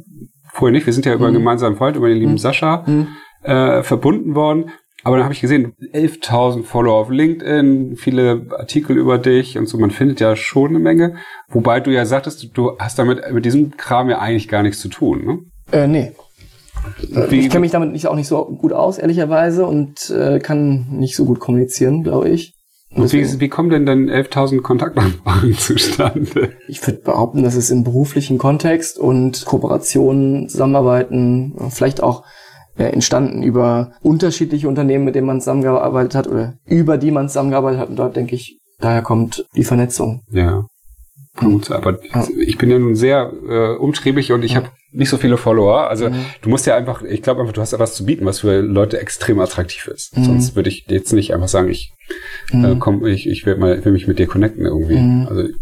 vorher 0.54 0.74
nicht. 0.74 0.86
Wir 0.86 0.94
sind 0.94 1.08
ja 1.08 1.14
über 1.14 1.26
einen 1.26 1.34
gemeinsamen 1.34 1.76
Freund, 1.76 1.96
über 1.96 2.08
den 2.08 2.20
lieben 2.20 2.38
Sascha, 2.38 2.86
äh, 3.44 3.84
verbunden 3.84 4.36
worden. 4.36 4.72
Aber 5.04 5.16
dann 5.18 5.24
habe 5.24 5.34
ich 5.34 5.42
gesehen, 5.42 5.74
11.000 5.94 6.64
Follower 6.64 6.94
auf 7.00 7.10
LinkedIn, 7.10 7.96
viele 7.98 8.46
Artikel 8.58 8.98
über 8.98 9.18
dich 9.18 9.58
und 9.58 9.66
so. 9.68 9.80
Man 9.80 9.90
findet 9.90 10.20
ja 10.20 10.36
schon 10.36 10.70
eine 10.70 10.80
Menge. 10.80 11.16
Wobei 11.50 11.80
du 11.80 11.90
ja 11.92 12.06
sagtest, 12.06 12.48
du 12.54 12.78
hast 12.78 13.00
damit 13.00 13.20
mit 13.34 13.44
diesem 13.46 13.76
Kram 13.78 14.10
ja 14.12 14.20
eigentlich 14.20 14.48
gar 14.48 14.62
nichts 14.62 14.80
zu 14.80 14.90
tun. 14.90 15.26
Ne? 15.26 15.40
Äh, 15.72 15.88
nee. 15.88 16.12
Wie- 17.30 17.40
ich 17.40 17.50
kenne 17.50 17.62
mich 17.62 17.72
damit 17.72 17.92
nicht, 17.92 18.08
auch 18.08 18.16
nicht 18.16 18.28
so 18.28 18.46
gut 18.46 18.74
aus, 18.74 18.98
ehrlicherweise, 19.00 19.66
und 19.66 20.10
äh, 20.12 20.40
kann 20.40 20.88
nicht 20.92 21.16
so 21.16 21.26
gut 21.26 21.40
kommunizieren, 21.40 22.04
glaube 22.04 22.30
ich. 22.30 22.54
Und 22.94 23.12
wie, 23.14 23.40
wie 23.40 23.48
kommen 23.50 23.70
denn 23.70 23.86
dann 23.86 24.10
11.000 24.10 24.62
Kontaktanfragen 24.62 25.54
zustande? 25.58 26.52
Ich 26.68 26.86
würde 26.86 27.00
behaupten, 27.00 27.42
dass 27.44 27.56
es 27.56 27.72
im 27.72 27.84
beruflichen 27.84 28.38
Kontext 28.38 29.00
und 29.00 29.46
Kooperationen, 29.46 30.50
Zusammenarbeiten, 30.50 31.56
vielleicht 31.72 32.04
auch 32.04 32.24
äh, 32.82 32.90
entstanden 32.94 33.44
über 33.44 33.92
unterschiedliche 34.02 34.68
Unternehmen, 34.68 35.06
mit 35.06 35.16
denen 35.16 35.28
man 35.28 35.40
zusammengearbeitet 35.42 36.16
hat 36.16 36.28
oder 36.28 36.54
über 36.66 36.98
die 36.98 37.12
man 37.12 37.30
zusammengearbeitet 37.30 37.80
hat. 37.80 37.90
Und 37.90 37.96
dort 37.98 38.16
denke 38.16 38.36
ich, 38.36 38.60
daher 38.80 39.02
kommt 39.02 39.46
die 39.56 39.64
Vernetzung. 39.64 40.22
Ja. 40.32 40.66
Gut, 41.38 41.72
aber 41.72 41.98
Ja. 42.14 42.28
ich 42.46 42.58
bin 42.58 42.70
ja 42.70 42.78
nun 42.78 42.96
sehr 42.96 43.32
äh, 43.50 43.76
umtriebig 43.78 44.34
und 44.34 44.44
ich 44.44 44.56
habe 44.58 44.68
nicht 44.92 45.10
so 45.10 45.16
viele 45.18 45.38
Follower. 45.38 45.88
Also 45.88 46.10
Mhm. 46.10 46.16
du 46.42 46.50
musst 46.50 46.66
ja 46.66 46.76
einfach, 46.76 47.02
ich 47.04 47.22
glaube 47.22 47.40
einfach, 47.42 47.54
du 47.54 47.62
hast 47.62 47.72
etwas 47.72 47.96
zu 47.96 48.06
bieten, 48.06 48.26
was 48.26 48.40
für 48.40 48.60
Leute 48.60 49.00
extrem 49.00 49.40
attraktiv 49.40 49.88
ist. 49.88 50.18
Mhm. 50.18 50.24
Sonst 50.26 50.56
würde 50.58 50.68
ich 50.70 50.86
jetzt 50.90 51.14
nicht 51.14 51.34
einfach 51.34 51.48
sagen, 51.48 51.70
ich 51.70 51.94
äh, 52.52 52.76
komm, 52.80 53.06
ich, 53.06 53.30
ich 53.30 53.46
will 53.46 53.56
mal, 53.58 53.84
will 53.86 53.94
mich 53.94 54.08
mit 54.08 54.20
dir 54.20 54.28
connecten 54.28 54.66
irgendwie. 54.66 54.98
Mhm. 55.00 55.28
Also 55.30 55.44
ich 55.44 55.56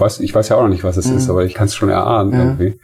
weiß, 0.00 0.20
ich 0.20 0.32
weiß 0.34 0.48
ja 0.50 0.56
auch 0.56 0.62
noch 0.62 0.68
nicht, 0.68 0.84
was 0.84 0.96
es 0.96 1.06
ist, 1.10 1.28
aber 1.28 1.44
ich 1.44 1.54
kann 1.54 1.66
es 1.66 1.74
schon 1.74 1.88
erahnen 1.88 2.32
Ja. 2.32 2.38
irgendwie. 2.44 2.78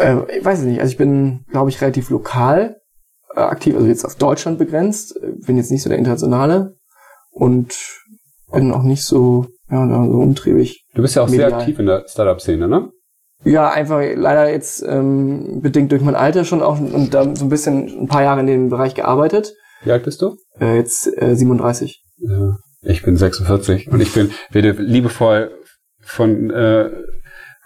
Äh, 0.00 0.38
ich 0.38 0.44
weiß 0.44 0.58
es 0.60 0.64
nicht. 0.64 0.80
Also 0.80 0.90
ich 0.90 0.98
bin, 0.98 1.44
glaube 1.52 1.70
ich, 1.70 1.80
relativ 1.80 2.10
lokal 2.10 2.72
äh, 2.72 2.85
aktiv, 3.36 3.74
also 3.74 3.86
jetzt 3.86 4.04
auf 4.04 4.16
Deutschland 4.16 4.58
begrenzt. 4.58 5.16
Äh, 5.22 5.32
Bin 5.46 5.56
jetzt 5.56 5.70
nicht 5.70 5.82
so 5.82 5.88
der 5.88 5.98
Internationale 5.98 6.76
und 7.30 7.74
bin 8.52 8.72
auch 8.72 8.82
nicht 8.82 9.04
so, 9.04 9.46
ja, 9.70 9.86
so 9.86 10.18
umtriebig. 10.18 10.84
Du 10.94 11.02
bist 11.02 11.16
ja 11.16 11.22
auch 11.22 11.28
sehr 11.28 11.44
Medial. 11.46 11.60
aktiv 11.60 11.78
in 11.78 11.86
der 11.86 12.04
Startup-Szene, 12.08 12.68
ne? 12.68 12.90
Ja, 13.44 13.70
einfach 13.70 14.00
leider 14.14 14.50
jetzt 14.50 14.82
ähm, 14.82 15.60
bedingt 15.60 15.92
durch 15.92 16.02
mein 16.02 16.14
Alter 16.14 16.44
schon 16.44 16.62
auch 16.62 16.80
und 16.80 17.12
da 17.12 17.36
so 17.36 17.44
ein 17.44 17.48
bisschen 17.50 18.02
ein 18.02 18.08
paar 18.08 18.22
Jahre 18.22 18.40
in 18.40 18.46
dem 18.46 18.70
Bereich 18.70 18.94
gearbeitet. 18.94 19.54
Wie 19.84 19.92
alt 19.92 20.04
bist 20.04 20.22
du? 20.22 20.36
Äh, 20.58 20.76
jetzt 20.76 21.06
äh, 21.20 21.36
37. 21.36 22.02
Ja, 22.18 22.56
ich 22.82 23.02
bin 23.02 23.16
46 23.16 23.88
und 23.88 24.00
ich 24.00 24.12
bin 24.14 24.30
werde 24.50 24.72
liebevoll 24.72 25.50
von, 26.00 26.50
äh, 26.50 26.90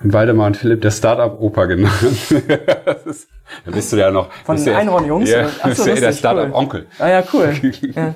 Waldemar 0.02 0.46
und 0.46 0.56
Philipp 0.56 0.80
der 0.82 0.90
Startup-Opa 0.90 1.64
genannt. 1.66 1.94
Das 2.84 3.04
ist- 3.06 3.28
da 3.64 3.72
bist 3.72 3.92
du 3.92 3.96
ja 3.96 4.10
noch. 4.12 4.30
Von 4.44 4.56
ja- 4.64 4.76
Einhorn-Jungs? 4.78 5.28
Ja, 5.28 5.48
Ach 5.62 5.62
so, 5.62 5.68
bist 5.68 5.78
du 5.80 5.88
ja 5.90 5.94
der 5.96 6.02
lustig, 6.06 6.18
Startup-Onkel. 6.20 6.86
Ah 7.00 7.08
ja, 7.08 7.24
cool. 7.32 7.52
ja, 7.94 8.14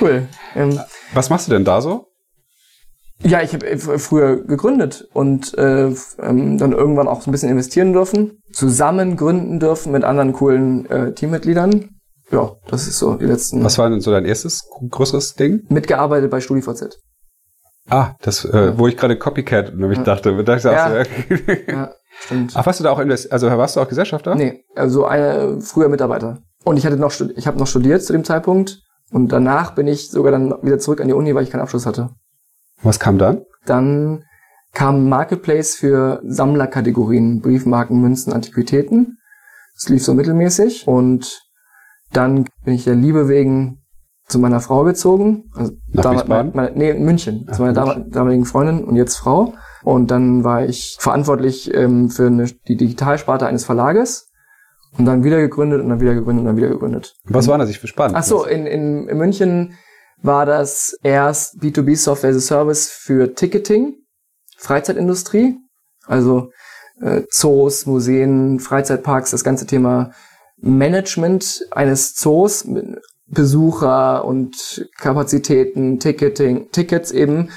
cool. 0.00 0.28
Ähm, 0.54 0.78
Was 1.14 1.30
machst 1.30 1.48
du 1.48 1.52
denn 1.52 1.64
da 1.64 1.80
so? 1.80 2.06
ja, 3.22 3.40
ich 3.40 3.54
habe 3.54 3.78
früher 3.98 4.44
gegründet 4.44 5.08
und 5.14 5.56
äh, 5.56 5.86
ähm, 6.20 6.58
dann 6.58 6.72
irgendwann 6.72 7.08
auch 7.08 7.22
so 7.22 7.30
ein 7.30 7.32
bisschen 7.32 7.48
investieren 7.48 7.94
dürfen, 7.94 8.42
zusammen 8.52 9.16
gründen 9.16 9.58
dürfen 9.58 9.92
mit 9.92 10.04
anderen 10.04 10.34
coolen 10.34 10.84
äh, 10.90 11.12
Teammitgliedern. 11.14 11.88
Ja, 12.30 12.56
das 12.68 12.86
ist 12.86 12.98
so 12.98 13.14
die 13.14 13.24
letzten. 13.24 13.64
Was 13.64 13.78
war 13.78 13.88
denn 13.88 14.00
so 14.02 14.10
dein 14.10 14.26
erstes 14.26 14.68
größeres 14.90 15.34
Ding? 15.34 15.64
Mitgearbeitet 15.70 16.30
bei 16.30 16.40
StudiVZ. 16.40 16.98
Ah, 17.88 18.14
das, 18.22 18.44
äh, 18.44 18.76
wo 18.78 18.88
ich 18.88 18.96
gerade 18.96 19.16
Copycat 19.16 19.74
nämlich 19.76 20.00
dachte. 20.00 20.34
dachte 20.44 20.58
ich 20.58 20.66
auch 20.66 20.72
Ja. 20.72 20.90
so, 20.90 21.00
okay. 21.00 21.64
Ja, 21.68 21.90
stimmt. 22.20 22.52
Ach, 22.56 22.66
warst 22.66 22.80
du 22.80 22.84
da 22.84 22.90
auch 22.90 22.98
invest 22.98 23.32
also 23.32 23.46
warst 23.48 23.76
du 23.76 23.80
auch 23.80 23.88
Gesellschafter? 23.88 24.34
Nee, 24.34 24.64
also 24.74 25.06
eine 25.06 25.60
früher 25.60 25.88
Mitarbeiter. 25.88 26.38
Und 26.64 26.76
ich 26.78 26.86
hatte 26.86 26.96
noch 26.96 27.12
ich 27.36 27.46
habe 27.46 27.58
noch 27.58 27.66
studiert 27.68 28.02
zu 28.02 28.12
dem 28.12 28.24
Zeitpunkt 28.24 28.80
und 29.12 29.28
danach 29.30 29.74
bin 29.74 29.86
ich 29.86 30.10
sogar 30.10 30.32
dann 30.32 30.52
wieder 30.62 30.78
zurück 30.78 31.00
an 31.00 31.06
die 31.08 31.14
Uni, 31.14 31.34
weil 31.34 31.44
ich 31.44 31.50
keinen 31.50 31.60
Abschluss 31.60 31.86
hatte. 31.86 32.10
Was 32.82 32.98
kam 32.98 33.18
dann? 33.18 33.42
Dann 33.66 34.24
kam 34.72 35.08
Marketplace 35.08 35.76
für 35.76 36.20
Sammlerkategorien, 36.24 37.40
Briefmarken, 37.40 38.00
Münzen, 38.00 38.32
Antiquitäten. 38.32 39.18
Das 39.74 39.88
lief 39.88 40.04
so 40.04 40.12
mittelmäßig 40.14 40.88
und 40.88 41.40
dann 42.12 42.46
bin 42.64 42.74
ich 42.74 42.84
der 42.84 42.94
Liebe 42.94 43.28
wegen 43.28 43.82
zu 44.26 44.38
meiner 44.38 44.60
Frau 44.60 44.84
gezogen. 44.84 45.50
Also 45.54 45.72
damals- 45.92 46.26
meine, 46.54 46.72
nee, 46.74 46.90
in 46.90 47.04
München. 47.04 47.46
Ach, 47.48 47.56
zu 47.56 47.62
meiner 47.62 47.84
München. 47.84 48.10
damaligen 48.10 48.44
Freundin 48.44 48.84
und 48.84 48.96
jetzt 48.96 49.16
Frau. 49.16 49.54
Und 49.82 50.10
dann 50.10 50.42
war 50.42 50.64
ich 50.64 50.96
verantwortlich 50.98 51.72
ähm, 51.72 52.10
für 52.10 52.26
eine, 52.26 52.46
die 52.66 52.76
Digitalsparte 52.76 53.46
eines 53.46 53.64
Verlages. 53.64 54.30
Und 54.98 55.04
dann 55.04 55.24
wieder 55.24 55.38
gegründet 55.38 55.82
und 55.82 55.90
dann 55.90 56.00
wieder 56.00 56.14
gegründet 56.14 56.40
und 56.40 56.46
dann 56.46 56.56
wieder 56.56 56.68
gegründet. 56.68 57.14
Was 57.24 57.48
war 57.48 57.58
das? 57.58 57.68
Ich 57.68 57.80
gespannt. 57.80 58.14
Ach 58.16 58.22
so, 58.24 58.46
in, 58.46 58.66
in, 58.66 59.08
in 59.08 59.18
München 59.18 59.74
war 60.22 60.46
das 60.46 60.96
erst 61.02 61.56
B2B 61.60 61.96
Software 61.96 62.30
as 62.30 62.36
a 62.36 62.40
Service 62.40 62.88
für 62.88 63.34
Ticketing, 63.34 63.94
Freizeitindustrie, 64.56 65.58
also 66.06 66.50
äh, 67.02 67.22
Zoos, 67.30 67.84
Museen, 67.84 68.58
Freizeitparks, 68.58 69.32
das 69.32 69.44
ganze 69.44 69.66
Thema 69.66 70.12
Management 70.56 71.66
eines 71.72 72.14
Zoos, 72.14 72.66
Besucher 73.28 74.24
und 74.24 74.88
Kapazitäten, 74.98 75.98
Ticketing, 75.98 76.70
Tickets 76.70 77.10
eben. 77.10 77.50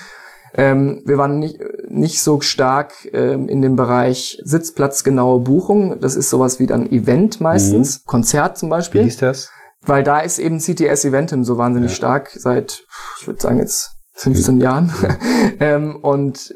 Ähm, 0.56 1.04
wir 1.06 1.18
waren 1.18 1.38
nicht, 1.40 1.60
nicht 1.88 2.22
so 2.24 2.42
stark 2.42 2.94
ähm, 3.14 3.48
in 3.48 3.62
dem 3.62 3.76
Bereich 3.76 4.40
sitzplatzgenaue 4.44 5.42
Buchung. 5.42 6.00
Das 6.00 6.16
ist 6.16 6.30
sowas 6.30 6.60
wie 6.60 6.66
dann 6.66 6.92
Event 6.92 7.40
meistens, 7.40 8.04
Konzert 8.06 8.58
zum 8.58 8.70
Wie 8.70 8.72
Beispiel. 8.72 9.04
hieß 9.04 9.18
das? 9.18 9.52
Weil 9.82 10.04
da 10.04 10.20
ist 10.20 10.40
eben 10.40 10.60
CTS 10.60 11.06
Eventim 11.06 11.44
so 11.44 11.58
wahnsinnig 11.58 11.92
Ja. 11.92 11.96
stark 11.96 12.32
seit, 12.34 12.84
ich 13.20 13.28
würde 13.28 13.42
sagen 13.42 13.60
jetzt 13.60 13.92
15 14.14 14.60
Jahren. 14.60 14.92
ähm, 15.60 15.98
und 16.02 16.52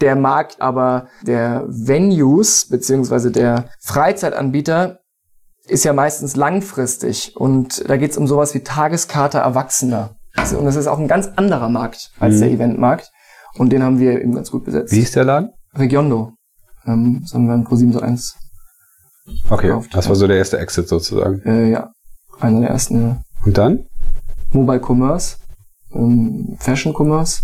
der 0.00 0.16
Markt 0.16 0.60
aber 0.60 1.06
der 1.22 1.64
Venues 1.68 2.68
beziehungsweise 2.68 3.30
der 3.30 3.70
Freizeitanbieter 3.80 4.98
ist 5.68 5.84
ja 5.84 5.92
meistens 5.92 6.36
langfristig 6.36 7.36
und 7.36 7.88
da 7.88 7.96
geht 7.96 8.12
es 8.12 8.16
um 8.16 8.26
sowas 8.26 8.54
wie 8.54 8.60
Tageskarte 8.60 9.38
Erwachsener. 9.38 10.16
Also, 10.36 10.58
Und 10.58 10.64
das 10.66 10.76
ist 10.76 10.86
auch 10.86 10.98
ein 10.98 11.08
ganz 11.08 11.28
anderer 11.36 11.68
Markt 11.68 12.10
als 12.20 12.36
Mhm. 12.36 12.40
der 12.40 12.50
Eventmarkt 12.50 13.10
und 13.56 13.70
den 13.72 13.82
haben 13.82 13.98
wir 13.98 14.20
eben 14.20 14.34
ganz 14.34 14.50
gut 14.50 14.64
besetzt. 14.64 14.92
Wie 14.92 14.96
hieß 15.00 15.12
der 15.12 15.24
Laden? 15.24 15.50
Regiondo. 15.74 16.32
Ähm, 16.86 17.20
das 17.22 17.34
haben 17.34 17.46
wir 17.46 17.54
in 17.54 17.66
Pro7 17.66 17.98
1. 18.00 18.36
Okay, 19.50 19.68
Gekauft, 19.68 19.94
das 19.94 20.08
war 20.08 20.14
so 20.14 20.26
der 20.28 20.36
erste 20.36 20.58
Exit 20.58 20.88
sozusagen. 20.88 21.40
Äh, 21.44 21.70
ja, 21.70 21.90
einer 22.38 22.60
der 22.60 22.70
ersten. 22.70 23.02
Ja. 23.08 23.22
Und 23.44 23.58
dann? 23.58 23.86
Mobile 24.52 24.80
Commerce, 24.80 25.36
ähm, 25.92 26.56
Fashion 26.60 26.94
Commerce 26.96 27.40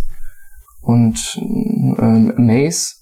und 0.81 1.19
ähm, 1.39 2.33
Amaze 2.37 2.95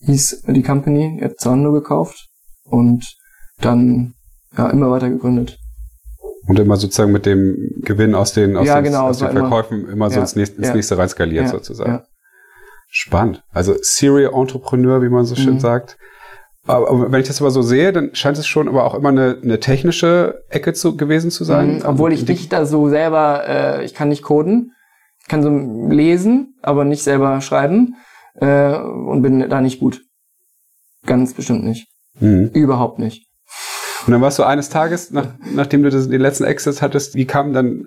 hieß 0.00 0.42
die 0.48 0.62
Company, 0.62 1.18
er 1.20 1.30
hat 1.30 1.38
Zalando 1.40 1.72
gekauft 1.72 2.28
und 2.64 3.16
dann 3.60 4.14
ja 4.56 4.70
immer 4.70 4.90
weiter 4.90 5.08
gegründet. 5.10 5.58
Und 6.46 6.58
immer 6.58 6.76
sozusagen 6.76 7.12
mit 7.12 7.26
dem 7.26 7.56
Gewinn 7.82 8.14
aus 8.14 8.32
den, 8.32 8.56
aus 8.56 8.66
Ja, 8.66 8.76
den, 8.76 8.84
genau, 8.84 9.08
aus 9.08 9.18
den 9.18 9.26
war 9.28 9.30
immer- 9.30 9.48
Verkäufen 9.48 9.88
immer, 9.88 10.10
so 10.10 10.20
ins 10.20 10.34
nächste, 10.36 10.56
ins 10.60 10.74
nächste 10.74 10.98
rein 10.98 11.08
skaliert 11.08 11.48
sozusagen. 11.48 12.00
Spannend. 12.88 13.42
Also 13.52 13.74
Serial 13.82 14.32
Entrepreneur, 14.34 15.00
wie 15.02 15.08
man 15.08 15.24
so 15.24 15.36
schön 15.36 15.54
Mhm. 15.54 15.60
sagt. 15.60 15.96
Aber, 16.66 17.10
wenn 17.12 17.20
ich 17.20 17.26
das 17.28 17.40
aber 17.40 17.50
so 17.50 17.62
sehe, 17.62 17.92
dann 17.92 18.14
scheint 18.14 18.36
es 18.38 18.46
schon 18.46 18.68
aber 18.68 18.84
auch 18.84 18.94
immer 18.94 19.08
eine, 19.10 19.38
eine 19.42 19.60
technische 19.60 20.42
Ecke 20.48 20.72
zu, 20.72 20.96
gewesen 20.96 21.30
zu 21.30 21.44
sein. 21.44 21.76
Mhm, 21.76 21.82
obwohl 21.84 22.12
ich 22.12 22.26
nicht 22.26 22.52
da 22.52 22.66
so 22.66 22.88
selber, 22.88 23.44
äh, 23.48 23.84
ich 23.84 23.94
kann 23.94 24.08
nicht 24.08 24.22
coden, 24.22 24.72
ich 25.22 25.28
kann 25.28 25.42
so 25.42 25.48
lesen, 25.90 26.54
aber 26.62 26.84
nicht 26.84 27.02
selber 27.02 27.40
schreiben 27.40 27.94
äh, 28.34 28.74
und 28.76 29.22
bin 29.22 29.48
da 29.48 29.60
nicht 29.60 29.78
gut. 29.80 30.02
Ganz 31.06 31.32
bestimmt 31.34 31.64
nicht. 31.64 31.88
Mhm. 32.18 32.50
Überhaupt 32.52 32.98
nicht. 32.98 33.28
Und 34.06 34.12
dann 34.12 34.20
warst 34.20 34.38
du 34.38 34.44
eines 34.44 34.68
Tages, 34.68 35.10
nach, 35.10 35.26
nachdem 35.52 35.82
du 35.82 35.90
das, 35.90 36.08
den 36.08 36.20
letzten 36.20 36.44
Exit 36.44 36.82
hattest, 36.82 37.14
wie 37.14 37.26
kam 37.26 37.52
dann 37.52 37.86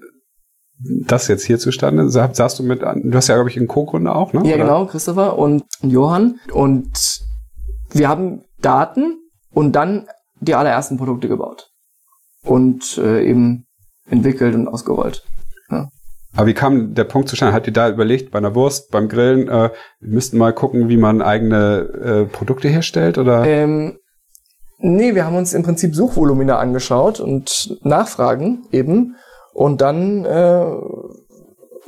das 0.79 1.27
jetzt 1.27 1.45
hier 1.45 1.59
zustande? 1.59 2.09
Sa 2.09 2.33
sagst 2.33 2.59
du 2.59 2.63
mit, 2.63 2.81
du 2.81 3.13
hast 3.13 3.27
ja, 3.27 3.35
glaube 3.35 3.49
ich, 3.49 3.57
einen 3.57 3.67
Co-Gründer 3.67 4.15
auch, 4.15 4.33
ne? 4.33 4.41
Ja, 4.43 4.55
Oder? 4.55 4.63
genau, 4.63 4.85
Christopher 4.85 5.37
und 5.37 5.63
Johann. 5.81 6.39
Und 6.51 7.21
wir 7.91 8.09
haben 8.09 8.43
Daten 8.61 9.17
und 9.51 9.73
dann 9.73 10.07
die 10.39 10.55
allerersten 10.55 10.97
Produkte 10.97 11.27
gebaut. 11.27 11.69
Und 12.43 12.97
äh, 12.97 13.25
eben 13.25 13.65
entwickelt 14.05 14.55
und 14.55 14.67
ausgerollt. 14.67 15.23
Aber 16.35 16.47
wie 16.47 16.53
kam 16.53 16.93
der 16.95 17.03
Punkt 17.03 17.29
zustande? 17.29 17.53
Habt 17.53 17.67
ihr 17.67 17.73
da 17.73 17.89
überlegt, 17.89 18.31
bei 18.31 18.39
einer 18.39 18.55
Wurst, 18.55 18.89
beim 18.89 19.07
Grillen, 19.07 19.47
äh, 19.47 19.69
wir 19.99 20.13
müssten 20.13 20.37
mal 20.37 20.53
gucken, 20.53 20.89
wie 20.89 20.97
man 20.97 21.21
eigene 21.21 22.25
äh, 22.25 22.25
Produkte 22.25 22.69
herstellt? 22.69 23.17
Oder? 23.17 23.45
Ähm, 23.45 23.99
nee, 24.83 25.15
wir 25.15 25.25
haben 25.25 25.35
uns 25.35 25.53
im 25.53 25.63
Prinzip 25.63 25.95
Suchvolumina 25.95 26.57
angeschaut 26.59 27.19
und 27.19 27.77
Nachfragen 27.83 28.67
eben. 28.71 29.15
Und 29.53 29.81
dann 29.81 30.25
äh, 30.25 30.65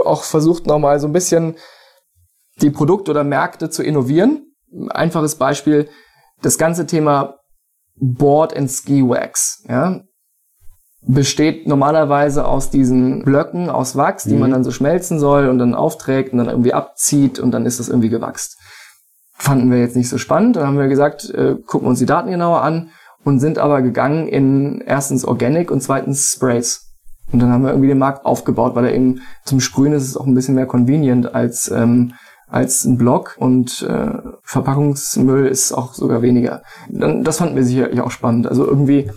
auch 0.04 0.24
versucht 0.24 0.66
nochmal 0.66 1.00
so 1.00 1.08
ein 1.08 1.14
bisschen 1.14 1.56
die 2.62 2.70
Produkte 2.70 3.12
oder 3.12 3.24
Märkte 3.24 3.70
zu 3.70 3.84
innovieren. 3.84 4.54
Einfaches 4.90 5.36
Beispiel, 5.36 5.88
das 6.42 6.58
ganze 6.58 6.86
Thema 6.86 7.40
Board 7.96 8.56
and 8.56 8.70
Ski 8.72 9.08
Wax. 9.08 9.64
Ja? 9.68 10.02
besteht 11.08 11.68
normalerweise 11.68 12.48
aus 12.48 12.72
diesen 12.72 13.24
Blöcken 13.24 13.70
aus 13.70 13.96
Wachs, 13.96 14.24
die 14.24 14.34
Mhm. 14.34 14.40
man 14.40 14.52
dann 14.52 14.64
so 14.64 14.72
schmelzen 14.72 15.20
soll 15.20 15.48
und 15.50 15.60
dann 15.60 15.76
aufträgt 15.76 16.32
und 16.32 16.40
dann 16.40 16.50
irgendwie 16.50 16.74
abzieht 16.74 17.38
und 17.40 17.52
dann 17.52 17.66
ist 17.68 17.80
das 17.80 17.90
irgendwie 17.90 18.10
gewachst. 18.10 18.58
Fanden 19.38 19.70
wir 19.70 19.80
jetzt 19.80 19.96
nicht 19.96 20.10
so 20.10 20.18
spannend. 20.18 20.56
Dann 20.56 20.68
haben 20.68 20.78
wir 20.78 20.88
gesagt, 20.88 21.30
äh, 21.30 21.56
gucken 21.66 21.88
uns 21.88 22.00
die 22.00 22.06
Daten 22.06 22.32
genauer 22.32 22.62
an 22.62 22.90
und 23.24 23.40
sind 23.40 23.58
aber 23.60 23.82
gegangen 23.82 24.28
in 24.28 24.82
erstens 24.86 25.26
Organic 25.26 25.72
und 25.72 25.82
zweitens 25.82 26.32
Sprays. 26.32 26.94
Und 27.32 27.42
dann 27.42 27.52
haben 27.52 27.64
wir 27.64 27.72
irgendwie 27.72 27.90
den 27.90 27.98
Markt 27.98 28.26
aufgebaut, 28.26 28.76
weil 28.76 28.86
er 28.86 28.94
eben 28.94 29.22
zum 29.44 29.60
Sprühen 29.60 29.94
ist 29.94 30.08
es 30.08 30.16
auch 30.16 30.26
ein 30.26 30.36
bisschen 30.36 30.56
mehr 30.56 30.68
convenient 30.68 31.34
als 31.34 31.70
ähm, 31.70 32.14
als 32.48 32.86
ein 32.86 32.98
Block 32.98 33.36
und 33.40 33.82
äh, 33.82 34.18
Verpackungsmüll 34.44 35.48
ist 35.48 35.72
auch 35.72 35.94
sogar 35.94 36.22
weniger. 36.22 36.62
Dann, 36.90 37.24
das 37.24 37.38
fanden 37.38 37.56
wir 37.56 37.64
sicherlich 37.64 38.00
auch 38.02 38.12
spannend. 38.12 38.48
Also 38.48 38.66
irgendwie 38.66 39.12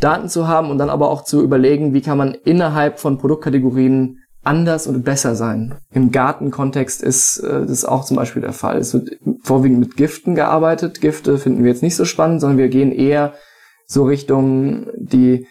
Daten 0.00 0.28
zu 0.28 0.48
haben 0.48 0.70
und 0.70 0.78
dann 0.78 0.90
aber 0.90 1.08
auch 1.08 1.22
zu 1.22 1.42
überlegen, 1.42 1.94
wie 1.94 2.00
kann 2.00 2.18
man 2.18 2.34
innerhalb 2.34 2.98
von 2.98 3.18
Produktkategorien 3.18 4.18
anders 4.44 4.86
und 4.86 5.04
besser 5.04 5.34
sein. 5.34 5.74
Im 5.92 6.10
Gartenkontext 6.10 7.02
ist 7.02 7.38
äh, 7.38 7.66
das 7.66 7.84
auch 7.84 8.04
zum 8.04 8.16
Beispiel 8.16 8.42
der 8.42 8.52
Fall. 8.52 8.78
Es 8.78 8.94
wird 8.94 9.10
vorwiegend 9.42 9.80
mit 9.80 9.96
Giften 9.96 10.34
gearbeitet. 10.34 11.00
Gifte 11.00 11.38
finden 11.38 11.64
wir 11.64 11.70
jetzt 11.70 11.82
nicht 11.82 11.96
so 11.96 12.04
spannend, 12.04 12.40
sondern 12.40 12.58
wir 12.58 12.68
gehen 12.68 12.92
eher 12.92 13.34
so 13.86 14.04
Richtung 14.04 14.86
die 14.96 15.46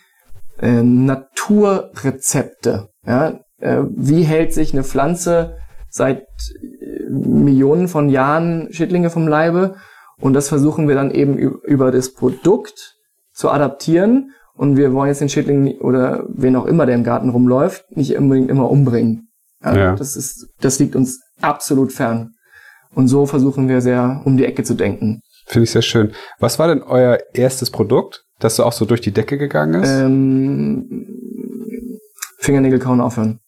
äh, 0.59 0.83
Naturrezepte. 0.83 2.89
Ja? 3.05 3.39
Äh, 3.59 3.83
wie 3.95 4.23
hält 4.23 4.53
sich 4.53 4.73
eine 4.73 4.83
Pflanze 4.83 5.57
seit 5.89 6.21
äh, 6.21 7.09
Millionen 7.09 7.87
von 7.87 8.09
Jahren 8.09 8.67
Schädlinge 8.71 9.09
vom 9.09 9.27
Leibe? 9.27 9.75
Und 10.19 10.33
das 10.33 10.49
versuchen 10.49 10.87
wir 10.87 10.95
dann 10.95 11.11
eben 11.11 11.37
über 11.37 11.91
das 11.91 12.13
Produkt 12.13 12.95
zu 13.33 13.49
adaptieren. 13.49 14.31
Und 14.55 14.77
wir 14.77 14.93
wollen 14.93 15.07
jetzt 15.09 15.21
den 15.21 15.29
Schädling 15.29 15.79
oder 15.79 16.25
wen 16.29 16.55
auch 16.55 16.65
immer, 16.65 16.85
der 16.85 16.95
im 16.95 17.03
Garten 17.03 17.29
rumläuft, 17.29 17.85
nicht 17.89 18.15
unbedingt 18.17 18.49
immer 18.49 18.69
umbringen. 18.69 19.29
Ja, 19.63 19.75
Ja. 19.75 19.95
Das 19.95 20.15
ist, 20.15 20.47
das 20.61 20.79
liegt 20.79 20.95
uns 20.95 21.19
absolut 21.41 21.91
fern. 21.91 22.31
Und 22.93 23.07
so 23.07 23.25
versuchen 23.25 23.67
wir 23.67 23.81
sehr 23.81 24.21
um 24.25 24.37
die 24.37 24.45
Ecke 24.45 24.63
zu 24.63 24.75
denken. 24.75 25.21
Finde 25.47 25.63
ich 25.63 25.71
sehr 25.71 25.81
schön. 25.81 26.11
Was 26.39 26.59
war 26.59 26.67
denn 26.67 26.83
euer 26.83 27.19
erstes 27.33 27.71
Produkt, 27.71 28.23
das 28.39 28.55
so 28.55 28.63
auch 28.63 28.71
so 28.71 28.85
durch 28.85 29.01
die 29.01 29.11
Decke 29.11 29.37
gegangen 29.37 29.81
ist? 29.81 29.89
Ähm, 29.89 31.07
Fingernägel 32.39 32.79
kauen 32.79 33.01
aufhören. 33.01 33.39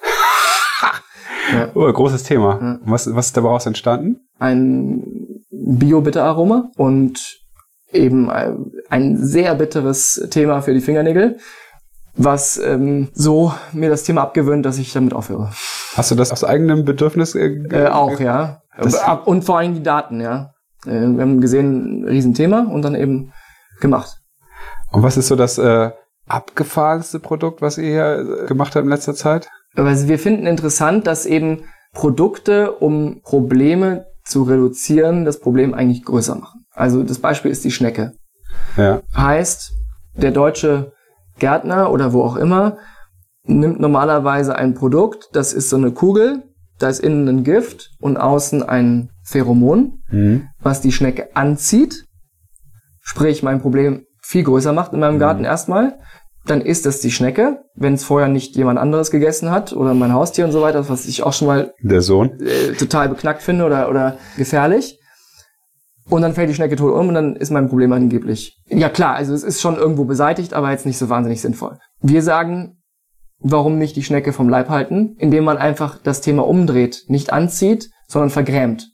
ja. 1.52 1.70
oh, 1.74 1.90
großes 1.90 2.24
Thema. 2.24 2.58
Ja. 2.60 2.78
Was, 2.84 3.14
was 3.14 3.26
ist 3.26 3.36
daraus 3.36 3.66
entstanden? 3.66 4.16
Ein 4.38 5.04
Bio-Bitter-Aroma 5.50 6.70
und 6.76 7.39
eben 7.92 8.30
ein, 8.30 8.72
ein 8.88 9.16
sehr 9.16 9.54
bitteres 9.54 10.26
Thema 10.30 10.60
für 10.62 10.74
die 10.74 10.80
Fingernägel, 10.80 11.38
was 12.14 12.58
ähm, 12.58 13.08
so 13.12 13.52
mir 13.72 13.88
das 13.88 14.04
Thema 14.04 14.22
abgewöhnt, 14.22 14.66
dass 14.66 14.78
ich 14.78 14.92
damit 14.92 15.14
aufhöre. 15.14 15.50
Hast 15.94 16.10
du 16.10 16.14
das 16.14 16.32
aus 16.32 16.44
eigenem 16.44 16.84
Bedürfnis? 16.84 17.34
Äh, 17.34 17.48
Äh, 17.70 17.86
auch, 17.88 18.20
ja. 18.20 18.62
Das- 18.78 19.02
und 19.24 19.44
vor 19.44 19.58
allem 19.58 19.74
die 19.74 19.82
Daten, 19.82 20.20
ja. 20.20 20.52
Äh, 20.86 20.90
wir 20.90 21.22
haben 21.22 21.40
gesehen, 21.40 22.02
ein 22.02 22.08
Riesenthema 22.08 22.66
und 22.70 22.82
dann 22.82 22.94
eben 22.94 23.32
gemacht. 23.80 24.18
Und 24.92 25.02
was 25.02 25.16
ist 25.16 25.28
so 25.28 25.36
das 25.36 25.58
äh, 25.58 25.90
abgefahrenste 26.26 27.20
Produkt, 27.20 27.62
was 27.62 27.78
ihr 27.78 27.84
hier 27.90 28.42
äh, 28.42 28.46
gemacht 28.46 28.74
habt 28.74 28.84
in 28.84 28.90
letzter 28.90 29.14
Zeit? 29.14 29.48
Also 29.74 30.08
wir 30.08 30.18
finden 30.18 30.46
interessant, 30.46 31.06
dass 31.06 31.26
eben 31.26 31.64
Produkte, 31.92 32.72
um 32.72 33.20
Probleme 33.22 34.06
zu 34.24 34.42
reduzieren, 34.44 35.24
das 35.24 35.40
Problem 35.40 35.74
eigentlich 35.74 36.04
größer 36.04 36.34
machen. 36.36 36.59
Also 36.72 37.02
das 37.02 37.18
Beispiel 37.18 37.50
ist 37.50 37.64
die 37.64 37.70
Schnecke. 37.70 38.12
Ja. 38.76 39.02
Heißt, 39.16 39.72
der 40.14 40.30
deutsche 40.30 40.92
Gärtner 41.38 41.90
oder 41.90 42.12
wo 42.12 42.22
auch 42.22 42.36
immer 42.36 42.78
nimmt 43.44 43.80
normalerweise 43.80 44.54
ein 44.56 44.74
Produkt, 44.74 45.28
das 45.32 45.52
ist 45.52 45.70
so 45.70 45.76
eine 45.76 45.92
Kugel, 45.92 46.42
da 46.78 46.88
ist 46.88 47.00
innen 47.00 47.26
ein 47.28 47.44
Gift 47.44 47.90
und 48.00 48.16
außen 48.16 48.62
ein 48.62 49.10
Pheromon, 49.24 50.02
Mhm. 50.10 50.48
was 50.60 50.80
die 50.80 50.92
Schnecke 50.92 51.34
anzieht, 51.36 52.04
sprich 53.00 53.42
mein 53.42 53.60
Problem 53.60 54.04
viel 54.22 54.44
größer 54.44 54.72
macht 54.72 54.92
in 54.92 55.00
meinem 55.00 55.18
Garten 55.18 55.44
erstmal. 55.44 55.98
Dann 56.46 56.60
ist 56.62 56.86
das 56.86 57.00
die 57.00 57.10
Schnecke, 57.10 57.60
wenn 57.74 57.94
es 57.94 58.04
vorher 58.04 58.28
nicht 58.28 58.56
jemand 58.56 58.78
anderes 58.78 59.10
gegessen 59.10 59.50
hat 59.50 59.72
oder 59.72 59.92
mein 59.94 60.12
Haustier 60.14 60.44
und 60.46 60.52
so 60.52 60.62
weiter, 60.62 60.88
was 60.88 61.06
ich 61.06 61.22
auch 61.22 61.32
schon 61.32 61.48
mal 61.48 61.72
Der 61.82 62.00
Sohn. 62.02 62.40
äh, 62.40 62.72
total 62.72 63.08
beknackt 63.10 63.42
finde 63.42 63.64
oder, 63.64 63.88
oder 63.90 64.16
gefährlich. 64.36 64.99
Und 66.10 66.22
dann 66.22 66.34
fällt 66.34 66.48
die 66.50 66.54
Schnecke 66.54 66.76
tot 66.76 66.92
um 66.94 67.08
und 67.08 67.14
dann 67.14 67.36
ist 67.36 67.50
mein 67.50 67.68
Problem 67.68 67.92
angeblich. 67.92 68.58
Ja 68.68 68.88
klar, 68.88 69.14
also 69.14 69.32
es 69.34 69.42
ist 69.42 69.60
schon 69.60 69.76
irgendwo 69.76 70.04
beseitigt, 70.04 70.54
aber 70.54 70.70
jetzt 70.70 70.86
nicht 70.86 70.98
so 70.98 71.08
wahnsinnig 71.08 71.40
sinnvoll. 71.40 71.78
Wir 72.00 72.22
sagen, 72.22 72.76
warum 73.38 73.78
nicht 73.78 73.96
die 73.96 74.02
Schnecke 74.02 74.32
vom 74.32 74.48
Leib 74.48 74.68
halten, 74.68 75.14
indem 75.18 75.44
man 75.44 75.56
einfach 75.56 75.98
das 76.02 76.20
Thema 76.20 76.46
umdreht, 76.46 77.04
nicht 77.08 77.32
anzieht, 77.32 77.90
sondern 78.08 78.30
vergrämt. 78.30 78.88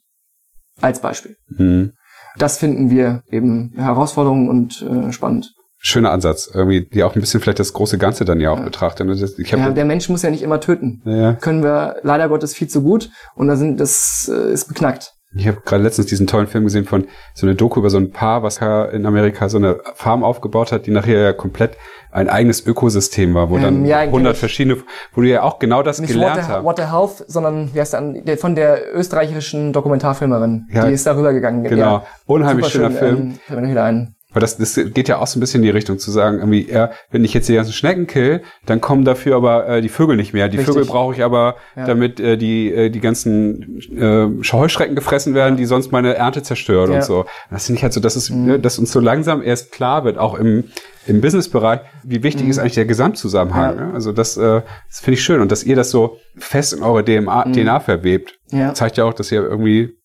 Als 0.80 1.00
Beispiel. 1.00 1.36
Mhm. 1.48 1.92
Das 2.38 2.58
finden 2.58 2.90
wir 2.90 3.22
eben 3.30 3.72
Herausforderung 3.76 4.48
und 4.50 4.82
äh, 4.82 5.10
spannend. 5.10 5.54
Schöner 5.78 6.10
Ansatz. 6.10 6.50
Irgendwie, 6.52 6.86
die 6.86 7.02
auch 7.02 7.14
ein 7.14 7.20
bisschen 7.20 7.40
vielleicht 7.40 7.60
das 7.60 7.72
große 7.72 7.96
Ganze 7.96 8.24
dann 8.26 8.40
ja 8.40 8.50
auch 8.50 8.60
betrachtet. 8.60 9.08
Und 9.08 9.18
das- 9.20 9.38
Ich 9.38 9.50
Ja, 9.50 9.70
der 9.70 9.84
Mensch 9.84 10.08
muss 10.10 10.22
ja 10.22 10.30
nicht 10.30 10.42
immer 10.42 10.60
töten. 10.60 11.00
ja, 11.06 11.32
Können 11.34 11.62
wir 11.62 11.96
leider 12.02 12.28
Gottes 12.28 12.54
viel 12.54 12.68
zu 12.68 12.82
gut 12.82 13.10
und 13.36 13.48
da 13.48 13.56
sind 13.56 13.80
das 13.80 14.30
äh, 14.32 14.52
ist 14.52 14.68
beknackt. 14.68 15.12
Ich 15.34 15.46
habe 15.46 15.60
gerade 15.64 15.82
letztens 15.82 16.06
diesen 16.06 16.26
tollen 16.26 16.46
Film 16.46 16.64
gesehen 16.64 16.84
von 16.84 17.06
so 17.34 17.46
eine 17.46 17.54
Doku 17.56 17.80
über 17.80 17.90
so 17.90 17.98
ein 17.98 18.10
Paar, 18.10 18.42
was 18.42 18.58
in 18.58 19.04
Amerika 19.04 19.48
so 19.48 19.58
eine 19.58 19.80
Farm 19.94 20.24
aufgebaut 20.24 20.72
hat, 20.72 20.86
die 20.86 20.90
nachher 20.90 21.20
ja 21.20 21.32
komplett 21.32 21.76
ein 22.10 22.28
eigenes 22.30 22.64
Ökosystem 22.66 23.34
war, 23.34 23.50
wo 23.50 23.56
Ähm, 23.56 23.62
dann 23.62 23.84
ja, 23.84 23.98
kenn 24.00 24.08
100 24.08 24.32
ich. 24.34 24.38
verschiedene, 24.38 24.78
wo 25.12 25.20
du 25.20 25.28
ja 25.28 25.42
auch 25.42 25.58
genau 25.58 25.82
das 25.82 26.00
Nicht 26.00 26.12
gelernt 26.12 26.38
Water, 26.38 26.48
hast. 26.48 26.64
Water 26.64 26.92
Health, 26.92 27.24
sondern 27.28 27.74
wie 27.74 27.80
heißt 27.80 27.94
der 28.24 28.38
von 28.38 28.54
der 28.54 28.94
österreichischen 28.96 29.72
Dokumentarfilmerin. 29.74 30.68
Ja. 30.72 30.86
Die 30.86 30.92
ist 30.94 31.06
darüber 31.06 31.32
gegangen. 31.34 31.64
Genau, 31.64 31.76
Ja. 31.82 32.06
unheimlich 32.26 32.68
schöner 32.68 32.90
schön, 32.90 32.98
Film. 32.98 33.16
Ähm, 33.16 33.38
fällt 33.46 33.60
mir 33.60 33.62
noch 33.66 33.70
wieder 33.72 33.84
ein. 33.84 34.15
Weil 34.36 34.42
das, 34.42 34.58
das 34.58 34.74
geht 34.92 35.08
ja 35.08 35.16
auch 35.16 35.26
so 35.26 35.38
ein 35.38 35.40
bisschen 35.40 35.60
in 35.60 35.64
die 35.64 35.70
Richtung 35.70 35.98
zu 35.98 36.10
sagen, 36.10 36.40
irgendwie, 36.40 36.70
ja, 36.70 36.90
wenn 37.10 37.24
ich 37.24 37.32
jetzt 37.32 37.48
die 37.48 37.54
ganzen 37.54 37.72
Schnecken 37.72 38.06
kill, 38.06 38.42
dann 38.66 38.82
kommen 38.82 39.06
dafür 39.06 39.34
aber 39.34 39.66
äh, 39.66 39.80
die 39.80 39.88
Vögel 39.88 40.14
nicht 40.14 40.34
mehr. 40.34 40.48
Die 40.50 40.58
Richtig. 40.58 40.74
Vögel 40.74 40.86
brauche 40.86 41.14
ich 41.14 41.24
aber, 41.24 41.56
Ja. 41.74 41.86
damit 41.86 42.20
äh, 42.20 42.36
die 42.36 42.70
äh, 42.70 42.90
die 42.90 43.00
ganzen 43.00 43.80
äh, 43.96 44.26
Heuschrecken 44.52 44.94
gefressen 44.94 45.32
werden, 45.32 45.56
die 45.56 45.64
sonst 45.64 45.90
meine 45.90 46.14
Ernte 46.16 46.42
zerstören. 46.42 46.90
Mhm. 46.90 46.96
und 46.96 47.04
so. 47.04 47.24
Das 47.50 47.64
finde 47.64 47.78
ich 47.78 47.82
halt 47.82 47.94
so, 47.94 48.00
dass 48.00 48.14
es, 48.14 48.28
ne, 48.28 48.58
dass 48.60 48.78
uns 48.78 48.92
so 48.92 49.00
langsam 49.00 49.42
erst 49.42 49.72
klar 49.72 50.04
wird, 50.04 50.18
auch 50.18 50.34
im 50.38 50.64
im 51.06 51.20
Businessbereich, 51.22 51.80
wie 52.02 52.22
wichtig 52.22 52.48
ist 52.48 52.58
eigentlich 52.58 52.74
der 52.74 52.84
Gesamtzusammenhang. 52.84 53.76
Mhm. 53.76 53.86
Ne? 53.86 53.94
Also 53.94 54.12
das, 54.12 54.36
äh, 54.36 54.60
das 54.90 55.00
finde 55.00 55.14
ich 55.14 55.22
schön 55.24 55.40
und 55.40 55.50
dass 55.50 55.62
ihr 55.64 55.76
das 55.76 55.90
so 55.90 56.18
fest 56.36 56.74
in 56.74 56.82
eure 56.82 57.02
DNA, 57.04 57.44
DNA 57.52 57.80
verwebt, 57.80 58.34
Mhm. 58.52 58.74
Zeigt 58.74 58.96
ja 58.98 59.04
auch, 59.04 59.14
dass 59.14 59.32
ihr 59.32 59.42
irgendwie 59.42 59.96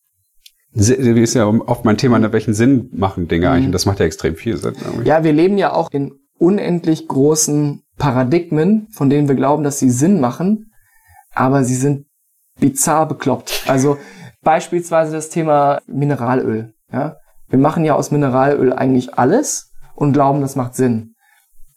ist 0.74 1.34
ja 1.34 1.47
oft 1.47 1.86
mein 1.86 1.97
Thema, 1.97 2.19
ne, 2.19 2.32
welchen 2.32 2.53
Sinn 2.53 2.89
machen 2.93 3.28
Dinge 3.28 3.49
eigentlich? 3.49 3.65
Und 3.67 3.72
das 3.74 3.86
macht 3.86 3.99
ja 3.99 4.05
extrem 4.05 4.36
viel 4.36 4.57
Sinn. 4.57 4.74
irgendwie. 4.80 5.01
Mhm. 5.01 5.05
Ja, 5.05 5.24
wir 5.24 5.34
leben 5.34 5.57
ja 5.57 5.74
auch 5.74 5.89
in 5.91 6.13
unendlich 6.38 7.07
großen 7.07 7.84
Paradigmen, 7.97 8.88
von 8.91 9.09
denen 9.09 9.28
wir 9.28 9.36
glauben, 9.36 9.63
dass 9.63 9.80
sie 9.80 9.89
Sinn 9.89 10.19
machen, 10.19 10.72
aber 11.34 11.63
sie 11.63 11.76
sind 11.76 12.07
bizarr 12.59 13.07
bekloppt. 13.07 13.63
Also 13.67 13.97
beispielsweise 14.41 15.11
das 15.11 15.30
Thema 15.30 15.82
Mineralöl. 15.88 16.74
Ja? 16.91 17.17
Wir 17.49 17.59
machen 17.59 17.86
ja 17.86 17.95
aus 17.95 18.11
Mineralöl 18.11 18.74
eigentlich 18.74 19.15
alles 19.15 19.72
und 19.93 20.13
glauben, 20.13 20.41
das 20.41 20.55
macht 20.55 20.76
Sinn. 20.76 21.13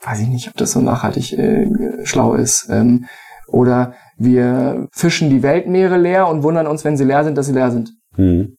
Weiß 0.00 0.20
ich 0.20 0.28
nicht, 0.28 0.48
ob 0.48 0.56
das 0.56 0.72
so 0.72 0.80
nachhaltig 0.80 1.32
äh, 1.32 2.04
schlau 2.04 2.34
ist. 2.34 2.68
Ähm, 2.70 3.06
oder 3.48 3.94
wir 4.16 4.88
fischen 4.92 5.30
die 5.30 5.42
Weltmeere 5.42 5.98
leer 5.98 6.28
und 6.28 6.42
wundern 6.42 6.66
uns, 6.66 6.84
wenn 6.84 6.96
sie 6.96 7.04
leer 7.04 7.24
sind, 7.24 7.36
dass 7.36 7.46
sie 7.46 7.52
leer 7.52 7.70
sind. 7.70 7.92
Mhm. 8.16 8.56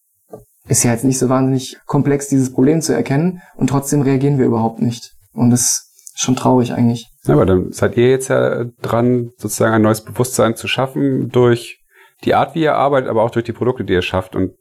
Ist 0.68 0.82
ja 0.82 0.92
jetzt 0.92 1.04
nicht 1.04 1.18
so 1.18 1.28
wahnsinnig 1.28 1.76
komplex, 1.86 2.28
dieses 2.28 2.52
Problem 2.52 2.80
zu 2.80 2.92
erkennen 2.92 3.40
und 3.56 3.68
trotzdem 3.68 4.02
reagieren 4.02 4.38
wir 4.38 4.46
überhaupt 4.46 4.80
nicht. 4.80 5.12
Und 5.32 5.50
das 5.50 5.92
ist 6.14 6.20
schon 6.20 6.36
traurig 6.36 6.72
eigentlich. 6.72 7.08
Ja, 7.24 7.34
aber 7.34 7.46
dann 7.46 7.72
seid 7.72 7.96
ihr 7.96 8.10
jetzt 8.10 8.28
ja 8.28 8.64
dran, 8.82 9.30
sozusagen 9.36 9.74
ein 9.74 9.82
neues 9.82 10.02
Bewusstsein 10.02 10.56
zu 10.56 10.66
schaffen 10.66 11.28
durch 11.28 11.78
die 12.24 12.34
Art, 12.34 12.54
wie 12.54 12.62
ihr 12.62 12.74
arbeitet, 12.74 13.10
aber 13.10 13.22
auch 13.22 13.30
durch 13.30 13.44
die 13.44 13.52
Produkte, 13.52 13.84
die 13.84 13.92
ihr 13.92 14.02
schafft. 14.02 14.34
Und 14.34 14.54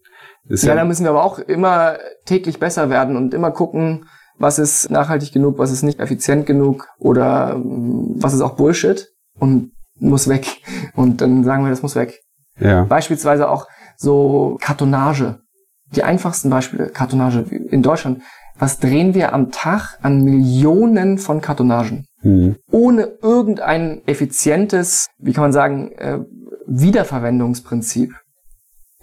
ja, 0.48 0.70
ja, 0.70 0.76
da 0.76 0.86
müssen 0.86 1.04
wir 1.04 1.10
aber 1.10 1.24
auch 1.24 1.40
immer 1.40 1.98
täglich 2.26 2.60
besser 2.60 2.90
werden 2.90 3.16
und 3.16 3.34
immer 3.34 3.52
gucken, 3.52 4.06
was 4.38 4.60
ist 4.60 4.92
nachhaltig 4.92 5.32
genug, 5.32 5.58
was 5.58 5.72
ist 5.72 5.84
nicht 5.84 6.00
effizient 6.00 6.46
genug 6.46 6.88
oder 7.00 7.58
mm, 7.58 8.22
was 8.22 8.34
ist 8.34 8.42
auch 8.42 8.56
Bullshit 8.56 9.08
und 9.40 9.72
muss 9.98 10.28
weg. 10.28 10.46
Und 10.96 11.22
dann 11.22 11.44
sagen 11.44 11.64
wir, 11.64 11.70
das 11.70 11.82
muss 11.82 11.96
weg. 11.96 12.22
Ja. 12.60 12.84
Beispielsweise 12.84 13.50
auch 13.50 13.68
so 13.98 14.58
Kartonage. 14.62 15.40
Die 15.92 16.04
einfachsten 16.04 16.50
Beispiele, 16.50 16.90
Kartonage 16.90 17.42
in 17.42 17.84
Deutschland. 17.84 18.22
Was 18.58 18.80
drehen 18.80 19.14
wir 19.14 19.34
am 19.34 19.52
Tag 19.52 20.00
an 20.02 20.24
Millionen 20.24 21.18
von 21.18 21.42
Kartonagen? 21.42 22.06
Mhm. 22.22 22.56
Ohne 22.72 23.18
irgendein 23.22 24.02
effizientes, 24.08 25.08
wie 25.18 25.34
kann 25.34 25.44
man 25.44 25.54
sagen, 25.54 25.92
äh, 25.94 26.20
Wiederverwendungsprinzip. 26.66 28.14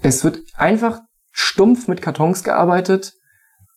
Es 0.02 0.24
wird 0.24 0.40
einfach 0.56 1.00
stumpf 1.30 1.86
mit 1.86 2.02
Kartons 2.02 2.42
gearbeitet 2.42 3.14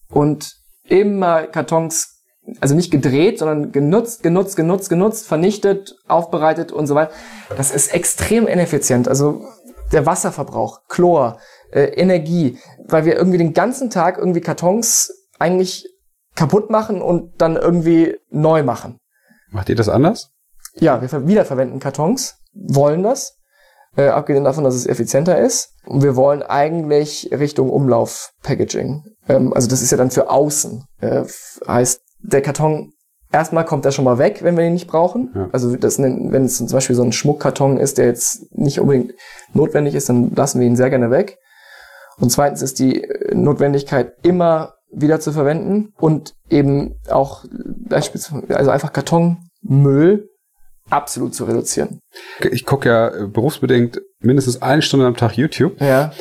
und 0.09 0.55
immer 0.87 1.43
Kartons, 1.43 2.21
also 2.59 2.75
nicht 2.75 2.91
gedreht, 2.91 3.39
sondern 3.39 3.71
genutzt, 3.71 4.23
genutzt, 4.23 4.55
genutzt, 4.55 4.89
genutzt, 4.89 5.27
vernichtet, 5.27 5.95
aufbereitet 6.07 6.71
und 6.71 6.87
so 6.87 6.95
weiter. 6.95 7.11
Das 7.55 7.71
ist 7.71 7.93
extrem 7.93 8.47
ineffizient. 8.47 9.07
Also 9.07 9.45
der 9.91 10.05
Wasserverbrauch, 10.05 10.81
Chlor, 10.87 11.39
äh, 11.75 11.93
Energie, 11.95 12.57
weil 12.87 13.05
wir 13.05 13.15
irgendwie 13.15 13.37
den 13.37 13.53
ganzen 13.53 13.89
Tag 13.89 14.17
irgendwie 14.17 14.41
Kartons 14.41 15.11
eigentlich 15.37 15.85
kaputt 16.33 16.69
machen 16.69 17.01
und 17.01 17.41
dann 17.41 17.57
irgendwie 17.57 18.17
neu 18.29 18.63
machen. 18.63 18.97
Macht 19.51 19.69
ihr 19.69 19.75
das 19.75 19.89
anders? 19.89 20.31
Ja, 20.75 21.01
wir 21.01 21.27
wiederverwenden 21.27 21.79
Kartons, 21.79 22.35
wollen 22.53 23.03
das, 23.03 23.37
äh, 23.97 24.07
abgesehen 24.07 24.43
davon, 24.43 24.63
dass 24.63 24.75
es 24.75 24.87
effizienter 24.87 25.37
ist. 25.37 25.73
Und 25.85 26.03
wir 26.03 26.15
wollen 26.15 26.43
eigentlich 26.43 27.29
Richtung 27.31 27.69
Umlauf-Packaging. 27.69 29.03
Ähm, 29.27 29.53
also 29.53 29.67
das 29.69 29.81
ist 29.81 29.91
ja 29.91 29.97
dann 29.97 30.11
für 30.11 30.29
außen. 30.29 30.83
Äh, 30.99 31.23
heißt, 31.67 32.01
der 32.19 32.41
Karton, 32.41 32.93
erstmal 33.31 33.65
kommt 33.65 33.85
er 33.85 33.91
schon 33.91 34.05
mal 34.05 34.17
weg, 34.17 34.39
wenn 34.43 34.57
wir 34.57 34.65
ihn 34.65 34.73
nicht 34.73 34.87
brauchen. 34.87 35.31
Ja. 35.35 35.49
Also 35.51 35.75
das, 35.75 35.99
wenn 35.99 36.45
es 36.45 36.57
zum 36.57 36.67
Beispiel 36.67 36.95
so 36.95 37.03
ein 37.03 37.13
Schmuckkarton 37.13 37.77
ist, 37.77 37.97
der 37.97 38.07
jetzt 38.07 38.51
nicht 38.51 38.79
unbedingt 38.79 39.13
notwendig 39.53 39.95
ist, 39.95 40.09
dann 40.09 40.33
lassen 40.35 40.59
wir 40.59 40.67
ihn 40.67 40.75
sehr 40.75 40.89
gerne 40.89 41.11
weg. 41.11 41.37
Und 42.17 42.31
zweitens 42.31 42.61
ist 42.61 42.79
die 42.79 43.03
äh, 43.03 43.35
Notwendigkeit 43.35 44.13
immer 44.23 44.75
wieder 44.91 45.19
zu 45.19 45.31
verwenden 45.31 45.93
und 45.97 46.33
eben 46.49 46.95
auch 47.09 47.45
beispielsweise, 47.89 48.55
also 48.55 48.71
einfach 48.71 48.93
Kartonmüll 48.93 50.29
absolut 50.89 51.33
zu 51.33 51.45
reduzieren. 51.45 51.99
Ich 52.39 52.65
gucke 52.65 52.89
ja 52.89 53.27
berufsbedingt 53.27 54.01
mindestens 54.19 54.61
eine 54.61 54.81
Stunde 54.81 55.05
am 55.05 55.17
Tag 55.17 55.37
YouTube. 55.37 55.79
Ja. 55.81 56.11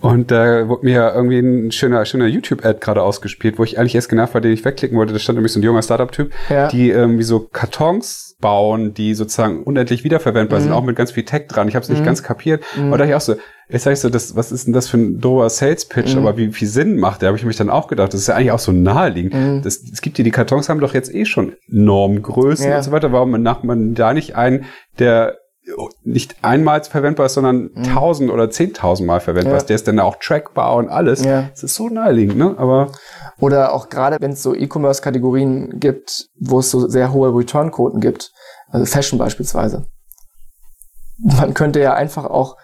Und 0.00 0.30
da 0.30 0.60
äh, 0.60 0.68
wurde 0.68 0.84
mir 0.86 1.12
irgendwie 1.14 1.38
ein 1.38 1.72
schöner, 1.72 2.04
schöner 2.04 2.26
YouTube-Ad 2.26 2.80
gerade 2.80 3.02
ausgespielt, 3.02 3.58
wo 3.58 3.64
ich 3.64 3.78
eigentlich 3.78 3.94
erst 3.94 4.08
genervt 4.08 4.34
war, 4.34 4.40
den 4.40 4.52
ich 4.52 4.64
wegklicken 4.64 4.96
wollte. 4.96 5.12
Da 5.12 5.18
stand 5.18 5.36
nämlich 5.36 5.52
so 5.52 5.60
ein 5.60 5.62
junger 5.62 5.82
Startup-Typ, 5.82 6.32
ja. 6.48 6.68
die 6.68 6.90
irgendwie 6.90 7.22
so 7.22 7.40
Kartons 7.40 8.36
bauen, 8.40 8.94
die 8.94 9.14
sozusagen 9.14 9.62
unendlich 9.62 10.02
wiederverwendbar 10.02 10.60
mhm. 10.60 10.64
sind, 10.64 10.72
auch 10.72 10.84
mit 10.84 10.96
ganz 10.96 11.12
viel 11.12 11.24
Tech 11.24 11.46
dran. 11.48 11.68
Ich 11.68 11.74
habe 11.74 11.82
es 11.82 11.90
nicht 11.90 12.00
mhm. 12.00 12.06
ganz 12.06 12.22
kapiert. 12.22 12.64
Mhm. 12.76 12.84
Und 12.84 12.90
da 12.92 12.96
dachte 12.98 13.10
ich 13.10 13.14
auch 13.16 13.20
so, 13.20 13.34
jetzt 13.68 13.84
sag 13.84 13.92
ich 13.92 14.00
so, 14.00 14.08
das, 14.08 14.34
was 14.34 14.52
ist 14.52 14.66
denn 14.66 14.72
das 14.72 14.88
für 14.88 14.96
ein 14.96 15.20
dober 15.20 15.50
Sales-Pitch? 15.50 16.14
Mhm. 16.14 16.20
Aber 16.20 16.38
wie 16.38 16.50
viel 16.50 16.68
Sinn 16.68 16.98
macht 16.98 17.20
der? 17.20 17.28
Habe 17.28 17.38
ich 17.38 17.44
mich 17.44 17.56
dann 17.56 17.68
auch 17.68 17.86
gedacht. 17.86 18.14
Das 18.14 18.20
ist 18.20 18.28
ja 18.28 18.36
eigentlich 18.36 18.52
auch 18.52 18.58
so 18.58 18.72
naheliegend. 18.72 19.34
Mhm. 19.34 19.62
Das, 19.62 19.82
es 19.82 20.00
gibt 20.00 20.16
hier, 20.16 20.24
die 20.24 20.30
Kartons 20.30 20.70
haben 20.70 20.80
doch 20.80 20.94
jetzt 20.94 21.14
eh 21.14 21.26
schon 21.26 21.52
Normgrößen 21.68 22.70
ja. 22.70 22.78
und 22.78 22.82
so 22.82 22.92
weiter. 22.92 23.12
Warum 23.12 23.42
macht 23.42 23.64
man 23.64 23.94
da 23.94 24.14
nicht 24.14 24.36
einen, 24.36 24.64
der 24.98 25.39
nicht 26.02 26.36
einmal 26.42 26.82
verwendbar 26.82 27.26
ist, 27.26 27.34
sondern 27.34 27.70
mhm. 27.74 27.84
tausend 27.84 28.30
oder 28.30 28.50
zehntausendmal 28.50 29.20
verwendbar 29.20 29.56
ist. 29.56 29.66
Der 29.66 29.76
ist 29.76 29.88
dann 29.88 29.98
auch 29.98 30.16
trackbar 30.16 30.74
und 30.76 30.88
alles. 30.88 31.24
Ja. 31.24 31.42
Das 31.50 31.62
ist 31.62 31.74
so 31.74 31.88
naheliegend, 31.88 32.36
ne? 32.36 32.54
Aber 32.58 32.92
oder 33.38 33.72
auch 33.72 33.88
gerade, 33.88 34.18
wenn 34.20 34.32
es 34.32 34.42
so 34.42 34.54
E-Commerce-Kategorien 34.54 35.78
gibt, 35.80 36.26
wo 36.38 36.60
es 36.60 36.70
so 36.70 36.88
sehr 36.88 37.12
hohe 37.12 37.34
Return-Quoten 37.34 38.00
gibt, 38.00 38.30
also 38.68 38.86
Fashion 38.86 39.18
beispielsweise. 39.18 39.86
Man 41.18 41.54
könnte 41.54 41.80
ja 41.80 41.94
einfach 41.94 42.24
auch 42.24 42.56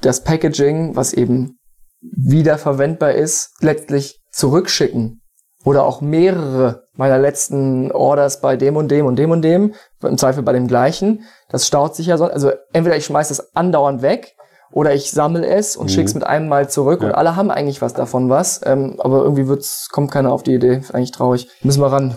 das 0.00 0.22
Packaging, 0.22 0.96
was 0.96 1.12
eben 1.12 1.58
wiederverwendbar 2.00 3.12
ist, 3.12 3.50
letztlich 3.60 4.20
zurückschicken 4.30 5.22
oder 5.64 5.84
auch 5.84 6.00
mehrere 6.00 6.84
meiner 6.96 7.18
letzten 7.18 7.90
Orders 7.90 8.40
bei 8.40 8.56
dem 8.56 8.76
und 8.76 8.88
dem 8.88 9.06
und 9.06 9.16
dem 9.16 9.30
und 9.30 9.42
dem, 9.42 9.74
im 10.02 10.18
Zweifel 10.18 10.42
bei 10.42 10.52
dem 10.52 10.68
gleichen. 10.68 11.24
Das 11.48 11.66
staut 11.66 11.96
sich 11.96 12.06
ja 12.06 12.18
so. 12.18 12.26
Also 12.26 12.52
entweder 12.72 12.96
ich 12.96 13.06
schmeiße 13.06 13.32
es 13.32 13.56
andauernd 13.56 14.02
weg 14.02 14.36
oder 14.70 14.94
ich 14.94 15.10
sammle 15.10 15.46
es 15.46 15.76
und 15.76 15.86
mhm. 15.86 15.90
schicke 15.90 16.06
es 16.06 16.14
mit 16.14 16.24
einem 16.24 16.48
Mal 16.48 16.68
zurück 16.68 17.00
ja. 17.00 17.08
und 17.08 17.14
alle 17.14 17.36
haben 17.36 17.50
eigentlich 17.50 17.82
was 17.82 17.94
davon 17.94 18.28
was. 18.28 18.60
Ähm, 18.64 18.96
aber 18.98 19.22
irgendwie 19.22 19.48
wird's, 19.48 19.88
kommt 19.90 20.10
keiner 20.10 20.32
auf 20.32 20.42
die 20.42 20.54
Idee. 20.54 20.76
Ist 20.76 20.94
eigentlich 20.94 21.12
traurig. 21.12 21.48
Müssen 21.62 21.80
wir 21.80 21.90
ran. 21.90 22.16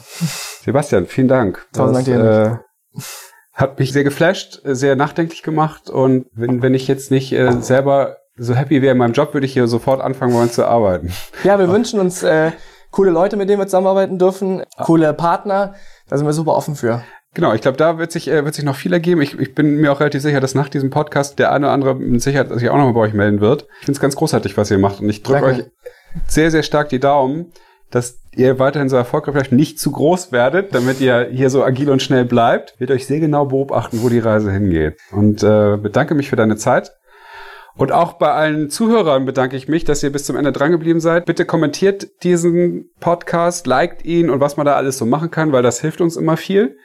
Sebastian, 0.64 1.06
vielen 1.06 1.28
Dank. 1.28 1.66
Tausend 1.74 1.96
Dank 1.96 2.06
dir. 2.06 2.62
Äh, 2.96 3.02
hat 3.54 3.80
mich 3.80 3.92
sehr 3.92 4.04
geflasht, 4.04 4.62
sehr 4.66 4.96
nachdenklich 4.96 5.42
gemacht 5.42 5.90
und 5.90 6.28
wenn, 6.34 6.62
wenn 6.62 6.76
ich 6.76 6.88
jetzt 6.88 7.10
nicht 7.10 7.32
äh, 7.34 7.54
selber 7.60 8.18
so 8.36 8.54
happy 8.54 8.84
wäre 8.84 8.92
in 8.92 9.00
meinem 9.00 9.14
Job, 9.14 9.34
würde 9.34 9.48
ich 9.48 9.54
hier 9.54 9.68
sofort 9.68 10.00
anfangen 10.00 10.34
wollen 10.34 10.52
zu 10.52 10.66
arbeiten. 10.66 11.12
Ja, 11.44 11.58
wir 11.58 11.70
wünschen 11.70 12.00
uns 12.00 12.22
äh, 12.22 12.52
coole 12.92 13.12
Leute, 13.12 13.38
mit 13.38 13.50
denen 13.50 13.60
wir 13.60 13.68
zusammenarbeiten 13.68 14.18
dürfen, 14.18 14.64
coole 14.84 15.14
Partner. 15.14 15.76
Da 16.10 16.18
sind 16.18 16.26
wir 16.26 16.34
super 16.34 16.56
offen 16.56 16.76
für. 16.76 17.04
Genau, 17.34 17.54
ich 17.54 17.62
glaube, 17.62 17.78
da 17.78 18.00
wird 18.00 18.12
sich, 18.12 18.30
äh, 18.30 18.46
wird 18.46 18.56
sich 18.56 18.66
noch 18.66 18.76
viel 18.76 18.94
ergeben. 18.94 19.22
Ich, 19.22 19.38
ich 19.38 19.54
bin 19.54 19.76
mir 19.76 19.92
auch 19.92 20.00
relativ 20.00 20.22
sicher, 20.22 20.40
dass 20.40 20.56
nach 20.56 20.70
diesem 20.70 20.90
Podcast 20.90 21.38
der 21.38 21.52
eine 21.52 21.68
oder 21.68 21.74
andere 21.74 21.96
mit 21.96 22.22
Sicherheit 22.22 22.50
sich 22.50 22.70
auch 22.70 22.78
nochmal 22.78 22.94
bei 22.94 23.02
euch 23.02 23.14
melden 23.14 23.42
wird. 23.42 23.68
Ich 23.80 23.86
finde 23.86 23.92
es 23.98 24.00
ganz 24.00 24.16
großartig, 24.16 24.58
was 24.58 24.72
ihr 24.72 24.80
macht. 24.80 25.02
Und 25.02 25.10
ich 25.10 25.22
drücke 25.22 25.46
euch 25.46 25.66
sehr, 26.28 26.50
sehr 26.50 26.64
stark 26.64 26.90
die 26.90 27.00
Daumen, 27.00 27.52
dass 27.92 28.22
ihr 28.36 28.60
weiterhin 28.60 28.90
so 28.90 28.96
erfolgreich 28.96 29.34
vielleicht 29.34 29.52
nicht 29.52 29.80
zu 29.80 29.92
groß 29.92 30.32
werdet, 30.32 30.74
damit 30.74 31.00
ihr 31.00 31.30
hier 31.32 31.50
so 31.50 31.64
agil 31.64 31.90
und 31.90 32.02
schnell 32.02 32.26
bleibt. 32.26 32.80
Wird 32.80 32.92
euch 32.92 33.06
sehr 33.06 33.20
genau 33.20 33.46
beobachten, 33.46 34.02
wo 34.02 34.10
die 34.10 34.20
Reise 34.20 34.52
hingeht. 34.52 34.98
Und 35.12 35.44
äh, 35.44 35.78
bedanke 35.78 36.16
mich 36.16 36.30
für 36.30 36.36
deine 36.36 36.58
Zeit. 36.58 36.92
Und 37.78 37.92
auch 37.92 38.14
bei 38.14 38.32
allen 38.32 38.70
Zuhörern 38.70 39.26
bedanke 39.26 39.56
ich 39.56 39.68
mich, 39.68 39.84
dass 39.84 40.02
ihr 40.02 40.12
bis 40.12 40.26
zum 40.26 40.36
Ende 40.36 40.52
drangeblieben 40.52 41.00
seid. 41.00 41.26
Bitte 41.26 41.46
kommentiert 41.46 42.24
diesen 42.24 42.90
Podcast, 43.00 43.68
liked 43.68 44.04
ihn 44.04 44.30
und 44.30 44.40
was 44.40 44.58
man 44.58 44.66
da 44.66 44.76
alles 44.76 44.98
so 44.98 45.06
machen 45.06 45.30
kann, 45.30 45.52
weil 45.52 45.64
das 45.64 45.80
hilft 45.80 46.02
uns 46.02 46.18
immer 46.18 46.38
viel. 46.38 46.78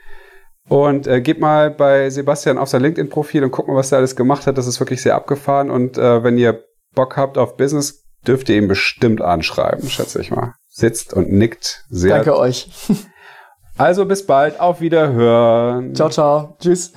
Und 0.68 1.06
äh, 1.06 1.20
geht 1.20 1.40
mal 1.40 1.70
bei 1.70 2.08
Sebastian 2.10 2.58
auf 2.58 2.68
sein 2.68 2.82
LinkedIn-Profil 2.82 3.42
und 3.42 3.50
guckt 3.50 3.68
mal, 3.68 3.74
was 3.74 3.90
er 3.90 3.98
alles 3.98 4.16
gemacht 4.16 4.46
hat. 4.46 4.58
Das 4.58 4.66
ist 4.66 4.78
wirklich 4.80 5.02
sehr 5.02 5.14
abgefahren. 5.14 5.70
Und 5.70 5.98
äh, 5.98 6.22
wenn 6.22 6.38
ihr 6.38 6.62
Bock 6.94 7.16
habt 7.16 7.38
auf 7.38 7.56
Business, 7.56 8.04
dürft 8.26 8.48
ihr 8.48 8.56
ihn 8.56 8.68
bestimmt 8.68 9.20
anschreiben, 9.20 9.88
schätze 9.88 10.20
ich 10.20 10.30
mal. 10.30 10.54
Sitzt 10.68 11.12
und 11.14 11.32
nickt 11.32 11.84
sehr. 11.88 12.16
Danke 12.16 12.36
euch. 12.36 12.70
also 13.76 14.06
bis 14.06 14.24
bald, 14.26 14.60
auf 14.60 14.80
Wiederhören. 14.80 15.94
Ciao, 15.94 16.10
ciao. 16.10 16.56
Tschüss. 16.60 16.92